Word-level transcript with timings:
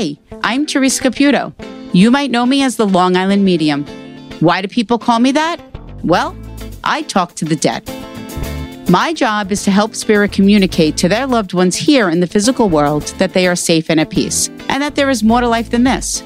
Hey, 0.00 0.18
I'm 0.42 0.64
Teresa 0.64 1.02
Caputo. 1.02 1.52
You 1.92 2.10
might 2.10 2.30
know 2.30 2.46
me 2.46 2.62
as 2.62 2.76
the 2.76 2.86
Long 2.86 3.18
Island 3.18 3.44
Medium. 3.44 3.84
Why 4.40 4.62
do 4.62 4.68
people 4.68 4.98
call 4.98 5.18
me 5.18 5.30
that? 5.32 5.60
Well, 6.02 6.34
I 6.82 7.02
talk 7.02 7.34
to 7.34 7.44
the 7.44 7.54
dead. 7.54 7.86
My 8.88 9.12
job 9.12 9.52
is 9.52 9.62
to 9.64 9.70
help 9.70 9.94
spirit 9.94 10.32
communicate 10.32 10.96
to 10.96 11.08
their 11.10 11.26
loved 11.26 11.52
ones 11.52 11.76
here 11.76 12.08
in 12.08 12.20
the 12.20 12.26
physical 12.26 12.70
world 12.70 13.08
that 13.18 13.34
they 13.34 13.46
are 13.46 13.54
safe 13.54 13.90
and 13.90 14.00
at 14.00 14.08
peace, 14.08 14.48
and 14.70 14.82
that 14.82 14.94
there 14.94 15.10
is 15.10 15.22
more 15.22 15.42
to 15.42 15.48
life 15.48 15.68
than 15.68 15.84
this. 15.84 16.22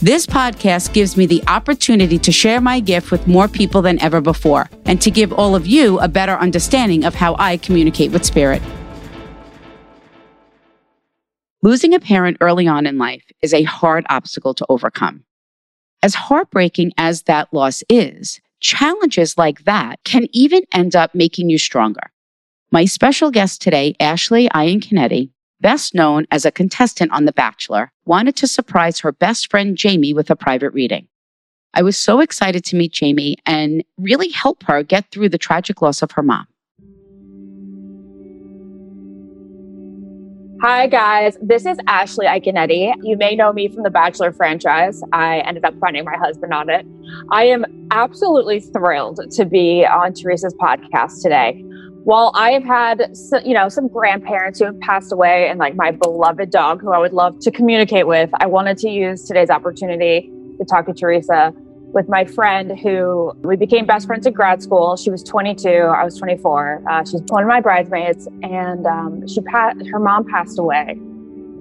This 0.00 0.24
podcast 0.24 0.94
gives 0.94 1.18
me 1.18 1.26
the 1.26 1.44
opportunity 1.48 2.18
to 2.20 2.32
share 2.32 2.62
my 2.62 2.80
gift 2.80 3.10
with 3.10 3.26
more 3.26 3.46
people 3.46 3.82
than 3.82 4.00
ever 4.00 4.22
before, 4.22 4.70
and 4.86 5.02
to 5.02 5.10
give 5.10 5.34
all 5.34 5.54
of 5.54 5.66
you 5.66 5.98
a 5.98 6.08
better 6.08 6.38
understanding 6.38 7.04
of 7.04 7.14
how 7.14 7.36
I 7.38 7.58
communicate 7.58 8.10
with 8.10 8.24
spirit. 8.24 8.62
Losing 11.60 11.92
a 11.92 11.98
parent 11.98 12.36
early 12.40 12.68
on 12.68 12.86
in 12.86 12.98
life 12.98 13.24
is 13.42 13.52
a 13.52 13.64
hard 13.64 14.06
obstacle 14.08 14.54
to 14.54 14.66
overcome. 14.68 15.24
As 16.04 16.14
heartbreaking 16.14 16.92
as 16.96 17.22
that 17.22 17.52
loss 17.52 17.82
is, 17.88 18.40
challenges 18.60 19.36
like 19.36 19.64
that 19.64 19.98
can 20.04 20.28
even 20.32 20.62
end 20.72 20.94
up 20.94 21.16
making 21.16 21.50
you 21.50 21.58
stronger. 21.58 22.12
My 22.70 22.84
special 22.84 23.32
guest 23.32 23.60
today, 23.60 23.96
Ashley 23.98 24.48
Iaconetti, 24.50 25.30
best 25.60 25.96
known 25.96 26.28
as 26.30 26.44
a 26.44 26.52
contestant 26.52 27.10
on 27.10 27.24
The 27.24 27.32
Bachelor, 27.32 27.90
wanted 28.04 28.36
to 28.36 28.46
surprise 28.46 29.00
her 29.00 29.10
best 29.10 29.50
friend 29.50 29.76
Jamie 29.76 30.14
with 30.14 30.30
a 30.30 30.36
private 30.36 30.70
reading. 30.70 31.08
I 31.74 31.82
was 31.82 31.98
so 31.98 32.20
excited 32.20 32.64
to 32.66 32.76
meet 32.76 32.92
Jamie 32.92 33.36
and 33.46 33.82
really 33.98 34.28
help 34.28 34.62
her 34.62 34.84
get 34.84 35.10
through 35.10 35.30
the 35.30 35.38
tragic 35.38 35.82
loss 35.82 36.02
of 36.02 36.12
her 36.12 36.22
mom. 36.22 36.46
Hi, 40.60 40.88
guys. 40.88 41.38
This 41.40 41.64
is 41.66 41.78
Ashley 41.86 42.26
Iaconetti. 42.26 42.92
You 43.04 43.16
may 43.16 43.36
know 43.36 43.52
me 43.52 43.68
from 43.68 43.84
the 43.84 43.90
Bachelor 43.90 44.32
franchise. 44.32 45.00
I 45.12 45.38
ended 45.40 45.64
up 45.64 45.72
finding 45.78 46.04
my 46.04 46.16
husband 46.16 46.52
on 46.52 46.68
it. 46.68 46.84
I 47.30 47.44
am 47.44 47.64
absolutely 47.92 48.58
thrilled 48.58 49.20
to 49.30 49.44
be 49.44 49.86
on 49.86 50.14
Teresa's 50.14 50.54
podcast 50.54 51.22
today. 51.22 51.62
While 52.02 52.32
I 52.34 52.50
have 52.50 52.64
had, 52.64 53.12
you 53.44 53.54
know, 53.54 53.68
some 53.68 53.86
grandparents 53.86 54.58
who 54.58 54.64
have 54.64 54.80
passed 54.80 55.12
away 55.12 55.48
and 55.48 55.60
like 55.60 55.76
my 55.76 55.92
beloved 55.92 56.50
dog 56.50 56.80
who 56.80 56.90
I 56.90 56.98
would 56.98 57.12
love 57.12 57.38
to 57.38 57.52
communicate 57.52 58.08
with, 58.08 58.30
I 58.40 58.46
wanted 58.46 58.78
to 58.78 58.90
use 58.90 59.22
today's 59.22 59.50
opportunity 59.50 60.28
to 60.58 60.64
talk 60.64 60.86
to 60.86 60.92
Teresa 60.92 61.54
with 61.92 62.08
my 62.08 62.24
friend 62.24 62.78
who 62.78 63.32
we 63.42 63.56
became 63.56 63.86
best 63.86 64.06
friends 64.06 64.26
in 64.26 64.32
grad 64.32 64.62
school. 64.62 64.96
She 64.96 65.10
was 65.10 65.22
22, 65.22 65.68
I 65.68 66.04
was 66.04 66.16
24. 66.16 66.82
Uh, 66.88 67.04
she's 67.04 67.22
one 67.28 67.42
of 67.42 67.48
my 67.48 67.60
bridesmaids, 67.60 68.26
and 68.42 68.86
um, 68.86 69.26
she 69.26 69.40
pa- 69.40 69.74
her 69.90 69.98
mom 69.98 70.26
passed 70.26 70.58
away 70.58 70.98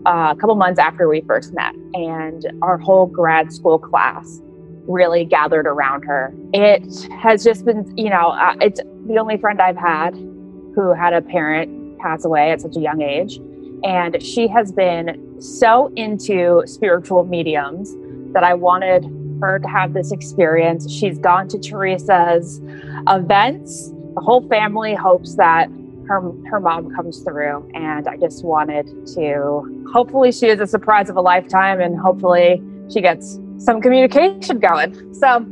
uh, 0.05 0.33
a 0.33 0.39
couple 0.39 0.55
months 0.55 0.79
after 0.79 1.07
we 1.07 1.21
first 1.21 1.53
met, 1.53 1.73
and 1.93 2.45
our 2.61 2.77
whole 2.77 3.05
grad 3.05 3.53
school 3.53 3.79
class 3.79 4.41
really 4.87 5.25
gathered 5.25 5.67
around 5.67 6.03
her. 6.03 6.33
It 6.53 7.09
has 7.11 7.43
just 7.43 7.65
been, 7.65 7.91
you 7.97 8.09
know, 8.09 8.29
uh, 8.29 8.55
it's 8.61 8.79
the 9.07 9.17
only 9.17 9.37
friend 9.37 9.61
I've 9.61 9.77
had 9.77 10.15
who 10.15 10.93
had 10.93 11.13
a 11.13 11.21
parent 11.21 11.99
pass 11.99 12.23
away 12.23 12.51
at 12.51 12.61
such 12.61 12.75
a 12.77 12.79
young 12.79 13.01
age. 13.01 13.39
And 13.83 14.21
she 14.23 14.47
has 14.47 14.71
been 14.71 15.41
so 15.41 15.91
into 15.95 16.63
spiritual 16.65 17.25
mediums 17.25 17.95
that 18.33 18.43
I 18.43 18.53
wanted 18.53 19.03
her 19.41 19.59
to 19.59 19.67
have 19.67 19.93
this 19.93 20.11
experience. 20.11 20.91
She's 20.91 21.17
gone 21.17 21.47
to 21.49 21.57
Teresa's 21.57 22.61
events. 23.07 23.91
The 24.15 24.21
whole 24.21 24.47
family 24.47 24.95
hopes 24.95 25.35
that 25.35 25.69
her 26.07 26.21
her 26.49 26.59
mom 26.59 26.93
comes 26.95 27.19
through, 27.21 27.69
and 27.73 28.07
I 28.07 28.17
just 28.17 28.43
wanted 28.43 28.87
to. 29.15 29.85
Hopefully, 29.93 30.31
she 30.31 30.47
is 30.47 30.59
a 30.59 30.67
surprise 30.67 31.09
of 31.09 31.17
a 31.17 31.21
lifetime, 31.21 31.81
and 31.81 31.97
hopefully, 31.97 32.61
she 32.91 33.01
gets 33.01 33.39
some 33.57 33.81
communication 33.81 34.59
going. 34.59 35.13
So, 35.13 35.45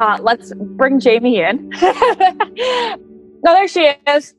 uh, 0.00 0.18
let's 0.20 0.52
bring 0.54 1.00
Jamie 1.00 1.40
in. 1.40 1.68
no, 1.70 2.96
there 3.42 3.68
she 3.68 3.92
is. 4.06 4.34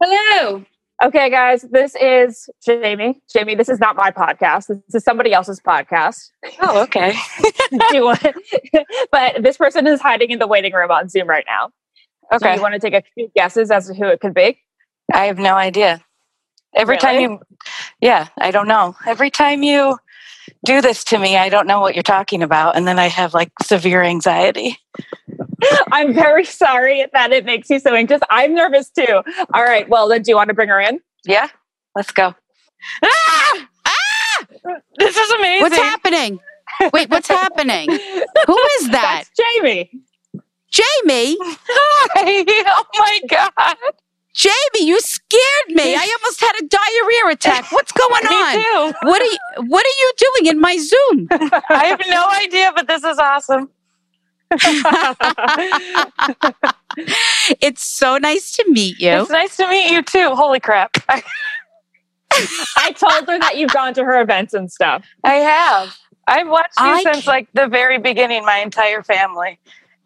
Hello. 0.00 0.64
Okay, 1.02 1.30
guys, 1.30 1.62
this 1.62 1.96
is 1.96 2.48
Jamie. 2.64 3.20
Jamie, 3.32 3.56
this 3.56 3.68
is 3.68 3.80
not 3.80 3.96
my 3.96 4.12
podcast. 4.12 4.68
This 4.68 4.94
is 4.94 5.02
somebody 5.02 5.32
else's 5.32 5.60
podcast. 5.60 6.30
Oh, 6.60 6.82
okay. 6.82 7.16
but 9.10 9.42
this 9.42 9.56
person 9.56 9.88
is 9.88 10.00
hiding 10.00 10.30
in 10.30 10.38
the 10.38 10.46
waiting 10.46 10.72
room 10.72 10.92
on 10.92 11.08
Zoom 11.08 11.28
right 11.28 11.44
now. 11.48 11.70
Okay. 12.32 12.52
Do 12.52 12.56
you 12.56 12.62
want 12.62 12.74
to 12.74 12.78
take 12.78 12.94
a 12.94 13.02
few 13.14 13.28
guesses 13.34 13.72
as 13.72 13.88
to 13.88 13.94
who 13.94 14.06
it 14.06 14.20
could 14.20 14.32
be? 14.32 14.60
I 15.12 15.24
have 15.24 15.38
no 15.38 15.54
idea. 15.54 16.04
Every 16.72 16.96
really? 16.96 17.00
time 17.00 17.20
you, 17.20 17.40
yeah, 18.00 18.28
I 18.38 18.52
don't 18.52 18.68
know. 18.68 18.94
Every 19.04 19.30
time 19.30 19.64
you 19.64 19.98
do 20.64 20.80
this 20.82 21.02
to 21.04 21.18
me, 21.18 21.36
I 21.36 21.48
don't 21.48 21.66
know 21.66 21.80
what 21.80 21.96
you're 21.96 22.04
talking 22.04 22.44
about. 22.44 22.76
And 22.76 22.86
then 22.86 23.00
I 23.00 23.08
have 23.08 23.34
like 23.34 23.50
severe 23.64 24.04
anxiety. 24.04 24.78
I'm 25.92 26.12
very 26.14 26.44
sorry 26.44 27.06
that 27.12 27.32
it 27.32 27.44
makes 27.44 27.70
you 27.70 27.78
so 27.78 27.94
anxious. 27.94 28.20
I'm 28.30 28.54
nervous 28.54 28.90
too. 28.90 29.22
All 29.54 29.62
right. 29.62 29.88
Well, 29.88 30.08
then 30.08 30.22
do 30.22 30.30
you 30.30 30.36
want 30.36 30.48
to 30.48 30.54
bring 30.54 30.68
her 30.68 30.80
in? 30.80 31.00
Yeah. 31.24 31.48
Let's 31.94 32.10
go. 32.10 32.34
Ah! 33.04 33.66
Ah! 33.86 34.46
This 34.96 35.16
is 35.16 35.30
amazing. 35.32 35.62
What's 35.62 35.76
happening? 35.76 36.40
Wait, 36.92 37.10
what's 37.10 37.28
happening? 37.28 37.90
Who 37.90 38.58
is 38.80 38.88
that? 38.90 39.24
That's 39.24 39.30
Jamie. 39.36 39.90
Jamie? 40.70 41.36
Hi. 41.42 42.44
Oh 42.66 42.84
my 42.98 43.20
God. 43.28 43.76
Jamie, 44.34 44.86
you 44.88 44.98
scared 45.00 45.68
me. 45.68 45.94
I 45.94 46.16
almost 46.18 46.40
had 46.40 46.52
a 46.58 46.66
diarrhea 46.66 47.34
attack. 47.34 47.70
What's 47.70 47.92
going 47.92 48.26
on? 48.26 48.56
Me 48.56 48.62
too. 48.62 49.06
What 49.06 49.20
are 49.20 49.26
you 49.26 49.38
what 49.68 49.84
are 49.84 49.88
you 50.00 50.12
doing 50.16 50.50
in 50.54 50.60
my 50.60 50.78
Zoom? 50.78 51.28
I 51.30 51.84
have 51.86 52.00
no 52.08 52.26
idea, 52.30 52.72
but 52.74 52.88
this 52.88 53.04
is 53.04 53.18
awesome. 53.18 53.68
it's 57.60 57.84
so 57.84 58.18
nice 58.18 58.52
to 58.52 58.64
meet 58.68 59.00
you. 59.00 59.10
It's 59.10 59.30
nice 59.30 59.56
to 59.56 59.68
meet 59.68 59.90
you 59.90 60.02
too. 60.02 60.34
Holy 60.34 60.60
crap. 60.60 60.96
I 62.76 62.92
told 62.92 63.28
her 63.28 63.38
that 63.38 63.56
you've 63.56 63.72
gone 63.72 63.94
to 63.94 64.04
her 64.04 64.20
events 64.20 64.54
and 64.54 64.70
stuff. 64.70 65.04
I 65.24 65.34
have. 65.34 65.96
I've 66.26 66.48
watched 66.48 66.78
you 66.78 66.86
I 66.86 67.02
since 67.02 67.26
like 67.26 67.48
the 67.52 67.66
very 67.66 67.98
beginning, 67.98 68.44
my 68.44 68.58
entire 68.58 69.02
family. 69.02 69.58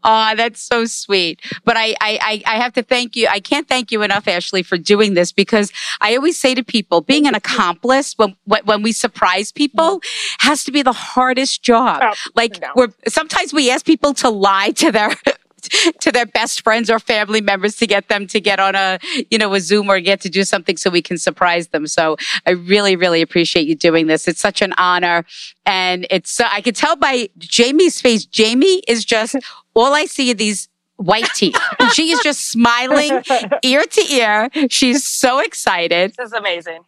Oh, 0.09 0.34
that's 0.37 0.62
so 0.62 0.84
sweet. 0.84 1.41
But 1.65 1.77
I, 1.77 1.97
I, 2.00 2.43
I 2.47 2.56
have 2.56 2.72
to 2.75 2.83
thank 2.83 3.17
you. 3.17 3.27
I 3.28 3.41
can't 3.41 3.69
thank 3.69 3.91
you 3.91 4.03
enough, 4.03 4.28
Ashley, 4.28 4.62
for 4.62 4.78
doing 4.78 5.15
this 5.15 5.33
because 5.33 5.72
I 6.00 6.15
always 6.15 6.39
say 6.39 6.55
to 6.55 6.62
people, 6.62 7.00
being 7.00 7.27
an 7.27 7.34
accomplice 7.34 8.15
when 8.16 8.37
when 8.45 8.83
we 8.83 8.93
surprise 8.93 9.50
people 9.50 10.00
has 10.39 10.62
to 10.65 10.72
be 10.72 10.83
the 10.83 10.93
hardest 10.93 11.62
job. 11.62 12.00
Oh, 12.03 12.15
like 12.37 12.61
no. 12.62 12.69
we're 12.77 12.89
sometimes 13.09 13.53
we 13.53 13.71
ask 13.71 13.84
people 13.84 14.15
to 14.15 14.31
lie 14.31 14.71
to 14.72 14.93
their 14.93 15.11
to 16.00 16.12
their 16.12 16.27
best 16.27 16.62
friends 16.62 16.91
or 16.91 16.99
family 16.99 17.41
members 17.41 17.77
to 17.77 17.87
get 17.87 18.09
them 18.09 18.27
to 18.28 18.41
get 18.41 18.61
on 18.61 18.75
a 18.75 18.99
you 19.31 19.39
know 19.39 19.53
a 19.55 19.61
zoom 19.61 19.89
or 19.89 19.99
get 20.00 20.21
to 20.21 20.28
do 20.28 20.45
something 20.45 20.77
so 20.77 20.91
we 20.91 21.03
can 21.03 21.19
surprise 21.19 21.69
them 21.69 21.87
so 21.87 22.16
i 22.47 22.50
really 22.50 22.95
really 22.95 23.21
appreciate 23.22 23.66
you 23.66 23.75
doing 23.75 24.06
this 24.06 24.28
it's 24.28 24.41
such 24.41 24.62
an 24.62 24.72
honor 24.78 25.25
and 25.65 26.06
it's 26.11 26.41
i 26.41 26.61
can 26.61 26.75
tell 26.75 26.95
by 26.95 27.28
jamie's 27.39 28.00
face 28.00 28.25
jamie 28.25 28.83
is 28.87 29.05
just 29.05 29.34
all 29.77 29.95
I 29.95 30.07
see 30.07 30.31
are 30.31 30.35
these 30.35 30.69
white 30.97 31.29
teeth. 31.35 31.57
and 31.79 31.93
she 31.93 32.11
is 32.11 32.21
just 32.23 32.51
smiling 32.51 33.23
ear 33.63 33.85
to 33.85 34.13
ear. 34.13 34.49
She's 34.71 35.07
so 35.07 35.39
excited. 35.41 36.15
This 36.17 36.29
is 36.29 36.33
amazing. 36.33 36.83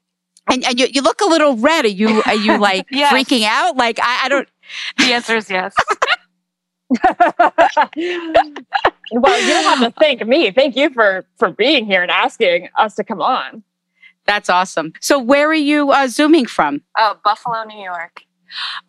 And, 0.50 0.64
and 0.64 0.80
you, 0.80 0.86
you 0.90 1.02
look 1.02 1.20
a 1.20 1.26
little 1.26 1.56
red. 1.56 1.84
Are 1.84 1.88
you 1.88 2.22
are 2.24 2.34
you 2.34 2.58
like 2.58 2.86
yes. 2.90 3.12
freaking 3.12 3.44
out? 3.44 3.76
Like 3.76 3.98
I, 4.00 4.24
I 4.24 4.28
don't. 4.28 4.48
The 4.96 5.12
answer 5.12 5.36
is 5.36 5.50
yes. 5.50 5.74
well, 7.04 7.12
you 7.92 9.48
don't 9.48 9.78
have 9.78 9.80
to 9.80 9.94
thank 9.98 10.26
me. 10.26 10.50
Thank 10.50 10.74
you 10.74 10.88
for 10.90 11.26
for 11.36 11.50
being 11.50 11.84
here 11.84 12.02
and 12.02 12.10
asking 12.10 12.70
us 12.78 12.94
to 12.94 13.04
come 13.04 13.20
on. 13.20 13.62
That's 14.24 14.48
awesome. 14.50 14.92
So, 15.00 15.18
where 15.18 15.48
are 15.48 15.54
you 15.54 15.90
uh, 15.90 16.06
zooming 16.08 16.46
from? 16.46 16.82
Oh, 16.98 17.18
Buffalo, 17.24 17.64
New 17.64 17.82
York. 17.82 18.22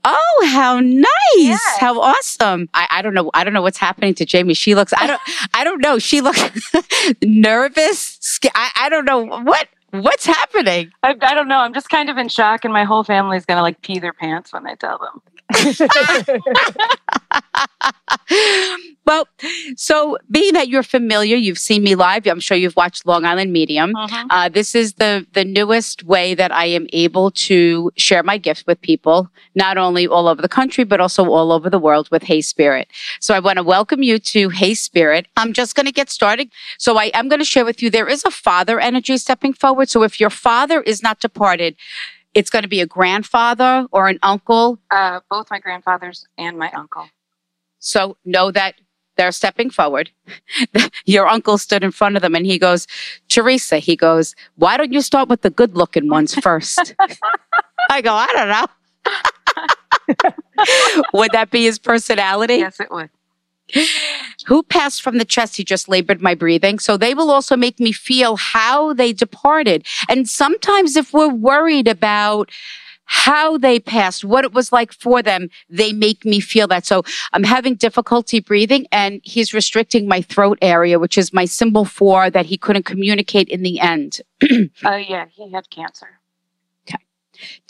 Oh, 0.04 0.50
how 0.52 0.80
nice. 0.80 1.06
Yes. 1.36 1.78
How 1.80 2.00
awesome. 2.00 2.70
I, 2.74 2.88
I 2.90 3.02
don't 3.02 3.14
know. 3.14 3.30
I 3.34 3.44
don't 3.44 3.54
know 3.54 3.62
what's 3.62 3.78
happening 3.78 4.14
to 4.16 4.26
Jamie. 4.26 4.54
She 4.54 4.76
looks, 4.76 4.94
I 4.98 5.08
don't, 5.08 5.22
I 5.54 5.64
don't 5.64 5.82
know. 5.82 6.00
She 6.00 6.22
looks 6.22 6.42
nervous. 7.24 8.40
I, 8.56 8.72
I 8.76 8.90
don't 8.90 9.06
know 9.06 9.26
what, 9.26 9.68
what's 9.92 10.26
happening. 10.26 10.92
I, 11.04 11.16
I 11.22 11.34
don't 11.34 11.48
know. 11.48 11.60
I'm 11.60 11.74
just 11.74 11.90
kind 11.90 12.10
of 12.10 12.18
in 12.18 12.30
shock 12.30 12.64
and 12.64 12.74
my 12.74 12.84
whole 12.84 13.04
family's 13.04 13.46
going 13.46 13.58
to 13.58 13.64
like 13.64 13.82
pee 13.82 14.00
their 14.00 14.14
pants 14.14 14.54
when 14.54 14.68
I 14.68 14.76
tell 14.76 14.98
them. 14.98 15.22
well, 19.06 19.28
so 19.76 20.18
being 20.30 20.54
that 20.54 20.68
you're 20.68 20.84
familiar, 20.84 21.36
you've 21.36 21.58
seen 21.58 21.84
me 21.84 21.96
live. 21.96 22.28
I'm 22.28 22.40
sure 22.40 22.56
you've 22.56 22.76
watched 22.76 23.08
Long 23.08 23.26
Island 23.26 23.52
Medium. 23.52 23.96
Uh-huh. 23.96 24.28
Uh, 24.30 24.50
this 24.50 24.76
is 24.76 24.94
the 24.94 25.26
the 25.34 25.44
newest 25.44 26.04
way 26.04 26.36
that 26.36 26.52
I 26.52 26.66
am 26.66 26.88
able 26.94 27.32
to 27.32 27.92
share 27.98 28.22
my 28.22 28.38
gifts 28.38 28.66
with 28.68 28.80
people, 28.82 29.30
not 29.56 29.78
only 29.78 30.08
all 30.08 30.28
over 30.28 30.42
the 30.42 30.50
country 30.50 30.84
but 30.84 31.02
also 31.02 31.26
all 31.26 31.52
over 31.52 31.70
the 31.70 31.80
world 31.80 32.10
with 32.12 32.24
Hey 32.24 32.42
Spirit. 32.42 32.88
So 33.20 33.34
I 33.34 33.40
want 33.40 33.58
to 33.58 33.64
welcome 33.64 34.04
you 34.04 34.20
to 34.20 34.50
Hey 34.50 34.76
Spirit. 34.76 35.28
I'm 35.36 35.54
just 35.54 35.76
going 35.76 35.88
to 35.88 35.92
get 35.92 36.10
started. 36.10 36.52
So 36.78 36.98
I 36.98 37.06
am 37.14 37.28
going 37.28 37.40
to 37.40 37.46
share 37.46 37.66
with 37.66 37.82
you 37.82 37.90
there 37.90 38.08
is 38.08 38.24
a 38.24 38.32
father 38.32 38.80
energy 38.80 39.18
stepping 39.18 39.54
forward. 39.54 39.90
So 39.90 40.04
if 40.04 40.20
your 40.20 40.30
father 40.30 40.82
is 40.82 41.02
not 41.02 41.20
departed 41.20 41.76
It's 42.40 42.50
going 42.50 42.64
to 42.64 42.70
be 42.70 42.80
a 42.80 42.86
grandfather 42.86 43.86
or 43.92 44.08
an 44.08 44.18
uncle. 44.24 44.80
Uh, 44.90 45.20
both 45.30 45.52
my 45.52 45.60
grandfathers 45.60 46.26
and 46.38 46.58
my 46.58 46.72
uncle. 46.72 47.10
So 47.80 48.16
know 48.24 48.50
that 48.52 48.76
they're 49.18 49.34
stepping 49.34 49.70
forward. 49.70 50.12
Your 51.06 51.28
uncle 51.28 51.58
stood 51.58 51.84
in 51.84 51.92
front 51.92 52.16
of 52.16 52.22
them 52.22 52.36
and 52.36 52.46
he 52.46 52.58
goes, 52.58 52.88
Teresa, 53.28 53.80
he 53.80 53.98
goes, 53.98 54.36
why 54.56 54.78
don't 54.78 54.94
you 54.94 55.02
start 55.02 55.28
with 55.28 55.42
the 55.42 55.50
good 55.50 55.76
looking 55.76 56.08
ones 56.08 56.34
first? 56.42 56.96
I 57.90 58.00
go, 58.00 58.14
I 58.14 58.28
don't 58.32 58.48
know. 60.16 60.32
would 61.14 61.34
that 61.34 61.52
be 61.52 61.66
his 61.66 61.78
personality? 61.78 62.56
Yes, 62.56 62.80
it 62.80 62.90
would. 62.90 63.10
Who 64.48 64.64
passed 64.64 65.02
from 65.02 65.18
the 65.18 65.26
chest? 65.26 65.58
He 65.58 65.64
just 65.64 65.90
labored 65.90 66.22
my 66.22 66.36
breathing. 66.36 66.80
So 66.80 66.98
they 66.98 67.14
will 67.14 67.32
also 67.32 67.56
make 67.56 67.80
me 67.80 67.92
feel 67.92 68.36
how 68.36 68.94
they 68.94 69.14
departed. 69.14 69.86
And 70.08 70.28
sometimes 70.28 70.96
if 70.96 71.14
we're 71.14 71.34
worried 71.34 71.88
about 71.88 72.50
how 73.06 73.58
they 73.58 73.80
passed, 73.80 74.24
what 74.24 74.46
it 74.46 74.54
was 74.54 74.72
like 74.72 74.94
for 74.94 75.24
them, 75.24 75.50
they 75.68 75.92
make 75.92 76.26
me 76.26 76.40
feel 76.40 76.68
that. 76.68 76.86
So 76.86 77.02
I'm 77.34 77.44
having 77.44 77.74
difficulty 77.74 78.40
breathing 78.40 78.86
and 78.92 79.20
he's 79.24 79.52
restricting 79.52 80.08
my 80.08 80.22
throat 80.22 80.60
area, 80.62 81.00
which 81.00 81.18
is 81.18 81.34
my 81.34 81.46
symbol 81.46 81.86
for 81.86 82.30
that 82.30 82.46
he 82.46 82.56
couldn't 82.56 82.86
communicate 82.86 83.50
in 83.50 83.64
the 83.64 83.80
end. 83.80 84.22
Oh, 84.86 84.96
yeah, 84.96 85.26
he 85.32 85.52
had 85.52 85.70
cancer. 85.70 86.20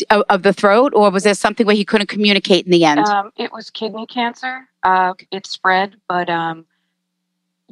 Of, 0.10 0.24
of, 0.30 0.44
the 0.44 0.54
throat, 0.54 0.94
or 0.96 1.12
was 1.12 1.24
there 1.24 1.34
something 1.34 1.66
where 1.66 1.76
he 1.76 1.86
couldn't 1.86 2.08
communicate 2.08 2.66
in 2.66 2.72
the 2.72 2.86
end? 2.86 3.02
Um, 3.02 3.32
it 3.38 3.52
was 3.52 3.70
kidney 3.70 4.08
cancer. 4.08 4.68
Uh, 4.84 5.14
it 5.32 5.46
spread, 5.46 5.96
but 6.08 6.30
um, 6.30 6.66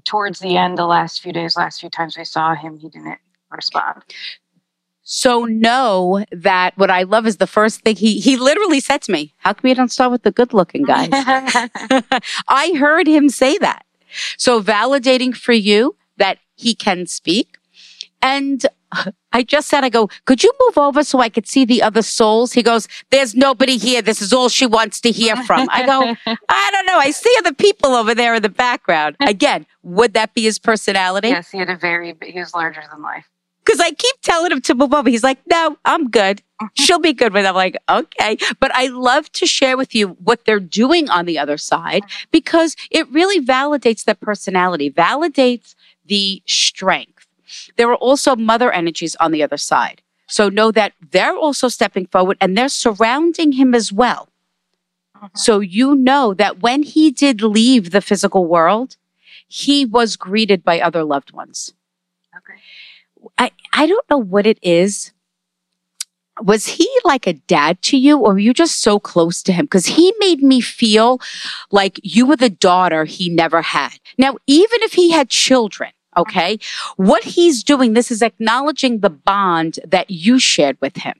towards 0.04 0.40
the 0.40 0.58
end, 0.58 0.78
the 0.78 0.86
last 0.86 1.22
few 1.22 1.34
days, 1.34 1.58
last 1.58 1.80
few 1.80 1.90
times 1.90 2.18
we 2.18 2.24
saw 2.24 2.54
him, 2.54 2.78
he 2.78 2.90
didn't 2.90 3.20
respond. 3.50 4.04
So 5.10 5.46
know 5.46 6.26
that 6.32 6.78
what 6.78 6.92
I 6.92 7.04
love 7.04 7.26
is 7.26 7.38
the 7.38 7.48
first 7.48 7.80
thing 7.82 7.96
he 7.96 8.20
he 8.20 8.36
literally 8.36 8.82
said 8.82 9.02
to 9.04 9.12
me, 9.14 9.34
"How 9.38 9.54
come 9.54 9.70
you 9.70 9.74
don't 9.74 9.92
start 9.92 10.12
with 10.12 10.24
the 10.24 10.32
good 10.32 10.54
looking 10.54 10.84
guys?" 10.84 11.10
I 12.50 12.74
heard 12.78 13.08
him 13.08 13.30
say 13.30 13.58
that. 13.60 13.86
So 14.38 14.62
validating 14.62 15.34
for 15.34 15.54
you 15.54 15.96
that 16.18 16.40
he 16.56 16.76
can 16.76 17.08
speak. 17.08 17.58
And 18.22 18.66
I 19.34 19.44
just 19.44 19.68
said, 19.68 19.84
I 19.84 19.90
go, 19.90 20.10
could 20.26 20.44
you 20.44 20.52
move 20.66 20.78
over 20.78 21.04
so 21.04 21.20
I 21.20 21.30
could 21.30 21.48
see 21.48 21.66
the 21.66 21.84
other 21.84 22.02
souls? 22.02 22.54
He 22.54 22.64
goes, 22.64 22.88
there's 23.12 23.36
nobody 23.36 23.78
here. 23.78 24.02
This 24.02 24.22
is 24.22 24.34
all 24.34 24.50
she 24.50 24.66
wants 24.66 25.02
to 25.02 25.12
hear 25.12 25.36
from. 25.44 25.68
I 25.72 25.86
go, 25.86 26.16
I 26.50 26.70
don't 26.72 26.86
know. 26.86 26.98
I 26.98 27.12
see 27.12 27.34
other 27.40 27.54
people 27.54 27.92
over 27.92 28.16
there 28.16 28.36
in 28.36 28.42
the 28.42 28.50
background. 28.50 29.16
Again, 29.28 29.66
would 29.84 30.14
that 30.14 30.34
be 30.34 30.44
his 30.44 30.60
personality? 30.60 31.30
Yes, 31.30 31.52
he 31.52 31.58
had 31.58 31.70
a 31.70 31.76
very, 31.76 32.16
he 32.24 32.40
was 32.40 32.54
larger 32.54 32.82
than 32.92 33.02
life 33.02 33.30
because 33.68 33.82
I 33.82 33.92
keep 33.92 34.16
telling 34.22 34.52
him 34.52 34.62
to 34.62 34.76
move 34.76 34.94
over. 34.94 35.10
He's 35.10 35.26
like, 35.26 35.40
no, 35.46 35.78
I'm 35.84 36.10
good. 36.10 36.42
She'll 36.74 37.00
be 37.00 37.12
good 37.12 37.34
with 37.34 37.44
it. 37.44 37.50
I'm 37.50 37.56
like, 37.56 37.76
okay. 37.90 38.38
But 38.62 38.74
I 38.74 38.88
love 38.88 39.30
to 39.34 39.46
share 39.46 39.76
with 39.76 39.94
you 39.94 40.10
what 40.24 40.46
they're 40.46 40.62
doing 40.62 41.10
on 41.10 41.26
the 41.26 41.38
other 41.38 41.58
side 41.58 42.04
uh-huh. 42.04 42.26
because 42.32 42.76
it 42.90 43.12
really 43.12 43.46
validates 43.46 44.06
their 44.06 44.16
personality, 44.16 44.90
validates 44.90 45.76
the 46.06 46.42
strength. 46.46 47.17
There 47.76 47.90
are 47.90 47.96
also 47.96 48.36
mother 48.36 48.72
energies 48.72 49.16
on 49.16 49.32
the 49.32 49.44
other 49.44 49.58
side. 49.58 50.02
So 50.28 50.50
know 50.50 50.72
that 50.72 50.94
they're 51.12 51.36
also 51.36 51.70
stepping 51.70 52.06
forward 52.08 52.38
and 52.42 52.58
they're 52.58 52.70
surrounding 52.70 53.54
him 53.54 53.74
as 53.74 53.94
well. 53.94 54.30
Uh-huh. 55.16 55.30
So 55.34 55.60
you 55.60 55.96
know 55.96 56.34
that 56.34 56.62
when 56.62 56.84
he 56.84 57.12
did 57.12 57.42
leave 57.42 57.92
the 57.92 58.02
physical 58.02 58.46
world, 58.46 58.98
he 59.48 59.86
was 59.86 60.18
greeted 60.18 60.64
by 60.64 60.80
other 60.80 61.04
loved 61.04 61.32
ones. 61.32 61.74
Okay. 62.36 62.60
I, 63.38 63.52
I 63.72 63.88
don't 63.88 64.10
know 64.10 64.18
what 64.18 64.46
it 64.46 64.60
is. 64.62 65.14
Was 66.42 66.68
he 66.68 66.88
like 67.04 67.26
a 67.26 67.34
dad 67.34 67.82
to 67.84 67.98
you 67.98 68.20
or 68.20 68.34
were 68.34 68.40
you 68.40 68.54
just 68.54 68.80
so 68.80 69.00
close 69.00 69.42
to 69.44 69.54
him? 69.54 69.66
Because 69.66 69.88
he 69.88 70.14
made 70.20 70.44
me 70.44 70.62
feel 70.62 71.20
like 71.72 72.00
you 72.04 72.28
were 72.28 72.36
the 72.36 72.50
daughter 72.50 73.06
he 73.06 73.28
never 73.28 73.64
had. 73.64 73.94
Now, 74.20 74.38
even 74.46 74.84
if 74.84 74.94
he 74.94 75.12
had 75.12 75.30
children, 75.30 75.92
okay, 76.18 76.60
what 76.96 77.24
he's 77.24 77.64
doing, 77.64 77.94
this 77.94 78.12
is 78.12 78.22
acknowledging 78.22 79.00
the 79.00 79.10
bond 79.10 79.80
that 79.86 80.10
you 80.10 80.40
shared 80.40 80.78
with 80.82 80.98
him. 80.98 81.16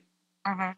Mm-hmm. 0.46 0.72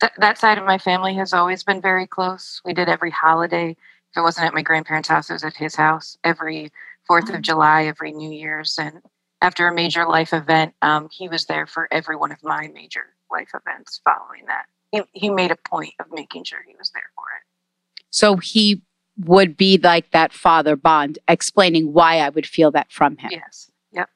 Th- 0.00 0.12
that 0.18 0.38
side 0.38 0.58
of 0.58 0.64
my 0.64 0.78
family 0.78 1.14
has 1.14 1.32
always 1.32 1.62
been 1.62 1.80
very 1.80 2.06
close. 2.06 2.60
We 2.64 2.72
did 2.72 2.88
every 2.88 3.10
holiday. 3.10 3.70
If 3.70 4.16
it 4.16 4.22
wasn't 4.22 4.46
at 4.46 4.54
my 4.54 4.62
grandparents' 4.62 5.08
house, 5.08 5.28
it 5.28 5.34
was 5.34 5.44
at 5.44 5.56
his 5.56 5.74
house. 5.74 6.16
Every 6.24 6.70
4th 7.10 7.28
of 7.28 7.36
mm. 7.36 7.42
July, 7.42 7.84
every 7.84 8.12
New 8.12 8.30
Year's. 8.30 8.76
And 8.78 9.02
after 9.42 9.68
a 9.68 9.74
major 9.74 10.06
life 10.06 10.32
event, 10.32 10.74
um, 10.80 11.08
he 11.10 11.28
was 11.28 11.46
there 11.46 11.66
for 11.66 11.88
every 11.90 12.16
one 12.16 12.32
of 12.32 12.42
my 12.42 12.68
major 12.72 13.14
life 13.30 13.50
events 13.54 14.00
following 14.04 14.46
that. 14.46 14.66
He, 14.90 15.02
he 15.12 15.30
made 15.30 15.50
a 15.50 15.56
point 15.68 15.94
of 16.00 16.06
making 16.12 16.44
sure 16.44 16.60
he 16.66 16.74
was 16.78 16.90
there 16.90 17.10
for 17.14 17.24
it. 17.36 17.44
So 18.10 18.36
he 18.36 18.82
would 19.18 19.56
be 19.56 19.78
like 19.78 20.10
that 20.10 20.32
father 20.32 20.76
bond, 20.76 21.18
explaining 21.28 21.92
why 21.92 22.18
I 22.18 22.28
would 22.28 22.46
feel 22.46 22.70
that 22.72 22.90
from 22.90 23.16
him. 23.16 23.30
Yes. 23.32 23.70
Yep. 23.92 24.08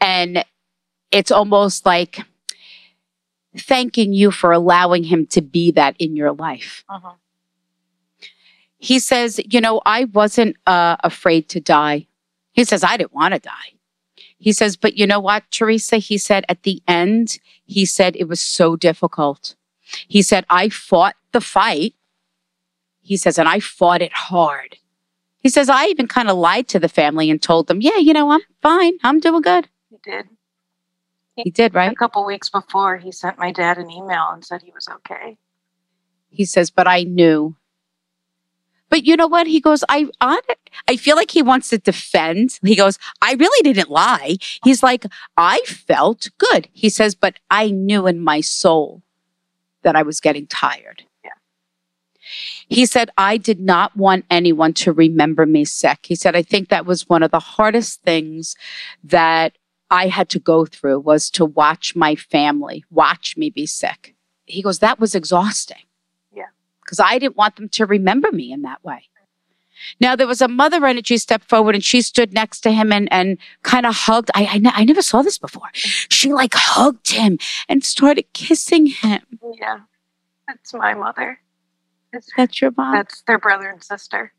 And 0.00 0.44
it's 1.10 1.30
almost 1.30 1.86
like 1.86 2.20
thanking 3.56 4.12
you 4.12 4.30
for 4.30 4.52
allowing 4.52 5.04
him 5.04 5.26
to 5.26 5.40
be 5.40 5.70
that 5.72 5.96
in 5.98 6.16
your 6.16 6.32
life. 6.32 6.84
Uh-huh. 6.88 7.12
He 8.78 8.98
says, 8.98 9.40
You 9.50 9.60
know, 9.60 9.80
I 9.84 10.04
wasn't 10.04 10.56
uh, 10.66 10.96
afraid 11.04 11.48
to 11.50 11.60
die. 11.60 12.06
He 12.52 12.64
says, 12.64 12.82
I 12.82 12.96
didn't 12.96 13.12
want 13.12 13.34
to 13.34 13.40
die. 13.40 13.74
He 14.40 14.52
says, 14.52 14.76
but 14.76 14.96
you 14.96 15.06
know 15.06 15.20
what, 15.20 15.44
Teresa? 15.50 15.98
He 15.98 16.16
said 16.16 16.44
at 16.48 16.62
the 16.62 16.82
end, 16.88 17.38
he 17.66 17.84
said 17.84 18.16
it 18.16 18.26
was 18.26 18.40
so 18.40 18.74
difficult. 18.74 19.54
He 20.08 20.22
said, 20.22 20.46
I 20.48 20.70
fought 20.70 21.14
the 21.32 21.42
fight. 21.42 21.94
He 23.10 23.16
says, 23.16 23.38
and 23.38 23.48
I 23.48 23.58
fought 23.58 24.02
it 24.02 24.12
hard. 24.12 24.76
He 25.40 25.48
says, 25.48 25.68
I 25.68 25.86
even 25.86 26.06
kind 26.06 26.30
of 26.30 26.36
lied 26.36 26.68
to 26.68 26.78
the 26.78 26.88
family 26.88 27.28
and 27.28 27.42
told 27.42 27.66
them, 27.66 27.80
yeah, 27.80 27.96
you 27.96 28.12
know, 28.12 28.30
I'm 28.30 28.42
fine. 28.62 28.98
I'm 29.02 29.18
doing 29.18 29.42
good. 29.42 29.68
He 29.90 29.96
did. 30.00 30.26
He, 31.34 31.42
he 31.42 31.50
did, 31.50 31.74
right? 31.74 31.90
A 31.90 31.96
couple 31.96 32.24
weeks 32.24 32.48
before, 32.48 32.98
he 32.98 33.10
sent 33.10 33.36
my 33.36 33.50
dad 33.50 33.78
an 33.78 33.90
email 33.90 34.28
and 34.32 34.44
said 34.44 34.62
he 34.62 34.70
was 34.70 34.86
okay. 34.88 35.38
He 36.28 36.44
says, 36.44 36.70
but 36.70 36.86
I 36.86 37.02
knew 37.02 37.56
but 38.90 39.04
you 39.04 39.16
know 39.16 39.28
what? 39.28 39.46
He 39.46 39.60
goes, 39.60 39.84
I 39.88 40.08
on 40.20 40.40
it. 40.48 40.70
I 40.88 40.96
feel 40.96 41.14
like 41.14 41.30
he 41.30 41.42
wants 41.42 41.68
to 41.70 41.78
defend. 41.78 42.58
He 42.64 42.74
goes, 42.74 42.98
I 43.22 43.34
really 43.34 43.62
didn't 43.62 43.88
lie. 43.88 44.38
He's 44.64 44.82
like, 44.82 45.04
I 45.36 45.60
felt 45.64 46.28
good. 46.38 46.68
He 46.72 46.88
says, 46.88 47.14
but 47.14 47.38
I 47.48 47.70
knew 47.70 48.08
in 48.08 48.18
my 48.18 48.40
soul 48.40 49.02
that 49.82 49.94
I 49.94 50.02
was 50.02 50.18
getting 50.18 50.48
tired. 50.48 51.04
He 52.68 52.86
said, 52.86 53.10
I 53.16 53.36
did 53.36 53.60
not 53.60 53.96
want 53.96 54.24
anyone 54.30 54.72
to 54.74 54.92
remember 54.92 55.46
me 55.46 55.64
sick. 55.64 56.00
He 56.04 56.14
said, 56.14 56.36
I 56.36 56.42
think 56.42 56.68
that 56.68 56.86
was 56.86 57.08
one 57.08 57.22
of 57.22 57.30
the 57.30 57.40
hardest 57.40 58.02
things 58.02 58.54
that 59.04 59.56
I 59.90 60.06
had 60.08 60.28
to 60.30 60.38
go 60.38 60.64
through 60.66 61.00
was 61.00 61.30
to 61.30 61.44
watch 61.44 61.96
my 61.96 62.14
family 62.14 62.84
watch 62.90 63.36
me 63.36 63.50
be 63.50 63.66
sick. 63.66 64.14
He 64.44 64.62
goes, 64.62 64.78
that 64.78 65.00
was 65.00 65.14
exhausting 65.14 65.82
Yeah. 66.32 66.44
because 66.84 67.00
I 67.00 67.18
didn't 67.18 67.36
want 67.36 67.56
them 67.56 67.68
to 67.70 67.86
remember 67.86 68.30
me 68.32 68.52
in 68.52 68.62
that 68.62 68.84
way. 68.84 69.04
Now 69.98 70.14
there 70.14 70.26
was 70.26 70.42
a 70.42 70.48
mother 70.48 70.84
energy 70.84 71.16
step 71.16 71.42
forward 71.42 71.74
and 71.74 71.82
she 71.82 72.02
stood 72.02 72.32
next 72.34 72.60
to 72.60 72.70
him 72.70 72.92
and, 72.92 73.10
and 73.12 73.38
kind 73.62 73.86
of 73.86 73.94
hugged. 73.94 74.30
I, 74.34 74.44
I, 74.64 74.82
I 74.82 74.84
never 74.84 75.02
saw 75.02 75.22
this 75.22 75.38
before. 75.38 75.70
She 75.72 76.32
like 76.32 76.52
hugged 76.54 77.10
him 77.10 77.38
and 77.68 77.82
started 77.82 78.32
kissing 78.34 78.86
him. 78.86 79.22
Yeah, 79.58 79.78
that's 80.46 80.74
my 80.74 80.94
mother. 80.94 81.40
It's, 82.12 82.28
that's 82.36 82.60
your 82.60 82.72
mom? 82.76 82.94
That's 82.94 83.22
their 83.22 83.38
brother 83.38 83.68
and 83.68 83.82
sister. 83.82 84.32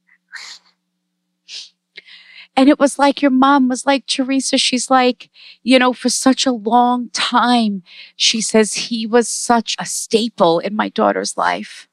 And 2.55 2.67
it 2.67 2.79
was 2.79 2.99
like 2.99 3.21
your 3.21 3.31
mom 3.31 3.69
was 3.69 3.85
like, 3.85 4.05
Teresa, 4.07 4.57
she's 4.57 4.89
like, 4.89 5.29
you 5.63 5.79
know, 5.79 5.93
for 5.93 6.09
such 6.09 6.45
a 6.45 6.51
long 6.51 7.09
time, 7.13 7.81
she 8.17 8.41
says 8.41 8.73
he 8.73 9.07
was 9.07 9.29
such 9.29 9.75
a 9.79 9.85
staple 9.85 10.59
in 10.59 10.75
my 10.75 10.89
daughter's 10.89 11.37
life. 11.37 11.87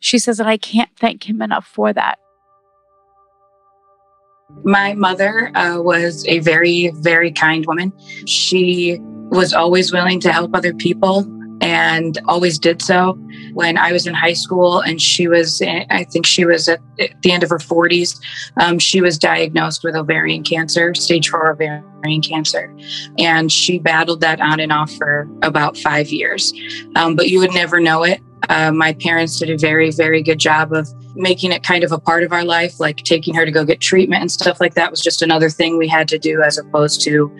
She 0.00 0.18
says, 0.18 0.40
and 0.40 0.48
I 0.48 0.56
can't 0.56 0.90
thank 0.96 1.28
him 1.28 1.42
enough 1.42 1.66
for 1.66 1.92
that. 1.92 2.18
My 4.64 4.94
mother 4.94 5.50
uh, 5.54 5.80
was 5.80 6.26
a 6.26 6.40
very, 6.40 6.90
very 6.96 7.30
kind 7.30 7.64
woman. 7.66 7.92
She 8.26 8.98
was 9.30 9.52
always 9.52 9.92
willing 9.92 10.20
to 10.20 10.32
help 10.32 10.54
other 10.54 10.74
people 10.74 11.22
and 11.62 12.18
always 12.26 12.58
did 12.58 12.82
so. 12.82 13.12
When 13.54 13.78
I 13.78 13.92
was 13.92 14.06
in 14.06 14.14
high 14.14 14.32
school 14.34 14.80
and 14.80 15.00
she 15.00 15.28
was, 15.28 15.62
I 15.62 16.04
think 16.10 16.26
she 16.26 16.44
was 16.44 16.68
at 16.68 16.80
the 16.98 17.32
end 17.32 17.42
of 17.42 17.50
her 17.50 17.58
40s, 17.58 18.20
um, 18.56 18.78
she 18.78 19.00
was 19.00 19.16
diagnosed 19.16 19.84
with 19.84 19.94
ovarian 19.94 20.42
cancer, 20.42 20.94
stage 20.94 21.28
four 21.30 21.52
ovarian 21.52 22.22
cancer. 22.22 22.74
And 23.18 23.50
she 23.50 23.78
battled 23.78 24.20
that 24.20 24.40
on 24.40 24.60
and 24.60 24.72
off 24.72 24.92
for 24.94 25.28
about 25.42 25.78
five 25.78 26.08
years. 26.08 26.52
Um, 26.96 27.16
but 27.16 27.28
you 27.28 27.38
would 27.38 27.54
never 27.54 27.80
know 27.80 28.02
it 28.02 28.20
uh, 28.48 28.72
my 28.72 28.92
parents 28.94 29.38
did 29.38 29.50
a 29.50 29.56
very, 29.56 29.90
very 29.90 30.22
good 30.22 30.38
job 30.38 30.72
of 30.72 30.88
making 31.14 31.52
it 31.52 31.62
kind 31.62 31.84
of 31.84 31.92
a 31.92 31.98
part 31.98 32.22
of 32.22 32.32
our 32.32 32.44
life, 32.44 32.80
like 32.80 32.98
taking 32.98 33.34
her 33.34 33.44
to 33.44 33.50
go 33.50 33.64
get 33.64 33.80
treatment 33.80 34.20
and 34.20 34.30
stuff 34.30 34.60
like 34.60 34.74
that 34.74 34.90
was 34.90 35.00
just 35.00 35.22
another 35.22 35.48
thing 35.48 35.78
we 35.78 35.88
had 35.88 36.08
to 36.08 36.18
do 36.18 36.42
as 36.42 36.58
opposed 36.58 37.00
to, 37.02 37.30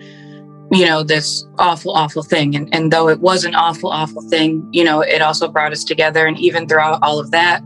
you 0.73 0.85
know, 0.85 1.03
this 1.03 1.45
awful, 1.59 1.91
awful 1.93 2.23
thing. 2.23 2.55
And, 2.55 2.73
and 2.73 2.91
though 2.91 3.07
it 3.07 3.19
was 3.19 3.45
an 3.45 3.55
awful, 3.55 3.89
awful 3.89 4.21
thing, 4.23 4.67
you 4.71 4.83
know, 4.83 5.01
it 5.01 5.21
also 5.21 5.47
brought 5.47 5.71
us 5.71 5.83
together. 5.83 6.25
And 6.25 6.39
even 6.39 6.67
throughout 6.67 6.99
all 7.03 7.19
of 7.19 7.31
that, 7.31 7.61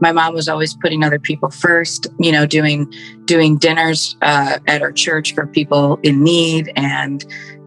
my 0.00 0.12
mom 0.12 0.34
was 0.34 0.48
always 0.48 0.74
putting 0.74 1.04
other 1.04 1.18
people 1.18 1.50
first, 1.50 2.06
you 2.18 2.32
know, 2.32 2.46
doing, 2.46 2.92
doing 3.24 3.56
dinners 3.56 4.16
uh, 4.22 4.58
at 4.66 4.82
our 4.82 4.92
church 4.92 5.34
for 5.34 5.46
people 5.46 5.98
in 6.02 6.22
need 6.22 6.72
and, 6.76 7.24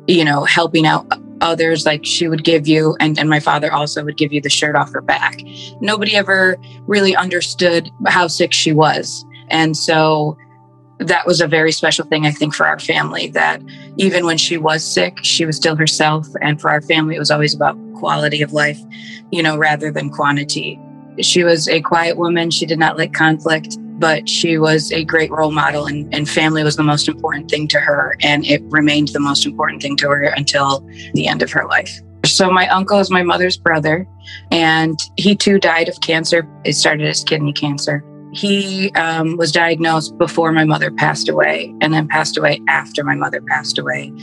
you 0.07 0.23
know, 0.23 0.43
helping 0.43 0.85
out 0.85 1.07
others 1.41 1.85
like 1.85 2.05
she 2.05 2.27
would 2.27 2.43
give 2.43 2.67
you 2.67 2.95
and, 2.99 3.19
and 3.19 3.29
my 3.29 3.39
father 3.39 3.71
also 3.71 4.03
would 4.03 4.17
give 4.17 4.31
you 4.31 4.39
the 4.39 4.49
shirt 4.49 4.73
off 4.73 4.91
her 4.93 5.01
back 5.01 5.37
nobody 5.81 6.15
ever 6.15 6.55
really 6.87 7.13
understood 7.13 7.89
how 8.07 8.25
sick 8.25 8.53
she 8.53 8.71
was 8.71 9.25
and 9.49 9.75
so 9.75 10.37
that 10.99 11.27
was 11.27 11.41
a 11.41 11.47
very 11.47 11.71
special 11.71 12.05
thing, 12.05 12.25
I 12.25 12.31
think, 12.31 12.55
for 12.55 12.65
our 12.65 12.79
family 12.79 13.27
that 13.29 13.61
even 13.97 14.25
when 14.25 14.37
she 14.37 14.57
was 14.57 14.83
sick, 14.83 15.19
she 15.23 15.45
was 15.45 15.57
still 15.57 15.75
herself. 15.75 16.27
And 16.41 16.59
for 16.59 16.69
our 16.69 16.81
family, 16.81 17.15
it 17.15 17.19
was 17.19 17.31
always 17.31 17.53
about 17.53 17.77
quality 17.95 18.41
of 18.41 18.53
life, 18.53 18.79
you 19.31 19.43
know, 19.43 19.57
rather 19.57 19.91
than 19.91 20.09
quantity. 20.09 20.79
She 21.19 21.43
was 21.43 21.67
a 21.67 21.81
quiet 21.81 22.17
woman. 22.17 22.51
She 22.51 22.65
did 22.65 22.79
not 22.79 22.97
like 22.97 23.13
conflict, 23.13 23.77
but 23.99 24.27
she 24.27 24.57
was 24.57 24.91
a 24.91 25.03
great 25.03 25.31
role 25.31 25.51
model, 25.51 25.85
and, 25.85 26.13
and 26.13 26.29
family 26.29 26.63
was 26.63 26.75
the 26.75 26.83
most 26.83 27.07
important 27.07 27.49
thing 27.49 27.67
to 27.69 27.79
her. 27.79 28.15
And 28.21 28.45
it 28.45 28.61
remained 28.65 29.09
the 29.09 29.19
most 29.19 29.45
important 29.45 29.81
thing 29.81 29.97
to 29.97 30.07
her 30.07 30.23
until 30.23 30.85
the 31.13 31.27
end 31.27 31.41
of 31.41 31.51
her 31.51 31.65
life. 31.65 32.01
So, 32.25 32.49
my 32.49 32.67
uncle 32.69 32.99
is 32.99 33.11
my 33.11 33.21
mother's 33.21 33.55
brother, 33.55 34.07
and 34.51 34.99
he 35.15 35.35
too 35.35 35.59
died 35.59 35.87
of 35.87 36.01
cancer. 36.01 36.47
It 36.63 36.73
started 36.73 37.07
as 37.07 37.23
kidney 37.23 37.53
cancer. 37.53 38.03
He 38.35 38.91
um, 38.93 39.37
was 39.37 39.51
diagnosed 39.51 40.17
before 40.17 40.51
my 40.51 40.65
mother 40.65 40.91
passed 40.91 41.29
away 41.29 41.73
and 41.81 41.93
then 41.93 42.07
passed 42.07 42.37
away 42.37 42.61
after 42.67 43.03
my 43.03 43.15
mother 43.15 43.41
passed 43.41 43.79
away. 43.79 44.13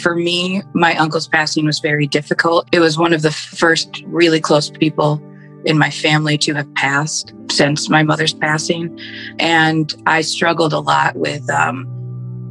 For 0.00 0.16
me, 0.16 0.62
my 0.72 0.96
uncle's 0.96 1.28
passing 1.28 1.64
was 1.64 1.78
very 1.78 2.06
difficult. 2.08 2.68
It 2.72 2.80
was 2.80 2.98
one 2.98 3.12
of 3.12 3.22
the 3.22 3.30
first 3.30 4.02
really 4.06 4.40
close 4.40 4.70
people 4.70 5.22
in 5.64 5.78
my 5.78 5.90
family 5.90 6.36
to 6.38 6.54
have 6.54 6.74
passed 6.74 7.32
since 7.50 7.88
my 7.88 8.02
mother's 8.02 8.34
passing. 8.34 8.98
And 9.38 9.94
I 10.06 10.22
struggled 10.22 10.72
a 10.72 10.80
lot 10.80 11.14
with 11.14 11.48
um, 11.48 11.84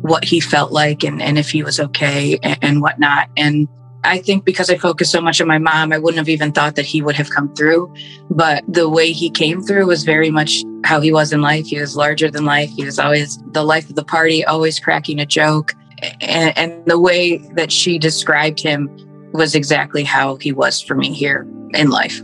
what 0.02 0.24
he 0.24 0.40
felt 0.40 0.72
like 0.72 1.04
and, 1.04 1.22
and 1.22 1.38
if 1.38 1.52
he 1.52 1.64
was 1.64 1.80
okay 1.80 2.40
and, 2.44 2.58
and 2.62 2.82
whatnot. 2.82 3.30
And 3.36 3.68
I 4.04 4.20
think 4.20 4.44
because 4.44 4.70
I 4.70 4.78
focused 4.78 5.12
so 5.12 5.22
much 5.22 5.40
on 5.40 5.48
my 5.48 5.58
mom, 5.58 5.94
I 5.94 5.98
wouldn't 5.98 6.18
have 6.18 6.30
even 6.30 6.52
thought 6.52 6.76
that 6.76 6.86
he 6.86 7.02
would 7.02 7.16
have 7.16 7.30
come 7.30 7.54
through. 7.56 7.94
But 8.30 8.64
the 8.68 8.90
way 8.90 9.12
he 9.12 9.30
came 9.30 9.62
through 9.62 9.86
was 9.86 10.04
very 10.04 10.30
much 10.30 10.64
how 10.84 11.00
he 11.00 11.12
was 11.12 11.32
in 11.32 11.42
life. 11.42 11.66
He 11.68 11.80
was 11.80 11.96
larger 11.96 12.30
than 12.30 12.46
life. 12.46 12.70
He 12.76 12.84
was 12.84 13.00
always 13.00 13.40
the 13.52 13.64
life 13.64 13.90
of 13.90 13.96
the 13.96 14.04
party, 14.04 14.44
always 14.44 14.80
cracking 14.80 15.20
a 15.20 15.26
joke. 15.26 15.74
And, 16.22 16.58
and 16.58 16.86
the 16.86 17.00
way 17.00 17.38
that 17.56 17.72
she 17.72 17.98
described 17.98 18.60
him 18.60 18.90
was 19.32 19.56
exactly 19.56 20.04
how 20.04 20.36
he 20.36 20.52
was 20.52 20.82
for 20.82 20.96
me 20.96 21.14
here 21.14 21.48
in 21.74 21.90
life. 21.90 22.22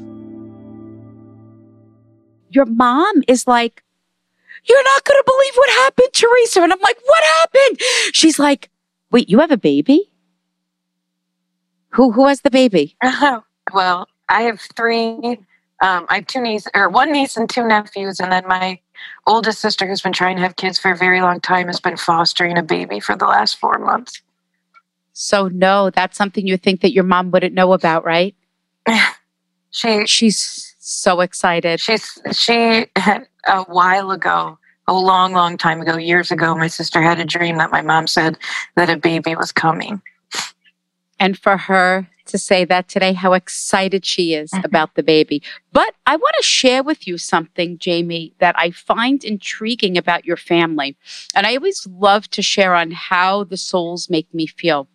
Your 2.50 2.66
mom 2.66 3.24
is 3.28 3.48
like, 3.48 3.84
You're 4.68 4.84
not 4.84 5.04
going 5.06 5.18
to 5.18 5.24
believe 5.26 5.54
what 5.56 5.70
happened, 5.70 6.10
Teresa. 6.14 6.62
And 6.62 6.74
I'm 6.74 6.82
like, 6.82 6.98
What 7.06 7.24
happened? 7.40 7.82
She's 8.12 8.38
like, 8.38 8.70
Wait, 9.12 9.30
you 9.30 9.40
have 9.40 9.52
a 9.52 9.58
baby? 9.58 10.09
Who 11.92 12.12
who 12.12 12.28
has 12.28 12.42
the 12.42 12.52
baby? 12.52 12.96
well, 13.74 14.08
I 14.30 14.44
have 14.44 14.62
three. 14.76 15.40
Um, 15.82 16.06
I 16.10 16.16
have 16.16 16.28
two 16.28 16.42
nieces, 16.42 16.70
or 16.76 16.90
one 16.90 17.12
niece 17.12 17.38
and 17.38 17.50
two 17.50 17.66
nephews, 17.66 18.20
and 18.20 18.32
then 18.32 18.46
my 18.48 18.80
oldest 19.26 19.60
sister, 19.60 19.88
who's 19.88 20.02
been 20.02 20.14
trying 20.14 20.36
to 20.36 20.42
have 20.42 20.58
kids 20.58 20.78
for 20.78 20.92
a 20.92 20.98
very 20.98 21.22
long 21.22 21.40
time, 21.40 21.68
has 21.68 21.80
been 21.80 21.96
fostering 21.96 22.58
a 22.58 22.64
baby 22.64 23.00
for 23.00 23.16
the 23.16 23.26
last 23.26 23.58
four 23.58 23.80
months. 23.80 24.22
So 25.14 25.48
no, 25.48 25.90
that's 25.90 26.18
something 26.18 26.46
you 26.46 26.58
think 26.58 26.82
that 26.82 26.92
your 26.92 27.06
mom 27.06 27.32
wouldn't 27.32 27.54
know 27.54 27.74
about, 27.74 28.06
right? 28.06 28.36
she 29.72 30.06
she's 30.06 30.76
so 30.80 31.22
excited. 31.22 31.80
She's 31.80 32.22
she 32.34 32.88
had 32.96 33.28
a 33.48 33.64
while 33.64 34.12
ago, 34.12 34.60
a 34.88 34.94
long, 34.94 35.34
long 35.34 35.58
time 35.58 35.82
ago, 35.82 35.98
years 35.98 36.30
ago. 36.30 36.56
My 36.56 36.68
sister 36.68 37.02
had 37.02 37.20
a 37.20 37.26
dream 37.26 37.58
that 37.58 37.72
my 37.72 37.82
mom 37.82 38.06
said 38.06 38.38
that 38.76 38.90
a 38.90 38.98
baby 38.98 39.36
was 39.36 39.52
coming 39.52 40.02
and 41.20 41.38
for 41.38 41.58
her 41.58 42.08
to 42.30 42.38
say 42.38 42.64
that 42.66 42.88
today, 42.88 43.14
how 43.14 43.34
excited 43.34 44.06
she 44.06 44.34
is 44.34 44.52
mm-hmm. 44.52 44.66
about 44.66 44.96
the 44.96 45.04
baby. 45.04 45.42
But 45.74 45.96
I 46.06 46.16
want 46.16 46.36
to 46.38 46.44
share 46.44 46.84
with 46.84 47.08
you 47.08 47.18
something, 47.18 47.78
Jamie, 47.78 48.34
that 48.40 48.56
I 48.58 48.72
find 48.72 49.24
intriguing 49.24 49.98
about 49.98 50.26
your 50.26 50.38
family. 50.38 50.96
And 51.36 51.46
I 51.46 51.56
always 51.56 51.88
love 51.88 52.30
to 52.32 52.42
share 52.42 52.76
on 52.76 52.92
how 52.92 53.44
the 53.44 53.58
souls 53.58 54.10
make 54.10 54.32
me 54.34 54.48
feel. 54.48 54.88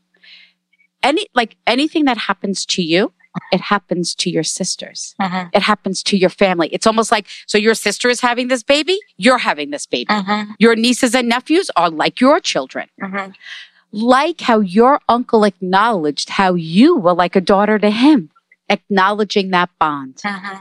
Any, 1.03 1.27
like 1.35 1.57
anything 1.67 2.07
that 2.07 2.17
happens 2.17 2.65
to 2.67 2.83
you, 2.83 3.13
it 3.51 3.61
happens 3.61 4.15
to 4.15 4.31
your 4.31 4.45
sisters. 4.45 5.17
Mm-hmm. 5.21 5.49
It 5.53 5.63
happens 5.63 6.05
to 6.05 6.17
your 6.17 6.31
family. 6.31 6.69
It's 6.69 6.87
almost 6.87 7.11
like, 7.11 7.27
so 7.47 7.59
your 7.59 7.75
sister 7.75 8.09
is 8.09 8.21
having 8.21 8.47
this 8.47 8.63
baby, 8.63 8.99
you're 9.17 9.39
having 9.39 9.71
this 9.71 9.87
baby. 9.87 10.07
Mm-hmm. 10.07 10.53
Your 10.61 10.77
nieces 10.77 11.17
and 11.17 11.29
nephews 11.29 11.69
are 11.75 11.91
like 11.91 12.21
your 12.21 12.39
children. 12.39 12.89
Mm-hmm 13.03 13.33
like 13.95 14.41
how 14.41 14.59
your 14.61 15.01
uncle 15.09 15.45
acknowledged 15.45 16.31
how 16.31 16.55
you 16.55 16.97
were 16.97 17.15
like 17.15 17.37
a 17.37 17.41
daughter 17.41 17.79
to 17.79 17.91
him, 17.91 18.31
acknowledging 18.69 19.51
that 19.51 19.71
bond. 19.79 20.21
Uh-huh. 20.25 20.61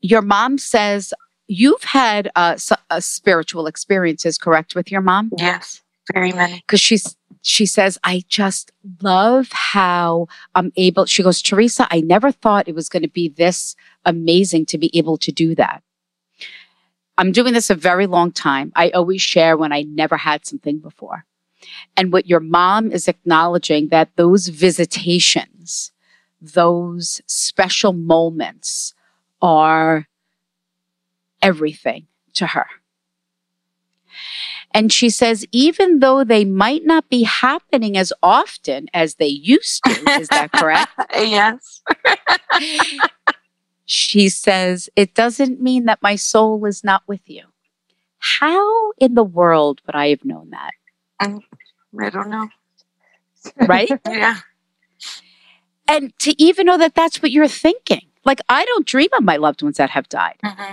Your 0.00 0.22
mom 0.22 0.58
says 0.58 1.14
you've 1.46 1.84
had 1.84 2.30
uh, 2.34 2.56
uh, 2.90 3.00
spiritual 3.00 3.68
experiences, 3.68 4.38
correct, 4.38 4.74
with 4.74 4.90
your 4.90 5.02
mom? 5.02 5.30
Yes, 5.38 5.82
very 6.12 6.32
many. 6.32 6.56
Because 6.66 6.80
she's 6.80 7.16
she 7.44 7.66
says, 7.66 7.98
I 8.04 8.22
just 8.28 8.70
love 9.02 9.48
how 9.50 10.28
I'm 10.54 10.72
able. 10.76 11.06
She 11.06 11.24
goes, 11.24 11.42
Teresa, 11.42 11.88
I 11.90 12.00
never 12.00 12.30
thought 12.30 12.68
it 12.68 12.74
was 12.74 12.88
going 12.88 13.02
to 13.02 13.08
be 13.08 13.28
this 13.28 13.74
amazing 14.04 14.66
to 14.66 14.78
be 14.78 14.96
able 14.96 15.16
to 15.18 15.32
do 15.32 15.54
that. 15.56 15.82
I'm 17.18 17.32
doing 17.32 17.52
this 17.52 17.68
a 17.68 17.74
very 17.74 18.06
long 18.06 18.30
time. 18.30 18.72
I 18.76 18.90
always 18.90 19.22
share 19.22 19.56
when 19.56 19.72
I 19.72 19.82
never 19.82 20.16
had 20.16 20.46
something 20.46 20.78
before. 20.78 21.24
And 21.96 22.12
what 22.12 22.26
your 22.26 22.40
mom 22.40 22.90
is 22.92 23.08
acknowledging 23.08 23.88
that 23.88 24.16
those 24.16 24.48
visitations, 24.48 25.92
those 26.40 27.20
special 27.26 27.92
moments 27.92 28.94
are 29.40 30.08
everything 31.40 32.06
to 32.34 32.46
her. 32.48 32.66
And 34.74 34.92
she 34.92 35.10
says, 35.10 35.44
even 35.52 35.98
though 35.98 36.24
they 36.24 36.44
might 36.44 36.84
not 36.84 37.08
be 37.10 37.24
happening 37.24 37.96
as 37.96 38.12
often 38.22 38.88
as 38.94 39.16
they 39.16 39.26
used 39.26 39.84
to, 39.84 40.10
is 40.18 40.28
that 40.28 40.50
correct? 40.52 40.92
yes. 41.14 41.82
she 43.84 44.28
says, 44.28 44.88
it 44.96 45.14
doesn't 45.14 45.60
mean 45.60 45.84
that 45.84 46.02
my 46.02 46.16
soul 46.16 46.64
is 46.64 46.82
not 46.82 47.02
with 47.06 47.20
you. 47.26 47.44
How 48.18 48.92
in 48.92 49.14
the 49.14 49.24
world 49.24 49.82
would 49.86 49.94
I 49.94 50.08
have 50.08 50.24
known 50.24 50.50
that? 50.50 50.72
I 51.22 52.10
don't 52.10 52.28
know. 52.28 52.48
Right? 53.66 53.90
yeah. 54.08 54.38
And 55.88 56.16
to 56.20 56.40
even 56.42 56.66
know 56.66 56.78
that 56.78 56.94
that's 56.94 57.22
what 57.22 57.30
you're 57.30 57.48
thinking. 57.48 58.06
Like, 58.24 58.40
I 58.48 58.64
don't 58.64 58.86
dream 58.86 59.08
of 59.16 59.24
my 59.24 59.36
loved 59.36 59.62
ones 59.62 59.78
that 59.78 59.90
have 59.90 60.08
died. 60.08 60.38
Mm-hmm. 60.44 60.72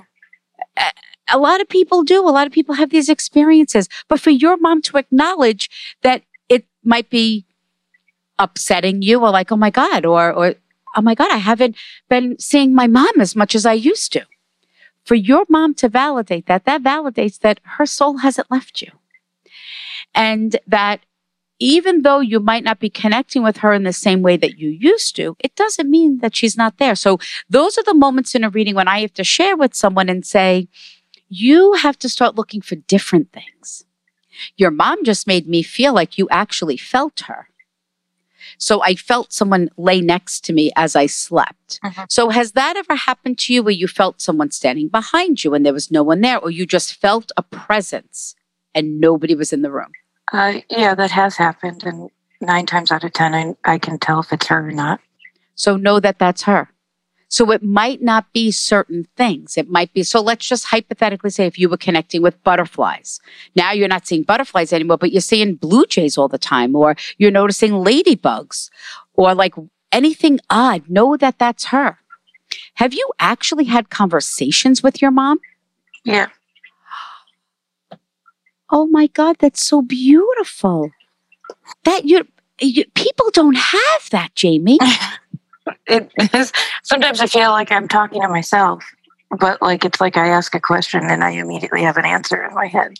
A, 0.77 0.91
a 1.32 1.38
lot 1.38 1.62
of 1.62 1.70
people 1.70 2.03
do. 2.03 2.27
A 2.27 2.29
lot 2.29 2.48
of 2.48 2.53
people 2.53 2.75
have 2.75 2.91
these 2.91 3.10
experiences. 3.10 3.89
But 4.08 4.20
for 4.20 4.29
your 4.29 4.58
mom 4.58 4.82
to 4.84 4.98
acknowledge 4.98 5.70
that 6.03 6.24
it 6.48 6.65
might 6.84 7.10
be 7.10 7.46
upsetting 8.38 9.01
you 9.01 9.20
or 9.20 9.32
like, 9.32 9.51
oh 9.51 9.58
my 9.58 9.72
God, 9.72 10.06
or, 10.06 10.32
or, 10.32 10.56
oh 10.96 11.01
my 11.01 11.15
God, 11.15 11.32
I 11.32 11.38
haven't 11.38 11.75
been 12.08 12.38
seeing 12.39 12.74
my 12.74 12.88
mom 12.88 13.20
as 13.20 13.36
much 13.36 13.56
as 13.56 13.65
I 13.65 13.74
used 13.74 14.13
to. 14.13 14.25
For 15.03 15.15
your 15.15 15.46
mom 15.50 15.74
to 15.75 15.89
validate 15.89 16.46
that, 16.46 16.65
that 16.65 16.84
validates 16.84 17.39
that 17.39 17.60
her 17.63 17.86
soul 17.86 18.18
hasn't 18.18 18.51
left 18.51 18.82
you 18.82 18.91
and 20.13 20.57
that 20.67 21.01
even 21.59 22.03
though 22.03 22.21
you 22.21 22.39
might 22.39 22.63
not 22.63 22.79
be 22.79 22.89
connecting 22.89 23.43
with 23.43 23.57
her 23.57 23.73
in 23.73 23.83
the 23.83 23.93
same 23.93 24.21
way 24.21 24.38
that 24.38 24.57
you 24.57 24.69
used 24.69 25.15
to, 25.17 25.35
it 25.39 25.53
doesn't 25.55 25.89
mean 25.89 26.19
that 26.19 26.35
she's 26.35 26.55
not 26.55 26.77
there. 26.77 26.95
So 26.95 27.19
those 27.49 27.77
are 27.77 27.83
the 27.83 27.93
moments 27.93 28.33
in 28.33 28.45
a 28.45 28.49
reading 28.49 28.75
when 28.75 28.88
I 28.88 29.01
have 29.01 29.13
to 29.15 29.23
share 29.25 29.57
with 29.57 29.75
someone 29.75 30.07
and 30.07 30.25
say, 30.25 30.69
you 31.27 31.73
have 31.73 31.99
to 31.99 32.09
start 32.09 32.35
looking 32.35 32.61
for 32.61 32.75
different 32.75 33.33
things. 33.33 33.83
Your 34.55 34.71
mom 34.71 35.03
just 35.03 35.27
made 35.27 35.47
me 35.47 35.61
feel 35.61 35.93
like 35.93 36.17
you 36.17 36.29
actually 36.31 36.77
felt 36.77 37.21
her. 37.27 37.49
So 38.57 38.81
I 38.81 38.95
felt 38.95 39.33
someone 39.33 39.69
lay 39.77 40.01
next 40.01 40.43
to 40.45 40.53
me 40.53 40.71
as 40.75 40.95
I 40.95 41.05
slept. 41.05 41.79
Uh-huh. 41.83 42.05
So 42.09 42.29
has 42.29 42.53
that 42.53 42.77
ever 42.77 42.95
happened 42.95 43.38
to 43.39 43.53
you 43.53 43.61
where 43.61 43.73
you 43.73 43.88
felt 43.88 44.21
someone 44.21 44.51
standing 44.51 44.88
behind 44.88 45.43
you 45.43 45.53
and 45.53 45.65
there 45.65 45.73
was 45.73 45.91
no 45.91 46.03
one 46.03 46.21
there, 46.21 46.39
or 46.39 46.49
you 46.49 46.65
just 46.65 46.95
felt 46.95 47.31
a 47.35 47.43
presence 47.43 48.33
and 48.73 48.99
nobody 48.99 49.35
was 49.35 49.53
in 49.53 49.61
the 49.61 49.71
room? 49.71 49.91
Uh, 50.31 50.59
yeah, 50.69 50.95
that 50.95 51.11
has 51.11 51.38
happened. 51.38 51.83
And 51.83 52.09
nine 52.41 52.65
times 52.65 52.91
out 52.91 53.03
of 53.03 53.13
10, 53.13 53.33
I, 53.33 53.55
I 53.65 53.77
can 53.77 53.99
tell 53.99 54.19
if 54.19 54.31
it's 54.31 54.47
her 54.47 54.67
or 54.67 54.71
not. 54.71 54.99
So 55.55 55.75
know 55.75 55.99
that 55.99 56.19
that's 56.19 56.43
her. 56.43 56.69
So 57.31 57.51
it 57.51 57.61
might 57.61 58.01
not 58.01 58.33
be 58.33 58.49
certain 58.49 59.07
things. 59.15 59.55
It 59.55 59.69
might 59.69 59.93
be, 59.93 60.01
so 60.01 60.19
let's 60.19 60.47
just 60.47 60.65
hypothetically 60.65 61.29
say 61.29 61.45
if 61.45 61.59
you 61.59 61.69
were 61.69 61.77
connecting 61.77 62.23
with 62.23 62.43
butterflies. 62.43 63.19
Now 63.55 63.71
you're 63.71 63.88
not 63.88 64.07
seeing 64.07 64.23
butterflies 64.23 64.73
anymore, 64.73 64.97
but 64.97 65.11
you're 65.11 65.21
seeing 65.21 65.55
blue 65.55 65.85
jays 65.85 66.17
all 66.17 66.27
the 66.27 66.39
time, 66.39 66.75
or 66.75 66.95
you're 67.19 67.29
noticing 67.29 67.71
ladybugs, 67.71 68.71
or 69.13 69.35
like 69.35 69.53
anything 69.91 70.39
odd. 70.49 70.89
Know 70.89 71.17
that 71.17 71.38
that's 71.38 71.65
her. 71.65 71.99
Have 72.75 72.93
you 72.95 73.07
actually 73.19 73.65
had 73.65 73.91
conversations 73.91 74.81
with 74.81 74.99
your 74.99 75.11
mom? 75.11 75.39
Yeah. 76.03 76.29
Oh 78.71 78.88
my 78.88 79.07
God, 79.07 79.38
that's 79.39 79.63
so 79.63 79.81
beautiful. 79.81 80.91
That 81.83 82.05
you, 82.05 82.27
you 82.59 82.85
people 82.93 83.29
don't 83.31 83.57
have 83.57 84.09
that, 84.11 84.35
Jamie. 84.35 84.79
It 85.85 86.11
is, 86.33 86.51
sometimes 86.83 87.19
I 87.19 87.27
feel 87.27 87.51
like 87.51 87.71
I'm 87.71 87.88
talking 87.88 88.21
to 88.21 88.27
myself, 88.27 88.83
but 89.39 89.61
like 89.61 89.85
it's 89.85 90.01
like 90.01 90.17
I 90.17 90.29
ask 90.29 90.55
a 90.55 90.59
question 90.59 91.03
and 91.03 91.23
I 91.23 91.31
immediately 91.31 91.83
have 91.83 91.97
an 91.97 92.05
answer 92.05 92.43
in 92.43 92.55
my 92.55 92.65
head. 92.65 92.93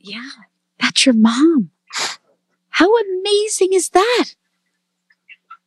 Yeah, 0.00 0.28
that's 0.80 1.06
your 1.06 1.14
mom. 1.14 1.70
How 2.70 2.90
amazing 2.96 3.74
is 3.74 3.90
that? 3.90 4.34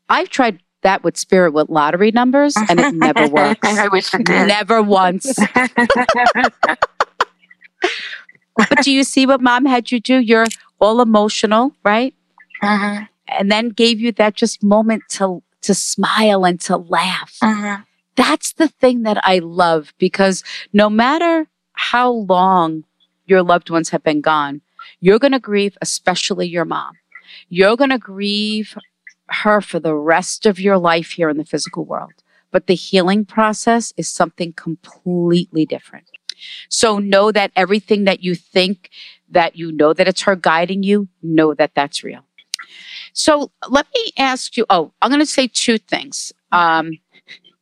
I've 0.10 0.30
tried 0.30 0.60
that 0.82 1.04
with 1.04 1.18
spirit 1.18 1.54
with 1.54 1.70
lottery 1.70 2.12
numbers 2.12 2.56
and 2.56 2.80
it 2.80 2.94
never 2.94 3.28
works. 3.28 3.68
I 3.68 3.88
wish 3.88 4.14
it 4.14 4.26
did. 4.26 4.48
Never 4.48 4.82
once. 4.82 5.38
but 8.58 8.82
do 8.84 8.92
you 8.92 9.04
see 9.04 9.26
what 9.26 9.42
mom 9.42 9.66
had 9.66 9.92
you 9.92 10.00
do? 10.00 10.20
You're 10.20 10.48
all 10.80 11.02
emotional, 11.02 11.74
right? 11.84 12.14
Mhm, 12.64 13.08
And 13.28 13.52
then 13.52 13.70
gave 13.70 14.00
you 14.00 14.12
that 14.14 14.36
just 14.36 14.64
moment 14.64 15.04
to 15.12 15.44
to 15.62 15.74
smile 15.74 16.46
and 16.46 16.60
to 16.62 16.78
laugh. 16.78 17.38
mhm. 17.42 17.84
That's 18.16 18.54
the 18.54 18.68
thing 18.68 19.04
that 19.04 19.20
I 19.24 19.40
love 19.40 19.94
because 19.98 20.44
no 20.74 20.90
matter 20.90 21.48
how 21.74 22.10
long 22.12 22.84
your 23.26 23.44
loved 23.44 23.70
ones 23.70 23.90
have 23.90 24.04
been 24.04 24.22
gone, 24.22 24.62
you're 25.02 25.20
going 25.20 25.34
to 25.34 25.40
grieve, 25.40 25.78
especially 25.82 26.48
your 26.48 26.66
mom. 26.66 26.94
You're 27.50 27.76
going 27.76 27.90
to 27.90 27.98
grieve 28.00 28.78
her 29.30 29.62
for 29.62 29.80
the 29.80 29.96
rest 29.96 30.46
of 30.46 30.60
your 30.60 30.78
life 30.78 31.12
here 31.12 31.30
in 31.30 31.38
the 31.38 31.46
physical 31.46 31.86
world. 31.86 32.14
But 32.52 32.68
the 32.68 32.76
healing 32.76 33.26
process 33.26 33.94
is 33.98 34.08
something 34.08 34.54
completely 34.54 35.66
different. 35.66 36.10
So 36.70 37.00
know 37.00 37.32
that 37.32 37.52
everything 37.56 38.06
that 38.06 38.22
you 38.24 38.36
think 38.36 38.90
that 39.30 39.56
you 39.56 39.72
know 39.72 39.94
that 39.94 40.08
it's 40.08 40.22
her 40.22 40.36
guiding 40.36 40.84
you, 40.84 41.08
know 41.22 41.54
that 41.54 41.72
that's 41.76 42.04
real. 42.04 42.24
So 43.14 43.52
let 43.70 43.88
me 43.96 44.12
ask 44.18 44.58
you. 44.58 44.66
Oh, 44.70 44.92
I'm 45.02 45.10
going 45.10 45.20
to 45.20 45.26
say 45.26 45.48
two 45.48 45.78
things. 45.78 46.32
Um, 46.52 46.92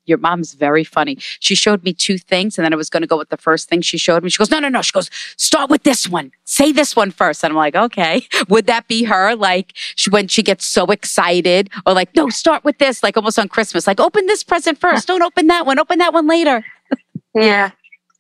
your 0.06 0.18
mom's 0.18 0.54
very 0.54 0.84
funny. 0.84 1.18
She 1.40 1.56
showed 1.56 1.84
me 1.84 1.94
two 1.94 2.18
things, 2.18 2.58
and 2.58 2.66
then 2.66 2.74
I 2.74 2.76
was 2.76 2.90
going 2.90 3.02
to 3.02 3.08
go 3.08 3.18
with 3.18 3.30
the 3.30 3.38
first 3.38 3.70
thing 3.70 3.82
she 3.82 3.98
showed 3.98 4.24
me. 4.24 4.30
She 4.30 4.38
goes, 4.38 4.52
No, 4.52 4.60
no, 4.60 4.70
no. 4.70 4.82
She 4.82 4.92
goes, 4.92 5.10
Start 5.38 5.70
with 5.70 5.84
this 5.84 6.08
one. 6.08 6.32
Say 6.44 6.72
this 6.72 6.96
one 6.96 7.12
first. 7.12 7.44
And 7.44 7.52
I'm 7.52 7.58
like, 7.58 7.76
Okay. 7.76 8.28
Would 8.50 8.68
that 8.68 8.88
be 8.88 9.04
her? 9.06 9.36
Like 9.36 9.74
she, 9.96 10.10
when 10.10 10.28
she 10.28 10.44
gets 10.44 10.66
so 10.66 10.86
excited, 10.88 11.70
or 11.86 11.94
like, 11.94 12.16
No, 12.16 12.30
start 12.30 12.64
with 12.64 12.78
this, 12.78 13.02
like 13.04 13.18
almost 13.18 13.40
on 13.40 13.48
Christmas, 13.48 13.88
like, 13.88 14.00
Open 14.00 14.26
this 14.28 14.44
present 14.44 14.78
first. 14.80 15.08
Don't 15.08 15.24
open 15.24 15.48
that 15.48 15.66
one. 15.66 15.80
Open 15.80 16.00
that 16.00 16.14
one 16.14 16.28
later. 16.28 16.64
Yeah. 17.34 17.72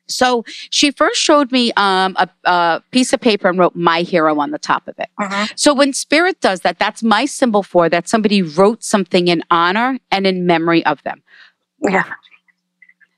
So 0.08 0.46
she 0.70 0.92
first 0.92 1.20
showed 1.20 1.52
me 1.52 1.72
um, 1.78 2.16
a, 2.18 2.30
a 2.44 2.84
piece 2.92 3.12
of 3.14 3.20
paper 3.22 3.48
and 3.48 3.58
wrote 3.58 3.76
my 3.76 4.02
hero 4.02 4.40
on 4.40 4.52
the 4.52 4.60
top 4.60 4.88
of 4.88 4.96
it. 5.00 5.10
Mhm. 5.20 5.52
So 5.58 5.74
when 5.74 5.94
spirit 5.94 6.40
does 6.42 6.62
that, 6.62 6.78
that's 6.80 7.02
my 7.04 7.26
symbol 7.26 7.64
for 7.64 7.90
that 7.90 8.08
somebody 8.08 8.42
wrote 8.42 8.84
something 8.84 9.28
in 9.28 9.44
honor 9.50 10.00
and 10.12 10.28
in 10.28 10.46
memory 10.46 10.86
of 10.86 11.02
them. 11.04 11.22
Yeah. 11.82 12.06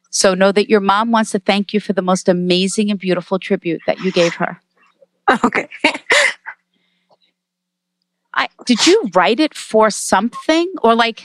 So 0.10 0.34
know 0.34 0.52
that 0.52 0.70
your 0.70 0.80
mom 0.80 1.12
wants 1.12 1.32
to 1.32 1.40
thank 1.40 1.74
you 1.74 1.80
for 1.80 1.94
the 1.94 2.02
most 2.02 2.30
amazing 2.30 2.90
and 2.90 3.00
beautiful 3.00 3.38
tribute 3.40 3.82
that 3.86 4.00
you 4.00 4.12
gave 4.12 4.34
her. 4.36 4.60
Okay. 5.44 5.68
I, 8.34 8.48
did 8.66 8.86
you 8.86 9.10
write 9.14 9.40
it 9.40 9.54
for 9.56 9.90
something 9.90 10.72
or 10.84 10.96
like 10.96 11.24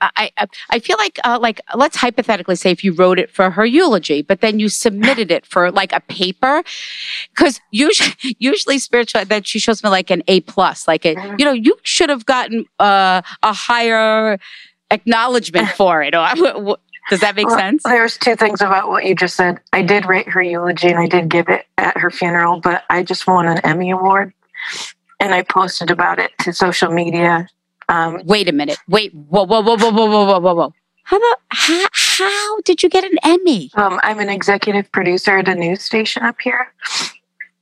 I, 0.00 0.30
I, 0.36 0.46
I 0.70 0.78
feel 0.78 0.96
like 0.98 1.18
uh, 1.24 1.38
like 1.40 1.60
let's 1.74 1.96
hypothetically 1.96 2.56
say 2.56 2.70
if 2.70 2.84
you 2.84 2.92
wrote 2.92 3.18
it 3.18 3.30
for 3.30 3.50
her 3.50 3.66
eulogy, 3.66 4.22
but 4.22 4.40
then 4.40 4.58
you 4.58 4.68
submitted 4.68 5.30
it 5.30 5.44
for 5.44 5.70
like 5.70 5.92
a 5.92 6.00
paper, 6.00 6.62
because 7.30 7.60
usually 7.70 8.14
usually 8.38 8.78
spiritual 8.78 9.24
that 9.24 9.46
she 9.46 9.58
shows 9.58 9.82
me 9.82 9.90
like 9.90 10.10
an 10.10 10.22
A 10.28 10.40
plus, 10.42 10.86
like 10.86 11.04
a 11.04 11.14
you 11.38 11.44
know 11.44 11.52
you 11.52 11.76
should 11.82 12.10
have 12.10 12.26
gotten 12.26 12.64
uh, 12.78 13.22
a 13.42 13.52
higher 13.52 14.38
acknowledgement 14.90 15.68
for 15.70 16.02
it. 16.02 16.14
Or 16.18 16.78
does 17.10 17.20
that 17.20 17.36
make 17.36 17.46
Well, 17.46 17.56
sense? 17.56 17.82
There's 17.84 18.18
two 18.18 18.36
things 18.36 18.60
about 18.60 18.88
what 18.88 19.06
you 19.06 19.14
just 19.14 19.34
said. 19.34 19.60
I 19.72 19.82
did 19.82 20.06
write 20.06 20.28
her 20.28 20.42
eulogy 20.42 20.88
and 20.88 20.98
I 20.98 21.06
did 21.06 21.30
give 21.30 21.48
it 21.48 21.64
at 21.78 21.96
her 21.96 22.10
funeral, 22.10 22.60
but 22.60 22.84
I 22.90 23.02
just 23.02 23.26
won 23.26 23.48
an 23.48 23.58
Emmy 23.64 23.90
Award 23.90 24.34
and 25.18 25.34
I 25.34 25.42
posted 25.42 25.90
about 25.90 26.18
it 26.18 26.32
to 26.40 26.52
social 26.52 26.90
media. 26.92 27.48
Um, 27.88 28.20
wait 28.24 28.48
a 28.48 28.52
minute. 28.52 28.78
Wait. 28.88 29.12
Whoa, 29.14 29.44
whoa, 29.44 29.62
whoa, 29.62 29.76
whoa, 29.76 29.90
whoa, 29.90 30.06
whoa, 30.06 30.38
whoa, 30.40 30.54
whoa. 30.54 30.74
How 31.04 31.16
about 31.16 31.38
how, 31.48 31.86
how 31.94 32.60
did 32.60 32.82
you 32.82 32.90
get 32.90 33.02
an 33.02 33.16
Emmy? 33.24 33.70
Um, 33.74 33.98
I'm 34.02 34.20
an 34.20 34.28
executive 34.28 34.92
producer 34.92 35.38
at 35.38 35.48
a 35.48 35.54
news 35.54 35.82
station 35.82 36.22
up 36.22 36.36
here. 36.40 36.72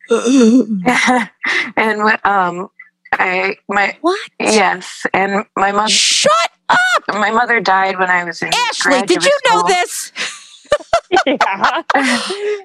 and 1.76 2.00
um, 2.24 2.70
I 3.12 3.56
my 3.68 3.96
what? 4.00 4.30
Yes, 4.38 5.06
and 5.12 5.44
my 5.56 5.72
mother. 5.72 5.88
Shut 5.88 6.32
up! 6.68 7.04
My 7.08 7.30
mother 7.30 7.60
died 7.60 7.98
when 7.98 8.10
I 8.10 8.24
was 8.24 8.42
in. 8.42 8.50
Ashley, 8.52 9.02
did 9.02 9.24
you 9.24 9.38
school. 9.44 9.62
know 9.62 9.68
this? 9.68 10.12